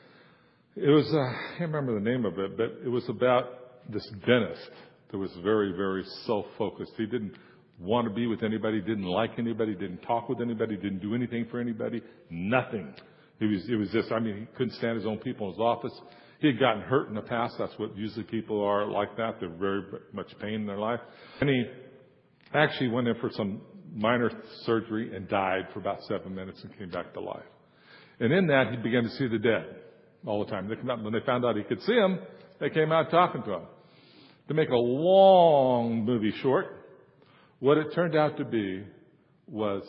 It 0.76 0.90
was 0.90 1.06
uh, 1.14 1.18
I 1.18 1.58
can't 1.58 1.72
remember 1.74 1.94
the 1.94 2.10
name 2.10 2.26
of 2.26 2.40
it, 2.40 2.56
but 2.56 2.78
it 2.86 2.90
was 2.90 3.08
about 3.10 3.90
this 3.92 4.08
dentist 4.26 4.72
that 5.12 5.18
was 5.18 5.32
very 5.44 5.74
very 5.74 6.04
self-focused. 6.26 6.94
He 6.96 7.06
didn't 7.06 7.36
want 7.78 8.08
to 8.08 8.14
be 8.14 8.28
with 8.28 8.42
anybody, 8.42 8.80
didn't 8.80 9.04
like 9.04 9.32
anybody, 9.38 9.74
didn't 9.74 10.02
talk 10.04 10.30
with 10.30 10.40
anybody, 10.40 10.78
didn't 10.78 11.00
do 11.00 11.14
anything 11.14 11.46
for 11.52 11.60
anybody, 11.60 12.02
nothing. 12.30 12.94
He 13.40 13.48
was, 13.48 13.68
it 13.68 13.76
was 13.76 13.90
just, 13.90 14.12
I 14.12 14.20
mean, 14.20 14.38
he 14.38 14.46
couldn't 14.56 14.76
stand 14.76 14.98
his 14.98 15.06
own 15.06 15.18
people 15.18 15.48
in 15.48 15.54
his 15.54 15.60
office. 15.60 15.94
He 16.40 16.48
had 16.48 16.60
gotten 16.60 16.84
hurt 16.84 17.10
in 17.10 17.16
the 17.16 17.22
past. 17.22 17.56
That's 17.58 17.74
what 17.78 17.98
usually 17.98 18.24
people 18.26 18.64
are 18.64 18.86
like 18.86 19.18
that. 19.18 19.40
They're 19.40 19.50
very 19.50 19.82
much 20.14 20.28
pain 20.40 20.54
in 20.54 20.68
their 20.68 20.78
life. 20.78 21.00
And 21.40 21.50
he 21.50 21.64
actually 22.54 22.90
went 22.90 23.08
in 23.08 23.16
for 23.16 23.32
some 23.32 23.62
minor 23.94 24.32
surgery 24.64 25.16
and 25.16 25.28
died 25.28 25.68
for 25.74 25.80
about 25.80 26.04
seven 26.04 26.36
minutes 26.36 26.64
and 26.64 26.78
came 26.78 26.92
back 26.92 27.14
to 27.14 27.20
life. 27.20 27.44
And 28.20 28.32
in 28.32 28.46
that, 28.48 28.68
he 28.70 28.78
began 28.78 29.04
to 29.04 29.10
see 29.10 29.28
the 29.28 29.40
dead 29.40 29.66
all 30.26 30.44
the 30.44 30.52
time. 30.52 30.68
They 30.68 30.76
out, 30.92 31.04
when 31.04 31.14
they 31.14 31.20
found 31.26 31.46
out 31.46 31.56
he 31.56 31.64
could 31.64 31.82
see 31.84 31.96
them, 31.96 32.20
they 32.60 32.70
came 32.70 32.92
out 32.92 33.10
talking 33.10 33.44
to 33.44 33.54
him. 33.54 33.64
To 34.48 34.54
make 34.54 34.70
a 34.70 34.76
long 34.76 36.04
movie 36.06 36.34
short, 36.42 36.68
what 37.60 37.78
it 37.78 37.94
turned 37.94 38.16
out 38.16 38.38
to 38.38 38.46
be 38.46 38.84
was 39.48 39.84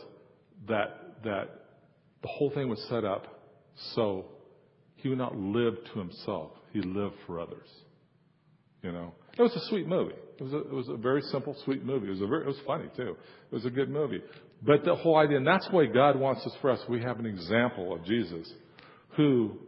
that, 0.69 1.23
that 1.25 1.49
the 2.23 2.29
whole 2.29 2.51
thing 2.51 2.69
was 2.69 2.83
set 2.89 3.05
up 3.05 3.27
so 3.95 4.27
he 4.97 5.09
would 5.09 5.19
not 5.19 5.37
live 5.37 5.75
to 5.93 5.99
himself. 5.99 6.53
He 6.73 6.81
lived 6.81 7.17
for 7.27 7.41
others. 7.41 7.69
You 8.83 8.93
know? 8.93 9.13
It 9.37 9.43
was 9.43 9.55
a 9.55 9.69
sweet 9.69 9.87
movie. 9.87 10.15
It 10.39 10.43
was 10.43 10.53
a, 10.53 10.59
it 10.59 10.73
was 10.73 10.89
a 10.89 10.97
very 10.97 11.23
simple, 11.23 11.57
sweet 11.65 11.85
movie. 11.85 12.07
It 12.07 12.11
was 12.11 12.21
a 12.21 12.27
very, 12.27 12.43
it 12.43 12.49
was 12.49 12.61
funny 12.67 12.89
too. 12.97 13.17
It 13.51 13.55
was 13.55 13.65
a 13.65 13.71
good 13.71 13.89
movie. 13.89 14.21
But 14.63 14.85
the 14.85 14.95
whole 14.95 15.17
idea, 15.17 15.39
and 15.39 15.47
that's 15.47 15.69
why 15.71 15.87
God 15.87 16.19
wants 16.19 16.45
us 16.47 16.53
for 16.61 16.71
us. 16.71 16.81
We 16.89 17.03
have 17.03 17.19
an 17.19 17.27
example 17.27 17.95
of 17.95 18.05
Jesus 18.05 18.53
who 19.17 19.59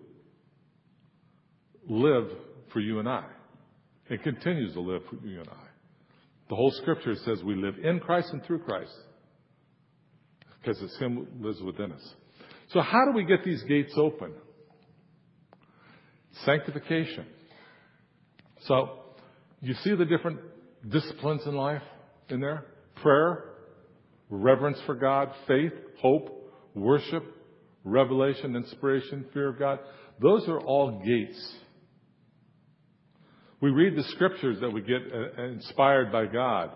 lived 1.88 2.32
for 2.72 2.80
you 2.80 2.98
and 2.98 3.08
I 3.08 3.24
and 4.08 4.22
continues 4.22 4.74
to 4.74 4.80
live 4.80 5.02
for 5.08 5.26
you 5.26 5.40
and 5.40 5.48
I. 5.48 5.66
The 6.48 6.56
whole 6.56 6.72
scripture 6.72 7.14
says 7.24 7.42
we 7.42 7.54
live 7.54 7.76
in 7.82 8.00
Christ 8.00 8.28
and 8.32 8.44
through 8.44 8.60
Christ 8.60 8.92
because 10.60 10.80
it's 10.82 10.96
Him 10.98 11.26
lives 11.40 11.60
within 11.62 11.92
us. 11.92 12.14
So 12.72 12.80
how 12.80 13.04
do 13.06 13.12
we 13.16 13.24
get 13.24 13.44
these 13.44 13.62
gates 13.62 13.92
open? 13.96 14.32
Sanctification. 16.44 17.26
So 18.62 19.00
you 19.60 19.74
see 19.74 19.94
the 19.94 20.04
different 20.04 20.40
disciplines 20.88 21.42
in 21.46 21.54
life 21.54 21.82
in 22.28 22.40
there? 22.40 22.66
Prayer, 22.96 23.44
reverence 24.30 24.78
for 24.86 24.94
God, 24.94 25.32
faith, 25.46 25.72
hope, 26.00 26.52
worship, 26.74 27.24
revelation, 27.84 28.56
inspiration, 28.56 29.26
fear 29.32 29.48
of 29.48 29.58
God. 29.58 29.78
Those 30.20 30.48
are 30.48 30.60
all 30.60 31.02
gates. 31.04 31.54
We 33.64 33.70
read 33.70 33.96
the 33.96 34.02
scriptures 34.10 34.60
that 34.60 34.68
we 34.68 34.82
get 34.82 35.00
uh, 35.10 35.42
inspired 35.44 36.12
by 36.12 36.26
God. 36.26 36.72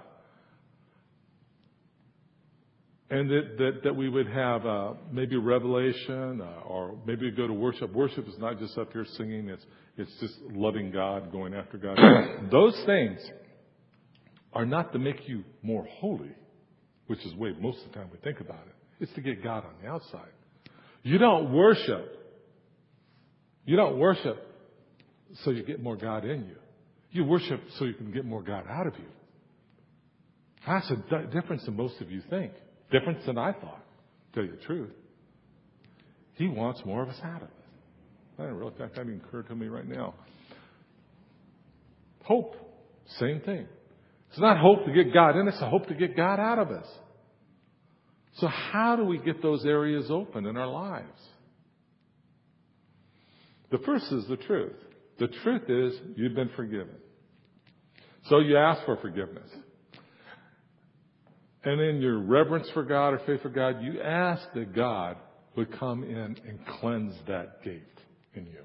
And 3.11 3.28
that, 3.28 3.59
that, 3.59 3.80
that 3.84 3.95
we 3.95 4.09
would 4.09 4.26
have 4.26 4.64
uh, 4.64 4.95
maybe 5.12 5.36
revelation 5.36 6.41
uh, 6.41 6.66
or 6.66 6.97
maybe 7.05 7.30
go 7.30 7.47
to 7.47 7.53
worship. 7.53 7.93
Worship 7.93 8.26
is 8.26 8.39
not 8.39 8.59
just 8.59 8.78
up 8.78 8.91
here 8.95 9.05
singing, 9.18 9.51
it's, 9.51 9.66
it's 9.99 10.11
just 10.18 10.39
loving 10.51 10.91
God, 10.91 11.30
going 11.30 11.53
after 11.53 11.76
God. 11.76 11.99
Those 12.51 12.82
things 12.86 13.20
are 14.55 14.64
not 14.64 14.95
to 14.95 14.99
make 14.99 15.28
you 15.28 15.45
more 15.61 15.86
holy, 16.01 16.32
which 17.07 17.22
is 17.26 17.32
the 17.32 17.39
way 17.39 17.53
most 17.61 17.84
of 17.84 17.93
the 17.93 17.99
time 17.99 18.09
we 18.11 18.18
think 18.20 18.41
about 18.41 18.66
it. 18.66 18.74
It's 19.01 19.12
to 19.12 19.20
get 19.20 19.45
God 19.45 19.66
on 19.66 19.72
the 19.82 19.91
outside. 19.91 20.32
You 21.03 21.18
don't 21.18 21.53
worship. 21.53 22.14
You 23.66 23.76
don't 23.76 23.99
worship 23.99 24.43
so 25.45 25.51
you 25.51 25.62
get 25.62 25.82
more 25.82 25.95
God 25.95 26.24
in 26.24 26.47
you. 26.47 26.57
You 27.11 27.24
worship 27.24 27.61
so 27.78 27.84
you 27.84 27.94
can 27.94 28.12
get 28.12 28.24
more 28.24 28.42
God 28.42 28.64
out 28.68 28.86
of 28.86 28.94
you. 28.98 29.06
That's 30.66 30.90
a 30.90 30.96
di- 30.96 31.26
difference 31.32 31.64
than 31.64 31.76
most 31.76 32.00
of 32.00 32.11
you 32.11 32.22
think. 32.28 32.52
Difference 32.90 33.24
than 33.26 33.38
I 33.38 33.52
thought, 33.52 33.84
to 34.32 34.34
tell 34.34 34.44
you 34.44 34.56
the 34.56 34.64
truth. 34.64 34.90
He 36.34 36.48
wants 36.48 36.82
more 36.84 37.02
of 37.02 37.09
us 37.09 37.18
out 37.22 37.42
of 37.42 37.48
it. 37.48 37.54
I 38.38 38.42
didn't 38.42 38.59
really, 38.59 38.72
that 38.78 38.94
didn't 38.94 39.22
to 39.48 39.54
me 39.54 39.66
right 39.66 39.88
now. 39.88 40.14
Hope, 42.22 42.54
same 43.18 43.40
thing. 43.40 43.66
It's 44.30 44.38
not 44.38 44.59
hope 44.59 44.84
to 44.84 44.92
get 44.92 45.12
God 45.12 45.36
in 45.36 45.48
us, 45.48 45.54
it's 45.54 45.62
hope 45.62 45.88
to 45.88 45.94
get 45.94 46.16
God 46.16 46.38
out 46.38 46.59
of 46.59 46.70
us. 46.70 46.86
So 48.34 48.46
how 48.46 48.96
do 48.96 49.04
we 49.04 49.18
get 49.18 49.42
those 49.42 49.64
areas 49.64 50.11
open 50.11 50.46
in 50.46 50.56
our 50.56 50.68
lives? 50.68 51.20
The 53.70 53.78
first 53.78 54.12
is 54.12 54.26
the 54.28 54.36
truth. 54.36 54.76
The 55.18 55.28
truth 55.42 55.68
is 55.68 56.00
you've 56.16 56.34
been 56.34 56.50
forgiven. 56.56 56.94
So 58.24 58.38
you 58.38 58.56
ask 58.56 58.84
for 58.84 58.96
forgiveness. 58.98 59.48
And 61.64 61.80
in 61.80 62.00
your 62.00 62.18
reverence 62.18 62.68
for 62.72 62.84
God 62.84 63.14
or 63.14 63.20
faith 63.26 63.42
for 63.42 63.48
God, 63.48 63.82
you 63.82 64.00
ask 64.00 64.42
that 64.54 64.74
God 64.74 65.16
would 65.56 65.76
come 65.78 66.04
in 66.04 66.36
and 66.46 66.58
cleanse 66.80 67.14
that 67.26 67.64
gate 67.64 67.82
in 68.34 68.46
you. 68.46 68.64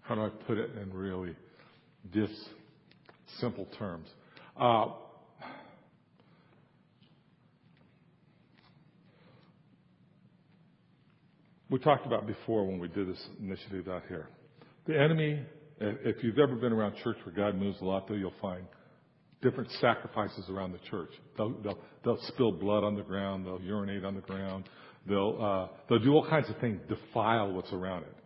How 0.00 0.14
do 0.14 0.22
I 0.22 0.30
put 0.46 0.58
it 0.58 0.70
in 0.76 0.92
really 0.92 1.36
this 2.12 2.30
simple 3.38 3.66
terms? 3.78 4.08
Uh, 4.58 4.86
we 11.72 11.78
talked 11.78 12.04
about 12.04 12.26
before 12.26 12.66
when 12.66 12.78
we 12.78 12.86
did 12.88 13.08
this 13.08 13.26
initiative 13.40 13.88
out 13.88 14.02
here. 14.06 14.28
The 14.86 15.00
enemy, 15.00 15.40
if 15.80 16.22
you've 16.22 16.38
ever 16.38 16.54
been 16.54 16.70
around 16.70 16.96
church 17.02 17.16
where 17.24 17.34
God 17.34 17.58
moves 17.58 17.80
a 17.80 17.84
lot, 17.84 18.06
though, 18.06 18.14
you'll 18.14 18.34
find 18.42 18.66
different 19.40 19.70
sacrifices 19.80 20.44
around 20.50 20.72
the 20.72 20.90
church. 20.90 21.08
They'll, 21.38 21.54
they'll, 21.62 21.78
they'll 22.04 22.22
spill 22.28 22.52
blood 22.52 22.84
on 22.84 22.94
the 22.94 23.02
ground. 23.02 23.46
They'll 23.46 23.62
urinate 23.62 24.04
on 24.04 24.14
the 24.14 24.20
ground. 24.20 24.68
They'll, 25.08 25.38
uh, 25.42 25.74
they'll 25.88 26.04
do 26.04 26.12
all 26.12 26.28
kinds 26.28 26.50
of 26.50 26.58
things, 26.58 26.78
defile 26.88 27.54
what's 27.54 27.72
around 27.72 28.02
it. 28.02 28.16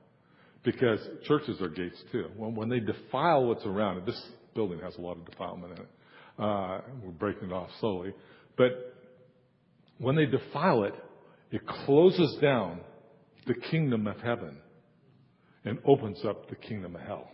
Because 0.65 0.99
churches 1.29 1.61
are 1.61 1.69
gates 1.69 2.03
too. 2.11 2.27
When, 2.37 2.57
when 2.57 2.69
they 2.69 2.81
defile 2.81 3.45
what's 3.45 3.65
around 3.65 3.99
it, 3.99 4.07
this 4.07 4.21
building 4.57 4.81
has 4.81 4.97
a 4.97 5.01
lot 5.01 5.19
of 5.19 5.25
defilement 5.25 5.79
in 5.79 5.85
it. 5.85 5.89
Uh, 6.37 6.81
we're 7.01 7.13
breaking 7.13 7.51
it 7.51 7.53
off 7.53 7.71
slowly. 7.79 8.13
But 8.57 8.73
when 9.99 10.17
they 10.17 10.27
defile 10.27 10.83
it, 10.83 10.95
it 11.53 11.65
closes 11.65 12.37
down 12.43 12.81
the 13.47 13.55
kingdom 13.71 14.07
of 14.07 14.21
heaven 14.21 14.57
and 15.65 15.79
opens 15.85 16.19
up 16.25 16.49
the 16.49 16.57
kingdom 16.57 16.95
of 16.95 17.03
hell. 17.03 17.31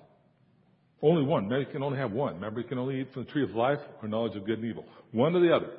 Only 1.03 1.25
one. 1.25 1.51
You 1.51 1.67
can 1.71 1.83
only 1.83 1.99
have 1.99 2.13
one. 2.13 2.35
Remember, 2.35 2.61
you 2.61 2.69
can 2.69 2.79
only 2.79 3.01
eat 3.01 3.13
from 3.13 3.25
the 3.25 3.31
tree 3.31 3.43
of 3.43 3.51
life 3.51 3.79
or 4.01 4.09
knowledge 4.09 4.37
of 4.37 4.47
good 4.47 4.59
and 4.59 4.69
evil. 4.69 4.85
One 5.11 5.35
or 5.35 5.41
the 5.41 5.55
other. 5.55 5.71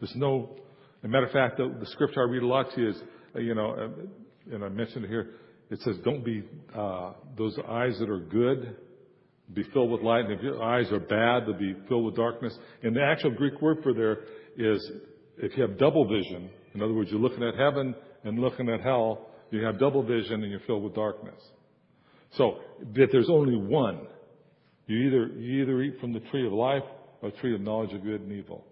There's 0.00 0.14
no. 0.14 0.50
As 1.02 1.04
a 1.04 1.08
matter 1.08 1.26
of 1.26 1.32
fact, 1.32 1.56
the, 1.56 1.74
the 1.80 1.86
scripture 1.86 2.20
I 2.20 2.30
read 2.30 2.42
a 2.42 2.46
lot 2.46 2.66
to 2.74 2.80
you 2.80 2.90
is, 2.90 2.96
uh, 3.34 3.38
you 3.38 3.54
know, 3.54 3.70
uh, 3.72 4.54
and 4.54 4.64
I 4.64 4.68
mentioned 4.68 5.06
it 5.06 5.08
here. 5.08 5.30
It 5.70 5.80
says, 5.80 5.96
"Don't 6.04 6.24
be 6.24 6.42
uh, 6.76 7.12
those 7.38 7.56
eyes 7.66 7.98
that 8.00 8.10
are 8.10 8.20
good, 8.20 8.76
be 9.54 9.62
filled 9.72 9.90
with 9.90 10.02
light, 10.02 10.26
and 10.26 10.32
if 10.32 10.42
your 10.42 10.62
eyes 10.62 10.92
are 10.92 11.00
bad, 11.00 11.46
they'll 11.46 11.58
be 11.58 11.74
filled 11.88 12.04
with 12.04 12.16
darkness." 12.16 12.56
And 12.82 12.94
the 12.94 13.02
actual 13.02 13.30
Greek 13.30 13.60
word 13.62 13.78
for 13.82 13.94
there 13.94 14.24
is, 14.58 14.92
if 15.38 15.56
you 15.56 15.62
have 15.62 15.78
double 15.78 16.06
vision. 16.06 16.50
In 16.74 16.82
other 16.82 16.92
words, 16.92 17.10
you're 17.10 17.20
looking 17.20 17.42
at 17.42 17.54
heaven 17.54 17.94
and 18.24 18.38
looking 18.38 18.68
at 18.68 18.82
hell. 18.82 19.30
You 19.50 19.64
have 19.64 19.78
double 19.78 20.02
vision 20.02 20.42
and 20.42 20.50
you're 20.50 20.60
filled 20.66 20.82
with 20.82 20.94
darkness. 20.94 21.40
So, 22.36 22.58
but 22.94 23.08
there's 23.12 23.30
only 23.30 23.56
one. 23.56 24.06
You 24.86 24.98
either, 25.08 25.26
you 25.38 25.62
either 25.62 25.82
eat 25.82 26.00
from 26.00 26.12
the 26.12 26.20
tree 26.20 26.46
of 26.46 26.52
life 26.52 26.82
or 27.22 27.30
tree 27.30 27.54
of 27.54 27.60
knowledge 27.60 27.92
of 27.92 28.02
good 28.02 28.20
and 28.20 28.32
evil. 28.32 28.64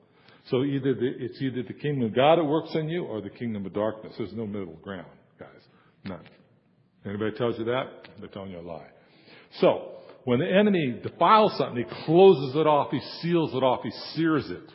So 0.51 0.62
either 0.62 0.95
the, 0.95 1.11
it's 1.18 1.41
either 1.41 1.62
the 1.62 1.72
kingdom 1.72 2.05
of 2.05 2.14
God 2.14 2.39
that 2.39 2.45
works 2.45 2.70
in 2.75 2.89
you 2.89 3.05
or 3.05 3.20
the 3.22 3.31
kingdom 3.31 3.64
of 3.64 3.72
darkness. 3.72 4.14
There's 4.18 4.33
no 4.35 4.47
middle 4.47 4.77
ground, 4.83 5.07
guys. 5.39 5.49
None. 6.05 6.20
Anybody 7.07 7.37
tells 7.37 7.59
you 7.59 7.64
that, 7.66 8.09
they're 8.18 8.29
telling 8.29 8.51
you 8.51 8.59
a 8.59 8.61
lie. 8.61 8.87
So, 9.61 9.93
when 10.25 10.41
the 10.41 10.51
enemy 10.51 11.01
defiles 11.03 11.57
something, 11.59 11.85
he 11.85 12.05
closes 12.07 12.57
it 12.57 12.66
off, 12.66 12.91
he 12.91 13.01
seals 13.20 13.55
it 13.55 13.62
off, 13.62 13.81
he 13.83 13.91
sears 14.14 14.51
it 14.51 14.70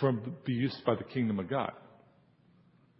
from 0.00 0.34
be 0.44 0.52
used 0.52 0.84
by 0.84 0.94
the 0.94 1.04
kingdom 1.04 1.38
of 1.38 1.48
God. 1.48 1.72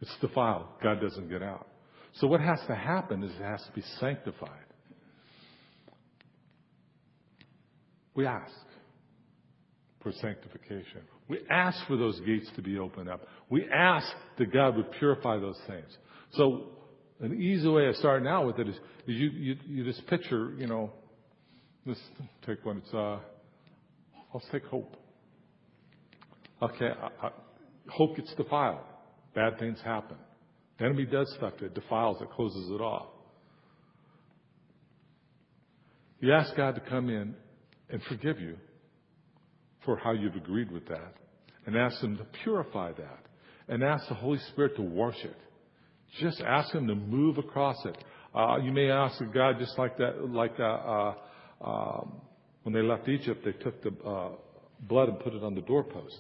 It's 0.01 0.17
defiled. 0.21 0.67
God 0.83 1.01
doesn't 1.01 1.29
get 1.29 1.43
out. 1.43 1.67
So 2.15 2.27
what 2.27 2.41
has 2.41 2.59
to 2.69 2.75
happen 2.75 3.23
is 3.23 3.33
it 3.33 3.43
has 3.43 3.63
to 3.65 3.73
be 3.73 3.83
sanctified. 4.01 4.51
We 8.15 8.27
ask 8.27 8.53
for 10.03 10.13
sanctification. 10.13 11.03
We 11.29 11.39
ask 11.51 11.87
for 11.87 11.97
those 11.97 12.19
gates 12.21 12.49
to 12.57 12.63
be 12.63 12.79
opened 12.79 13.09
up. 13.09 13.21
We 13.51 13.69
ask 13.73 14.07
that 14.39 14.53
God 14.53 14.77
would 14.77 14.91
purify 14.93 15.39
those 15.39 15.59
things. 15.67 15.87
So 16.33 16.71
an 17.21 17.41
easy 17.41 17.69
way 17.69 17.87
of 17.87 17.97
starting 17.97 18.27
out 18.27 18.47
with 18.47 18.59
it 18.59 18.69
is, 18.69 18.75
is 18.75 18.81
you, 19.07 19.31
you, 19.31 19.57
you 19.67 19.85
just 19.85 20.07
picture, 20.07 20.53
you 20.57 20.67
know, 20.67 20.93
let's 21.85 22.01
take 22.47 22.65
one. 22.65 22.83
It's, 22.85 22.95
uh, 22.95 23.19
let's 24.33 24.47
take 24.53 24.65
hope. 24.65 24.97
Okay, 26.63 26.89
I, 26.89 27.27
I, 27.27 27.31
hope 27.89 28.17
gets 28.17 28.35
defiled. 28.35 28.81
Bad 29.39 29.57
things 29.61 29.79
happen. 29.85 30.17
The 30.81 30.87
enemy 30.87 31.07
does 31.07 31.33
stuff 31.37 31.57
to 31.59 31.67
it, 31.67 31.75
defiles 31.75 32.21
it, 32.21 32.29
closes 32.33 32.69
it 32.71 32.81
off. 32.81 33.07
You 36.19 36.33
ask 36.33 36.57
God 36.57 36.75
to 36.75 36.81
come 36.81 37.09
in 37.09 37.37
and 37.89 38.03
forgive 38.09 38.41
you 38.41 38.57
for 39.85 39.97
how 39.97 40.11
you've 40.11 40.35
agreed 40.35 40.73
with 40.73 40.89
that, 40.89 41.15
and 41.67 41.77
ask 41.77 42.03
Him 42.03 42.17
to 42.17 42.25
purify 42.43 42.91
that, 42.95 43.21
and 43.69 43.85
ask 43.85 44.09
the 44.09 44.15
Holy 44.15 44.41
Spirit 44.51 44.75
to 44.75 44.83
wash 44.83 45.23
it. 45.23 45.37
Just 46.19 46.41
ask 46.41 46.75
Him 46.75 46.89
to 46.89 46.97
move 46.97 47.39
across 47.39 47.77
it. 47.85 47.97
Uh, 48.35 48.57
you 48.61 48.73
may 48.73 48.91
ask 48.91 49.23
God 49.33 49.61
just 49.61 49.79
like 49.79 49.97
that, 49.99 50.29
like 50.29 50.59
uh, 50.59 50.65
uh, 50.65 51.15
um, 51.61 52.21
when 52.65 52.75
they 52.75 52.83
left 52.83 53.09
Egypt, 53.09 53.45
they 53.45 53.53
took 53.53 53.85
the 53.85 53.91
uh, 54.05 54.31
blood 54.81 55.09
and 55.09 55.21
put 55.21 55.33
it 55.33 55.45
on 55.45 55.55
the 55.55 55.61
doorpost. 55.61 56.19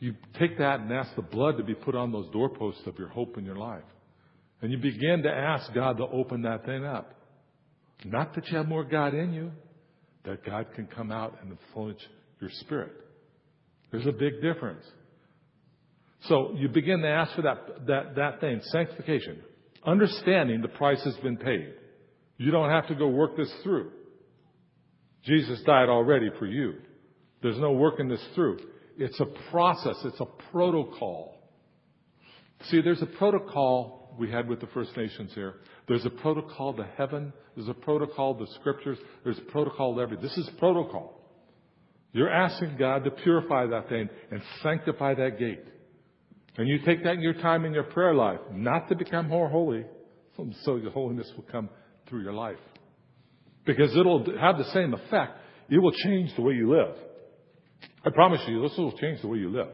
You 0.00 0.14
take 0.38 0.58
that 0.58 0.80
and 0.80 0.92
ask 0.92 1.14
the 1.14 1.22
blood 1.22 1.58
to 1.58 1.62
be 1.62 1.74
put 1.74 1.94
on 1.94 2.10
those 2.10 2.28
doorposts 2.30 2.82
of 2.86 2.98
your 2.98 3.08
hope 3.08 3.36
in 3.38 3.44
your 3.44 3.56
life. 3.56 3.84
And 4.62 4.72
you 4.72 4.78
begin 4.78 5.22
to 5.22 5.30
ask 5.30 5.72
God 5.74 5.98
to 5.98 6.04
open 6.04 6.42
that 6.42 6.64
thing 6.64 6.84
up. 6.84 7.14
Not 8.04 8.34
that 8.34 8.48
you 8.48 8.56
have 8.56 8.66
more 8.66 8.84
God 8.84 9.14
in 9.14 9.32
you, 9.32 9.52
that 10.24 10.44
God 10.44 10.66
can 10.74 10.86
come 10.86 11.12
out 11.12 11.38
and 11.42 11.52
influence 11.52 12.00
your 12.40 12.50
spirit. 12.60 12.92
There's 13.90 14.06
a 14.06 14.12
big 14.12 14.40
difference. 14.40 14.84
So 16.28 16.54
you 16.56 16.68
begin 16.68 17.00
to 17.00 17.08
ask 17.08 17.34
for 17.34 17.42
that, 17.42 17.86
that, 17.86 18.16
that 18.16 18.40
thing, 18.40 18.60
sanctification. 18.64 19.42
understanding 19.84 20.60
the 20.60 20.68
price 20.68 21.02
has 21.04 21.16
been 21.18 21.36
paid. 21.36 21.74
You 22.36 22.50
don't 22.50 22.70
have 22.70 22.88
to 22.88 22.94
go 22.94 23.08
work 23.08 23.36
this 23.36 23.52
through. 23.62 23.90
Jesus 25.24 25.60
died 25.62 25.88
already 25.88 26.30
for 26.38 26.46
you. 26.46 26.74
There's 27.42 27.58
no 27.58 27.72
working 27.72 28.08
this 28.08 28.24
through. 28.34 28.58
It's 29.00 29.18
a 29.18 29.26
process. 29.50 29.96
It's 30.04 30.20
a 30.20 30.26
protocol. 30.52 31.38
See, 32.64 32.82
there's 32.82 33.00
a 33.00 33.06
protocol 33.06 34.14
we 34.18 34.30
had 34.30 34.46
with 34.46 34.60
the 34.60 34.66
First 34.66 34.94
Nations 34.94 35.32
here. 35.34 35.54
There's 35.88 36.04
a 36.04 36.10
protocol 36.10 36.74
to 36.74 36.86
heaven. 36.98 37.32
There's 37.56 37.68
a 37.68 37.74
protocol 37.74 38.34
to 38.34 38.46
scriptures. 38.60 38.98
There's 39.24 39.38
a 39.38 39.50
protocol 39.50 39.94
to 39.94 40.02
everything. 40.02 40.22
This 40.22 40.36
is 40.36 40.50
protocol. 40.58 41.18
You're 42.12 42.30
asking 42.30 42.76
God 42.76 43.04
to 43.04 43.10
purify 43.10 43.68
that 43.68 43.88
thing 43.88 44.10
and 44.30 44.42
sanctify 44.62 45.14
that 45.14 45.38
gate. 45.38 45.64
And 46.58 46.68
you 46.68 46.80
take 46.84 47.02
that 47.04 47.14
in 47.14 47.22
your 47.22 47.34
time 47.34 47.64
in 47.64 47.72
your 47.72 47.84
prayer 47.84 48.12
life, 48.12 48.40
not 48.52 48.90
to 48.90 48.96
become 48.96 49.28
more 49.28 49.48
holy, 49.48 49.86
so 50.64 50.76
your 50.76 50.90
holiness 50.90 51.30
will 51.36 51.46
come 51.50 51.70
through 52.06 52.22
your 52.22 52.34
life. 52.34 52.58
Because 53.64 53.96
it'll 53.96 54.26
have 54.38 54.58
the 54.58 54.70
same 54.74 54.92
effect. 54.92 55.38
It 55.70 55.78
will 55.78 55.92
change 55.92 56.36
the 56.36 56.42
way 56.42 56.52
you 56.52 56.70
live. 56.70 56.96
I 58.04 58.10
promise 58.10 58.40
you, 58.46 58.62
this 58.62 58.76
will 58.76 58.96
change 58.96 59.20
the 59.20 59.28
way 59.28 59.38
you 59.38 59.50
live. 59.50 59.68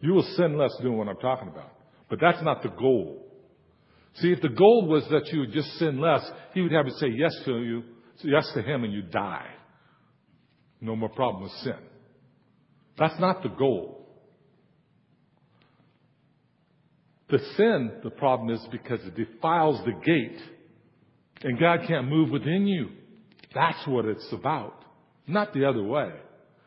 You 0.00 0.12
will 0.12 0.26
sin 0.36 0.58
less 0.58 0.72
doing 0.82 0.98
what 0.98 1.08
I'm 1.08 1.16
talking 1.16 1.48
about. 1.48 1.72
But 2.10 2.20
that's 2.20 2.42
not 2.42 2.62
the 2.62 2.68
goal. 2.68 3.24
See, 4.16 4.30
if 4.30 4.40
the 4.40 4.48
goal 4.48 4.86
was 4.86 5.04
that 5.10 5.26
you 5.32 5.40
would 5.40 5.52
just 5.52 5.68
sin 5.78 6.00
less, 6.00 6.22
he 6.52 6.60
would 6.60 6.72
have 6.72 6.86
to 6.86 6.92
say 6.92 7.08
yes 7.08 7.34
to 7.46 7.58
you, 7.58 7.82
yes 8.22 8.48
to 8.54 8.62
him, 8.62 8.84
and 8.84 8.92
you 8.92 9.02
die. 9.02 9.46
No 10.80 10.94
more 10.94 11.08
problem 11.08 11.44
with 11.44 11.52
sin. 11.62 11.78
That's 12.98 13.18
not 13.18 13.42
the 13.42 13.48
goal. 13.48 14.06
The 17.30 17.38
sin, 17.56 17.92
the 18.04 18.10
problem 18.10 18.50
is 18.50 18.60
because 18.70 19.00
it 19.04 19.16
defiles 19.16 19.80
the 19.84 19.92
gate 20.04 20.38
and 21.42 21.58
God 21.58 21.80
can't 21.86 22.08
move 22.08 22.30
within 22.30 22.66
you. 22.66 22.90
That's 23.54 23.86
what 23.86 24.04
it's 24.04 24.26
about. 24.32 24.84
Not 25.26 25.52
the 25.52 25.64
other 25.64 25.82
way. 25.82 26.12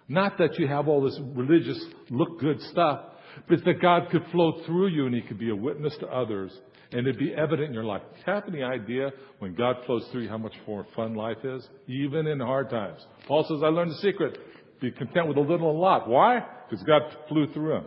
Not 0.08 0.38
that 0.38 0.58
you 0.58 0.68
have 0.68 0.88
all 0.88 1.02
this 1.02 1.20
religious 1.36 1.84
look 2.10 2.40
good 2.40 2.62
stuff, 2.62 3.02
but 3.48 3.64
that 3.66 3.82
God 3.82 4.10
could 4.12 4.24
flow 4.32 4.62
through 4.66 4.88
you 4.88 5.06
and 5.06 5.16
He 5.16 5.22
could 5.22 5.40
be 5.40 5.50
a 5.50 5.56
witness 5.56 5.96
to 6.00 6.08
others 6.08 6.52
and 6.92 7.02
it'd 7.02 7.20
be 7.20 7.34
evident 7.34 7.70
in 7.70 7.74
your 7.74 7.84
life. 7.84 8.02
Do 8.14 8.18
you 8.20 8.34
have 8.34 8.48
any 8.48 8.64
idea 8.64 9.12
when 9.40 9.56
God 9.56 9.78
flows 9.86 10.08
through 10.12 10.24
you 10.24 10.30
how 10.30 10.38
much 10.38 10.54
more 10.66 10.86
fun 10.96 11.16
life 11.16 11.44
is? 11.44 11.68
Even 11.88 12.28
in 12.28 12.40
hard 12.40 12.70
times. 12.70 13.06
Paul 13.28 13.46
says, 13.48 13.62
I 13.64 13.68
learned 13.68 13.92
the 13.92 13.96
secret. 13.96 14.38
Be 14.80 14.92
content 14.92 15.28
with 15.28 15.38
a 15.38 15.42
little 15.42 15.70
and 15.70 15.78
a 15.78 15.80
lot. 15.80 16.08
Why? 16.08 16.46
Because 16.70 16.84
God 16.86 17.02
flew 17.28 17.52
through 17.54 17.78
him. 17.78 17.86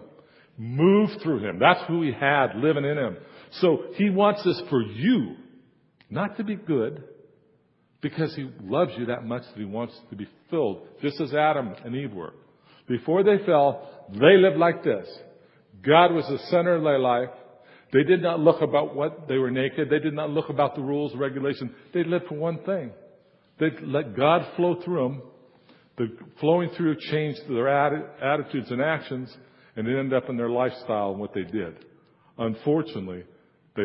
Move 0.58 1.10
through 1.22 1.38
him. 1.38 1.58
That's 1.58 1.80
who 1.88 2.02
he 2.02 2.12
had 2.12 2.56
living 2.56 2.84
in 2.84 2.98
him. 2.98 3.16
So 3.52 3.84
he 3.94 4.10
wants 4.10 4.44
this 4.44 4.60
for 4.68 4.82
you. 4.82 5.36
Not 6.10 6.36
to 6.36 6.44
be 6.44 6.56
good, 6.56 7.04
because 8.00 8.34
he 8.34 8.50
loves 8.62 8.92
you 8.96 9.06
that 9.06 9.24
much 9.24 9.42
that 9.42 9.56
he 9.58 9.64
wants 9.64 9.94
to 10.10 10.16
be 10.16 10.26
filled, 10.48 10.86
just 11.02 11.20
as 11.20 11.34
Adam 11.34 11.74
and 11.84 11.94
Eve 11.94 12.12
were. 12.12 12.32
Before 12.88 13.22
they 13.22 13.38
fell, 13.44 14.06
they 14.12 14.36
lived 14.36 14.56
like 14.56 14.82
this. 14.82 15.06
God 15.84 16.12
was 16.12 16.26
the 16.28 16.38
center 16.50 16.74
of 16.74 16.82
their 16.82 16.98
life. 16.98 17.28
They 17.92 18.02
did 18.04 18.22
not 18.22 18.40
look 18.40 18.62
about 18.62 18.94
what 18.94 19.28
they 19.28 19.38
were 19.38 19.50
naked. 19.50 19.90
They 19.90 19.98
did 19.98 20.14
not 20.14 20.30
look 20.30 20.48
about 20.48 20.74
the 20.74 20.82
rules, 20.82 21.14
regulations. 21.14 21.72
They 21.92 22.04
lived 22.04 22.26
for 22.28 22.36
one 22.36 22.58
thing. 22.64 22.92
They 23.58 23.70
let 23.82 24.16
God 24.16 24.46
flow 24.56 24.80
through 24.82 25.02
them. 25.02 25.22
The 25.98 26.06
flowing 26.40 26.70
through 26.76 26.96
changed 27.10 27.40
their 27.48 27.68
attitudes 27.68 28.70
and 28.70 28.80
actions, 28.80 29.36
and 29.76 29.86
it 29.86 29.98
ended 29.98 30.14
up 30.14 30.30
in 30.30 30.36
their 30.36 30.48
lifestyle 30.48 31.10
and 31.10 31.20
what 31.20 31.34
they 31.34 31.42
did. 31.42 31.84
Unfortunately, 32.38 33.24
they 33.76 33.84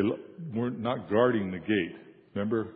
weren't 0.53 0.79
not 0.79 1.09
guarding 1.09 1.51
the 1.51 1.59
gate. 1.59 1.95
Remember, 2.33 2.69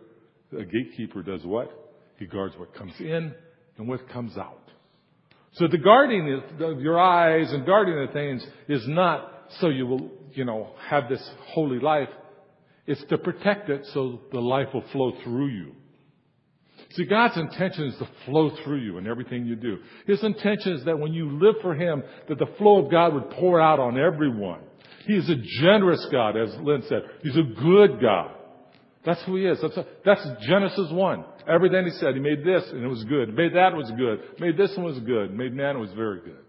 a 0.57 0.63
gatekeeper 0.63 1.23
does 1.23 1.43
what? 1.45 1.71
He 2.17 2.25
guards 2.25 2.55
what 2.57 2.73
comes 2.73 2.93
in 2.99 3.33
and 3.77 3.87
what 3.87 4.09
comes 4.09 4.37
out. 4.37 4.69
So 5.53 5.67
the 5.67 5.77
guarding 5.77 6.41
of 6.59 6.81
your 6.81 6.99
eyes 6.99 7.51
and 7.51 7.65
guarding 7.65 8.05
the 8.05 8.11
things 8.13 8.45
is 8.67 8.87
not 8.87 9.31
so 9.59 9.69
you 9.69 9.87
will, 9.87 10.11
you 10.33 10.45
know, 10.45 10.71
have 10.87 11.09
this 11.09 11.27
holy 11.47 11.79
life. 11.79 12.09
It's 12.85 13.03
to 13.09 13.17
protect 13.17 13.69
it 13.69 13.85
so 13.93 14.21
the 14.31 14.39
life 14.39 14.67
will 14.73 14.83
flow 14.91 15.13
through 15.23 15.47
you. 15.47 15.75
See, 16.91 17.05
God's 17.05 17.37
intention 17.37 17.85
is 17.85 17.97
to 17.97 18.09
flow 18.25 18.51
through 18.63 18.79
you 18.79 18.97
in 18.97 19.07
everything 19.07 19.45
you 19.45 19.55
do. 19.55 19.77
His 20.07 20.23
intention 20.23 20.73
is 20.73 20.85
that 20.85 20.97
when 20.97 21.13
you 21.13 21.39
live 21.39 21.55
for 21.61 21.75
Him, 21.75 22.03
that 22.27 22.39
the 22.39 22.49
flow 22.57 22.83
of 22.83 22.91
God 22.91 23.13
would 23.13 23.29
pour 23.31 23.61
out 23.61 23.79
on 23.79 23.99
everyone. 23.99 24.61
He 25.05 25.13
is 25.13 25.29
a 25.29 25.35
generous 25.61 26.05
God, 26.11 26.35
as 26.35 26.55
Lynn 26.61 26.83
said. 26.87 27.03
He's 27.21 27.37
a 27.37 27.43
good 27.43 28.01
God. 28.01 28.31
That's 29.05 29.23
who 29.25 29.37
he 29.37 29.45
is. 29.45 29.59
That's, 29.61 29.77
that's 30.05 30.27
Genesis 30.47 30.89
1. 30.91 31.25
Everything 31.47 31.85
he 31.85 31.91
said. 31.91 32.15
He 32.15 32.19
made 32.19 32.43
this 32.43 32.63
and 32.71 32.83
it 32.83 32.87
was 32.87 33.03
good. 33.05 33.33
Made 33.33 33.55
that 33.55 33.73
was 33.75 33.89
good. 33.97 34.19
Made 34.39 34.57
this 34.57 34.71
one 34.75 34.85
was 34.85 34.99
good. 34.99 35.33
Made 35.33 35.53
man 35.53 35.79
was 35.79 35.91
very 35.93 36.19
good. 36.19 36.43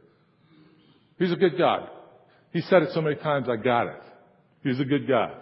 He's 1.19 1.33
a 1.33 1.37
good 1.37 1.57
God. 1.57 1.89
He 2.53 2.61
said 2.63 2.83
it 2.83 2.91
so 2.93 3.01
many 3.01 3.17
times, 3.17 3.47
I 3.49 3.57
got 3.57 3.87
it. 3.87 4.03
He's 4.65 4.81
a 4.81 4.85
good 4.85 5.07
God. 5.07 5.33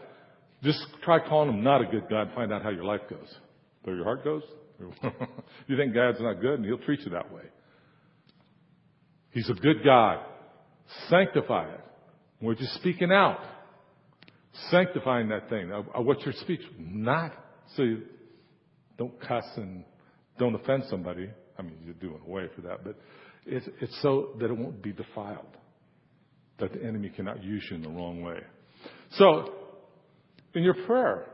Just 0.63 0.85
try 1.03 1.19
calling 1.21 1.51
him 1.51 1.65
not 1.65 1.81
a 1.81 1.87
good 1.87 2.09
God 2.11 2.23
and 2.23 2.35
find 2.35 2.53
out 2.53 2.63
how 2.63 2.71
your 2.71 2.85
life 2.85 3.03
goes. 3.09 3.35
Where 3.85 3.97
your 3.97 4.05
heart 4.05 4.25
goes? 4.25 4.43
you 5.67 5.77
think 5.77 5.95
God's 5.95 6.21
not 6.21 6.41
good 6.41 6.55
and 6.55 6.65
he'll 6.65 6.79
treat 6.79 7.01
you 7.01 7.11
that 7.13 7.33
way. 7.33 7.43
He's 9.31 9.49
a 9.49 9.55
good 9.55 9.83
God. 9.85 10.21
Sanctify 11.09 11.73
it. 11.73 11.81
What 12.41 12.61
you're 12.61 12.69
speaking 12.75 13.11
out 13.13 13.39
sanctifying 14.71 15.29
that 15.29 15.49
thing. 15.49 15.69
What's 15.69 16.25
your 16.25 16.35
speech? 16.35 16.61
Not 16.79 17.33
so 17.77 17.83
you 17.83 18.03
don't 18.97 19.19
cuss 19.21 19.45
and 19.57 19.85
don't 20.39 20.55
offend 20.55 20.85
somebody. 20.89 21.31
I 21.59 21.63
mean, 21.63 21.77
you're 21.85 21.95
doing 21.95 22.21
away 22.27 22.49
for 22.55 22.63
that, 22.63 22.85
but 22.85 22.97
it's, 23.47 23.67
it's 23.81 24.03
so 24.03 24.31
that 24.39 24.47
it 24.47 24.57
won't 24.57 24.83
be 24.83 24.93
defiled, 24.93 25.57
that 26.61 26.73
the 26.73 26.83
enemy 26.85 27.11
cannot 27.11 27.43
use 27.43 27.65
you 27.71 27.77
in 27.77 27.83
the 27.83 27.89
wrong 27.89 28.23
way. 28.23 28.41
So, 29.13 29.53
in 30.55 30.63
your 30.63 30.75
prayer, 30.87 31.27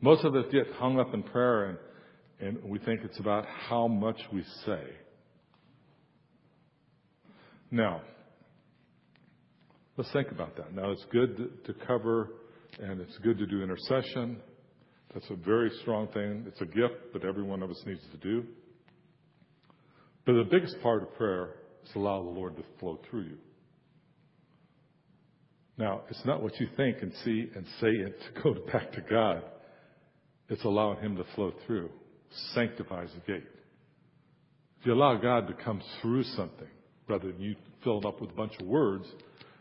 most 0.00 0.24
of 0.24 0.34
us 0.36 0.44
get 0.52 0.66
hung 0.74 1.00
up 1.00 1.14
in 1.14 1.22
prayer 1.22 1.64
and, 1.64 1.78
and 2.40 2.70
we 2.70 2.78
think 2.78 3.00
it's 3.02 3.18
about 3.18 3.46
how 3.68 3.88
much 3.88 4.18
we 4.32 4.44
say. 4.64 4.82
Now, 7.70 8.02
Let's 9.96 10.12
think 10.12 10.30
about 10.30 10.56
that. 10.56 10.74
Now, 10.74 10.90
it's 10.90 11.04
good 11.10 11.64
to 11.64 11.74
cover 11.86 12.30
and 12.78 13.00
it's 13.00 13.16
good 13.18 13.38
to 13.38 13.46
do 13.46 13.62
intercession. 13.62 14.38
That's 15.14 15.28
a 15.30 15.36
very 15.36 15.70
strong 15.80 16.08
thing. 16.08 16.44
It's 16.46 16.60
a 16.60 16.66
gift 16.66 17.14
that 17.14 17.24
every 17.24 17.42
one 17.42 17.62
of 17.62 17.70
us 17.70 17.82
needs 17.86 18.02
to 18.12 18.18
do. 18.18 18.44
But 20.26 20.34
the 20.34 20.44
biggest 20.50 20.76
part 20.82 21.02
of 21.02 21.14
prayer 21.14 21.54
is 21.84 21.90
allow 21.94 22.22
the 22.22 22.28
Lord 22.28 22.56
to 22.56 22.62
flow 22.78 22.98
through 23.08 23.22
you. 23.22 23.38
Now, 25.78 26.02
it's 26.10 26.24
not 26.24 26.42
what 26.42 26.58
you 26.58 26.68
think 26.76 26.98
and 27.00 27.12
see 27.24 27.50
and 27.54 27.64
say 27.80 27.88
it 27.88 28.18
to 28.20 28.42
go 28.42 28.54
back 28.72 28.92
to 28.92 29.00
God. 29.00 29.42
It's 30.48 30.64
allowing 30.64 31.00
Him 31.00 31.16
to 31.16 31.24
flow 31.34 31.52
through. 31.66 31.90
Sanctifies 32.54 33.10
the 33.14 33.32
gate. 33.32 33.46
If 34.80 34.86
you 34.86 34.92
allow 34.92 35.16
God 35.16 35.46
to 35.48 35.54
come 35.54 35.80
through 36.00 36.24
something, 36.24 36.68
rather 37.08 37.32
than 37.32 37.40
you 37.40 37.56
fill 37.84 37.98
it 37.98 38.06
up 38.06 38.20
with 38.20 38.30
a 38.30 38.34
bunch 38.34 38.52
of 38.60 38.66
words, 38.66 39.06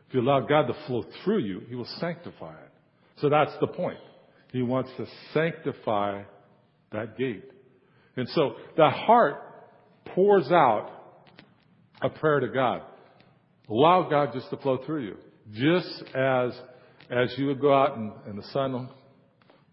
if 0.08 0.14
you 0.14 0.22
allow 0.22 0.42
God 0.42 0.68
to 0.68 0.76
flow 0.88 1.04
through 1.24 1.40
you, 1.40 1.62
He 1.68 1.76
will 1.76 1.88
sanctify 2.00 2.54
it. 2.54 2.72
So 3.18 3.30
that's 3.30 3.54
the 3.60 3.68
point. 3.68 3.98
He 4.52 4.62
wants 4.62 4.90
to 4.98 5.06
sanctify 5.34 6.24
that 6.92 7.18
gate. 7.18 7.44
And 8.16 8.28
so 8.30 8.56
the 8.78 8.90
heart 8.90 9.36
pours 10.06 10.52
out 10.52 10.92
a 12.02 12.10
prayer 12.10 12.40
to 12.40 12.48
God. 12.48 12.82
Allow 13.70 14.08
God 14.10 14.30
just 14.34 14.50
to 14.52 14.58
flow 14.58 14.80
through 14.86 15.06
you. 15.06 15.18
Just 15.52 16.04
as, 16.16 16.52
as 17.10 17.34
you 17.38 17.48
would 17.48 17.60
go 17.60 17.74
out 17.74 17.98
in, 17.98 18.14
in 18.30 18.36
the 18.36 18.44
sun 18.54 18.90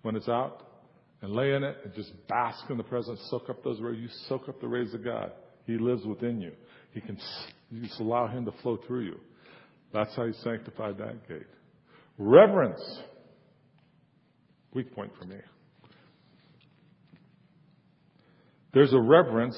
when 0.03 0.17
it's 0.17 0.29
out 0.29 0.67
and 1.21 1.33
lay 1.33 1.53
in 1.53 1.63
it 1.63 1.77
and 1.85 1.95
just 1.95 2.11
bask 2.27 2.65
in 2.69 2.77
the 2.77 2.83
presence, 2.83 3.21
soak 3.31 3.49
up 3.49 3.63
those 3.63 3.81
rays. 3.81 3.99
You 4.01 4.09
soak 4.29 4.49
up 4.49 4.61
the 4.61 4.69
rays 4.69 4.93
of 4.95 5.05
God. 5.05 5.33
He 5.67 5.79
lives 5.79 6.05
within 6.05 6.41
you. 6.41 6.53
He 6.93 7.01
can, 7.01 7.17
you 7.71 7.83
just 7.83 8.01
allow 8.01 8.27
Him 8.27 8.45
to 8.47 8.53
flow 8.63 8.79
through 8.87 9.05
you. 9.05 9.21
That's 9.93 10.15
how 10.17 10.27
he 10.27 10.33
sanctified 10.43 10.99
that 10.99 11.29
gate. 11.29 11.47
Reverence. 12.19 12.81
Weak 14.75 14.95
point 14.95 15.13
for 15.19 15.27
me. 15.27 15.37
There's 18.73 18.93
a 18.93 19.01
reverence 19.01 19.57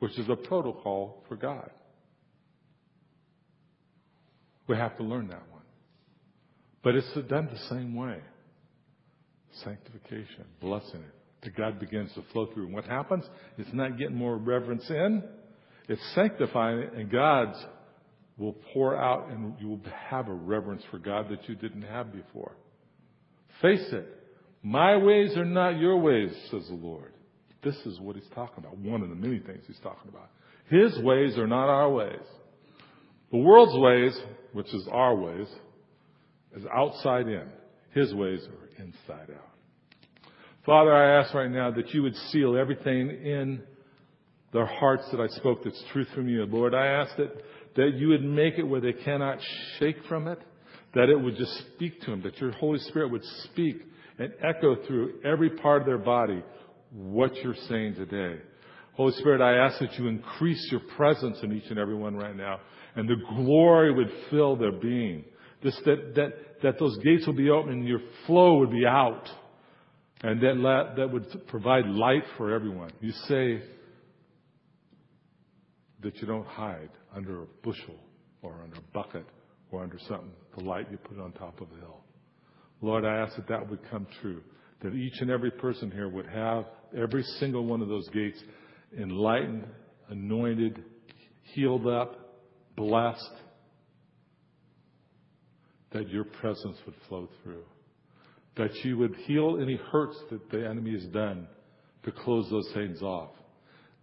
which 0.00 0.18
is 0.18 0.28
a 0.28 0.34
protocol 0.34 1.22
for 1.28 1.36
God. 1.36 1.70
We 4.66 4.76
have 4.76 4.96
to 4.96 5.04
learn 5.04 5.28
that 5.28 5.48
one. 5.50 5.62
But 6.82 6.96
it's 6.96 7.12
done 7.28 7.48
the 7.52 7.58
same 7.68 7.94
way. 7.94 8.18
Sanctification, 9.62 10.46
blessing 10.60 11.00
it. 11.00 11.14
That 11.44 11.56
God 11.56 11.78
begins 11.78 12.12
to 12.14 12.22
flow 12.32 12.46
through. 12.52 12.66
And 12.66 12.74
what 12.74 12.84
happens? 12.84 13.24
It's 13.58 13.72
not 13.72 13.98
getting 13.98 14.16
more 14.16 14.36
reverence 14.36 14.88
in. 14.88 15.22
It's 15.88 16.02
sanctifying 16.14 16.78
it 16.78 16.92
and 16.94 17.10
God's 17.10 17.58
will 18.38 18.56
pour 18.72 18.96
out 18.96 19.28
and 19.30 19.54
you 19.60 19.68
will 19.68 19.80
have 20.08 20.28
a 20.28 20.32
reverence 20.32 20.82
for 20.90 20.98
God 20.98 21.28
that 21.30 21.48
you 21.48 21.54
didn't 21.54 21.82
have 21.82 22.12
before. 22.12 22.52
Face 23.60 23.86
it. 23.92 24.06
My 24.62 24.96
ways 24.96 25.36
are 25.36 25.44
not 25.44 25.78
your 25.78 25.98
ways, 25.98 26.30
says 26.50 26.66
the 26.68 26.74
Lord. 26.74 27.12
This 27.62 27.76
is 27.86 28.00
what 28.00 28.16
he's 28.16 28.28
talking 28.34 28.64
about. 28.64 28.78
One 28.78 29.02
of 29.02 29.08
the 29.08 29.14
many 29.14 29.38
things 29.38 29.62
he's 29.66 29.78
talking 29.82 30.08
about. 30.08 30.30
His 30.68 30.98
ways 31.02 31.36
are 31.36 31.46
not 31.46 31.68
our 31.68 31.90
ways. 31.90 32.22
The 33.30 33.38
world's 33.38 33.76
ways, 33.76 34.20
which 34.52 34.72
is 34.72 34.86
our 34.90 35.14
ways, 35.14 35.46
is 36.56 36.64
outside 36.72 37.28
in. 37.28 37.48
His 37.92 38.14
ways 38.14 38.40
are 38.46 38.82
inside 38.82 39.30
out. 39.34 40.30
Father, 40.64 40.92
I 40.92 41.20
ask 41.20 41.34
right 41.34 41.50
now 41.50 41.70
that 41.72 41.92
you 41.92 42.02
would 42.02 42.14
seal 42.30 42.56
everything 42.56 43.10
in 43.10 43.62
their 44.52 44.66
hearts 44.66 45.04
that 45.10 45.20
I 45.20 45.28
spoke 45.28 45.64
that's 45.64 45.82
truth 45.92 46.08
from 46.14 46.28
you. 46.28 46.44
Lord, 46.44 46.74
I 46.74 46.86
ask 46.86 47.16
that, 47.16 47.32
that 47.76 47.94
you 47.94 48.08
would 48.08 48.22
make 48.24 48.54
it 48.58 48.62
where 48.62 48.80
they 48.80 48.92
cannot 48.92 49.38
shake 49.78 49.96
from 50.08 50.28
it, 50.28 50.38
that 50.94 51.08
it 51.08 51.16
would 51.16 51.36
just 51.36 51.56
speak 51.74 52.00
to 52.02 52.10
them, 52.10 52.22
that 52.22 52.38
your 52.38 52.52
Holy 52.52 52.78
Spirit 52.80 53.10
would 53.10 53.24
speak 53.44 53.82
and 54.18 54.32
echo 54.42 54.76
through 54.86 55.20
every 55.24 55.50
part 55.50 55.82
of 55.82 55.86
their 55.86 55.98
body 55.98 56.42
what 56.92 57.34
you're 57.36 57.54
saying 57.68 57.94
today. 57.94 58.40
Holy 58.94 59.12
Spirit, 59.14 59.40
I 59.40 59.66
ask 59.66 59.80
that 59.80 59.98
you 59.98 60.06
increase 60.06 60.68
your 60.70 60.82
presence 60.96 61.38
in 61.42 61.52
each 61.52 61.70
and 61.70 61.78
every 61.78 61.94
one 61.94 62.14
right 62.14 62.36
now, 62.36 62.60
and 62.94 63.08
the 63.08 63.16
glory 63.36 63.94
would 63.94 64.12
fill 64.30 64.56
their 64.56 64.72
being. 64.72 65.24
This, 65.62 65.80
that, 65.86 66.14
that, 66.16 66.32
that 66.62 66.78
those 66.78 66.98
gates 66.98 67.26
will 67.26 67.34
be 67.34 67.48
open 67.48 67.72
and 67.72 67.88
your 67.88 68.00
flow 68.26 68.58
would 68.58 68.70
be 68.70 68.84
out, 68.84 69.26
and 70.22 70.42
that, 70.42 70.94
that 70.98 71.10
would 71.10 71.46
provide 71.46 71.86
light 71.86 72.24
for 72.36 72.52
everyone. 72.52 72.90
You 73.00 73.12
say 73.28 73.62
that 76.02 76.16
you 76.16 76.26
don't 76.26 76.46
hide 76.46 76.90
under 77.14 77.42
a 77.42 77.46
bushel 77.62 77.96
or 78.42 78.60
under 78.62 78.76
a 78.76 78.92
bucket 78.92 79.26
or 79.70 79.82
under 79.82 79.98
something, 80.08 80.32
the 80.56 80.64
light 80.64 80.90
you 80.90 80.98
put 80.98 81.18
on 81.18 81.32
top 81.32 81.60
of 81.60 81.68
a 81.72 81.80
hill. 81.80 82.00
Lord, 82.80 83.04
I 83.04 83.16
ask 83.16 83.36
that 83.36 83.48
that 83.48 83.68
would 83.70 83.88
come 83.90 84.06
true, 84.20 84.42
that 84.82 84.94
each 84.94 85.20
and 85.20 85.30
every 85.30 85.50
person 85.50 85.90
here 85.90 86.08
would 86.08 86.26
have 86.26 86.66
every 86.96 87.22
single 87.38 87.64
one 87.64 87.80
of 87.80 87.88
those 87.88 88.08
gates 88.10 88.42
enlightened, 88.98 89.66
anointed, 90.10 90.84
healed 91.42 91.86
up, 91.86 92.40
blessed, 92.76 93.32
that 95.92 96.08
your 96.08 96.24
presence 96.24 96.76
would 96.86 96.94
flow 97.08 97.28
through. 97.42 97.64
That 98.56 98.74
you 98.84 98.98
would 98.98 99.14
heal 99.26 99.58
any 99.60 99.76
hurts 99.90 100.18
that 100.30 100.50
the 100.50 100.66
enemy 100.68 100.92
has 100.92 101.04
done 101.06 101.46
to 102.04 102.12
close 102.12 102.50
those 102.50 102.68
things 102.74 103.00
off. 103.00 103.30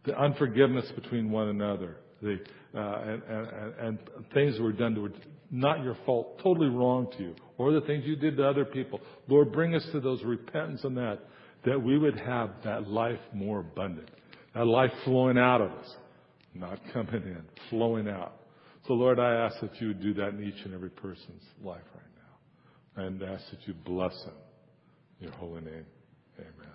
The 0.06 0.18
unforgiveness 0.18 0.91
between 0.95 1.30
one 1.32 1.50
another. 1.50 1.97
The, 2.22 2.39
uh, 2.76 3.02
and, 3.02 3.24
and, 3.24 3.74
and, 3.80 4.00
things 4.34 4.58
that 4.58 4.64
were 4.64 4.74
done 4.74 4.93
that 4.93 5.02
were 5.02 5.12
not 5.52 5.84
your 5.84 5.97
fault, 6.06 6.39
totally 6.43 6.68
wrong 6.68 7.08
to 7.18 7.24
you, 7.24 7.36
or 7.58 7.72
the 7.72 7.82
things 7.82 8.04
you 8.06 8.16
did 8.16 8.38
to 8.38 8.47
other 8.47 8.66
people. 8.66 9.00
Lord, 9.28 9.52
bring 9.52 9.74
us 9.74 9.86
to 9.93 10.00
those 10.00 10.22
repentance 10.24 10.84
and 10.84 10.97
that, 10.97 11.20
that 11.66 11.82
we 11.82 11.97
would 11.97 12.20
have 12.20 12.52
that 12.64 12.88
life 12.89 13.20
more 13.34 13.62
abundant. 13.62 14.10
That 14.54 14.66
life 14.66 14.91
flowing 15.06 15.38
out 15.38 15.62
of 15.62 15.72
us, 15.72 15.95
not 16.54 16.80
coming 16.93 17.24
in, 17.24 17.43
flowing 17.70 18.08
out. 18.10 18.34
So 18.88 18.93
Lord, 18.93 19.20
I 19.20 19.36
ask 19.36 19.60
that 19.62 19.80
you 19.80 19.89
would 19.89 20.02
do 20.02 20.14
that 20.16 20.30
in 20.30 20.43
each 20.43 20.66
and 20.66 20.74
every 20.74 20.89
person's 20.89 21.43
life 21.64 21.82
right 21.93 22.04
now. 22.97 23.04
And 23.06 23.24
ask 23.24 23.50
that 23.52 23.68
you 23.68 23.74
bless 23.74 24.14
them. 24.24 24.34
In 25.20 25.28
your 25.28 25.36
holy 25.36 25.62
name. 25.62 25.86
Amen. 26.39 26.69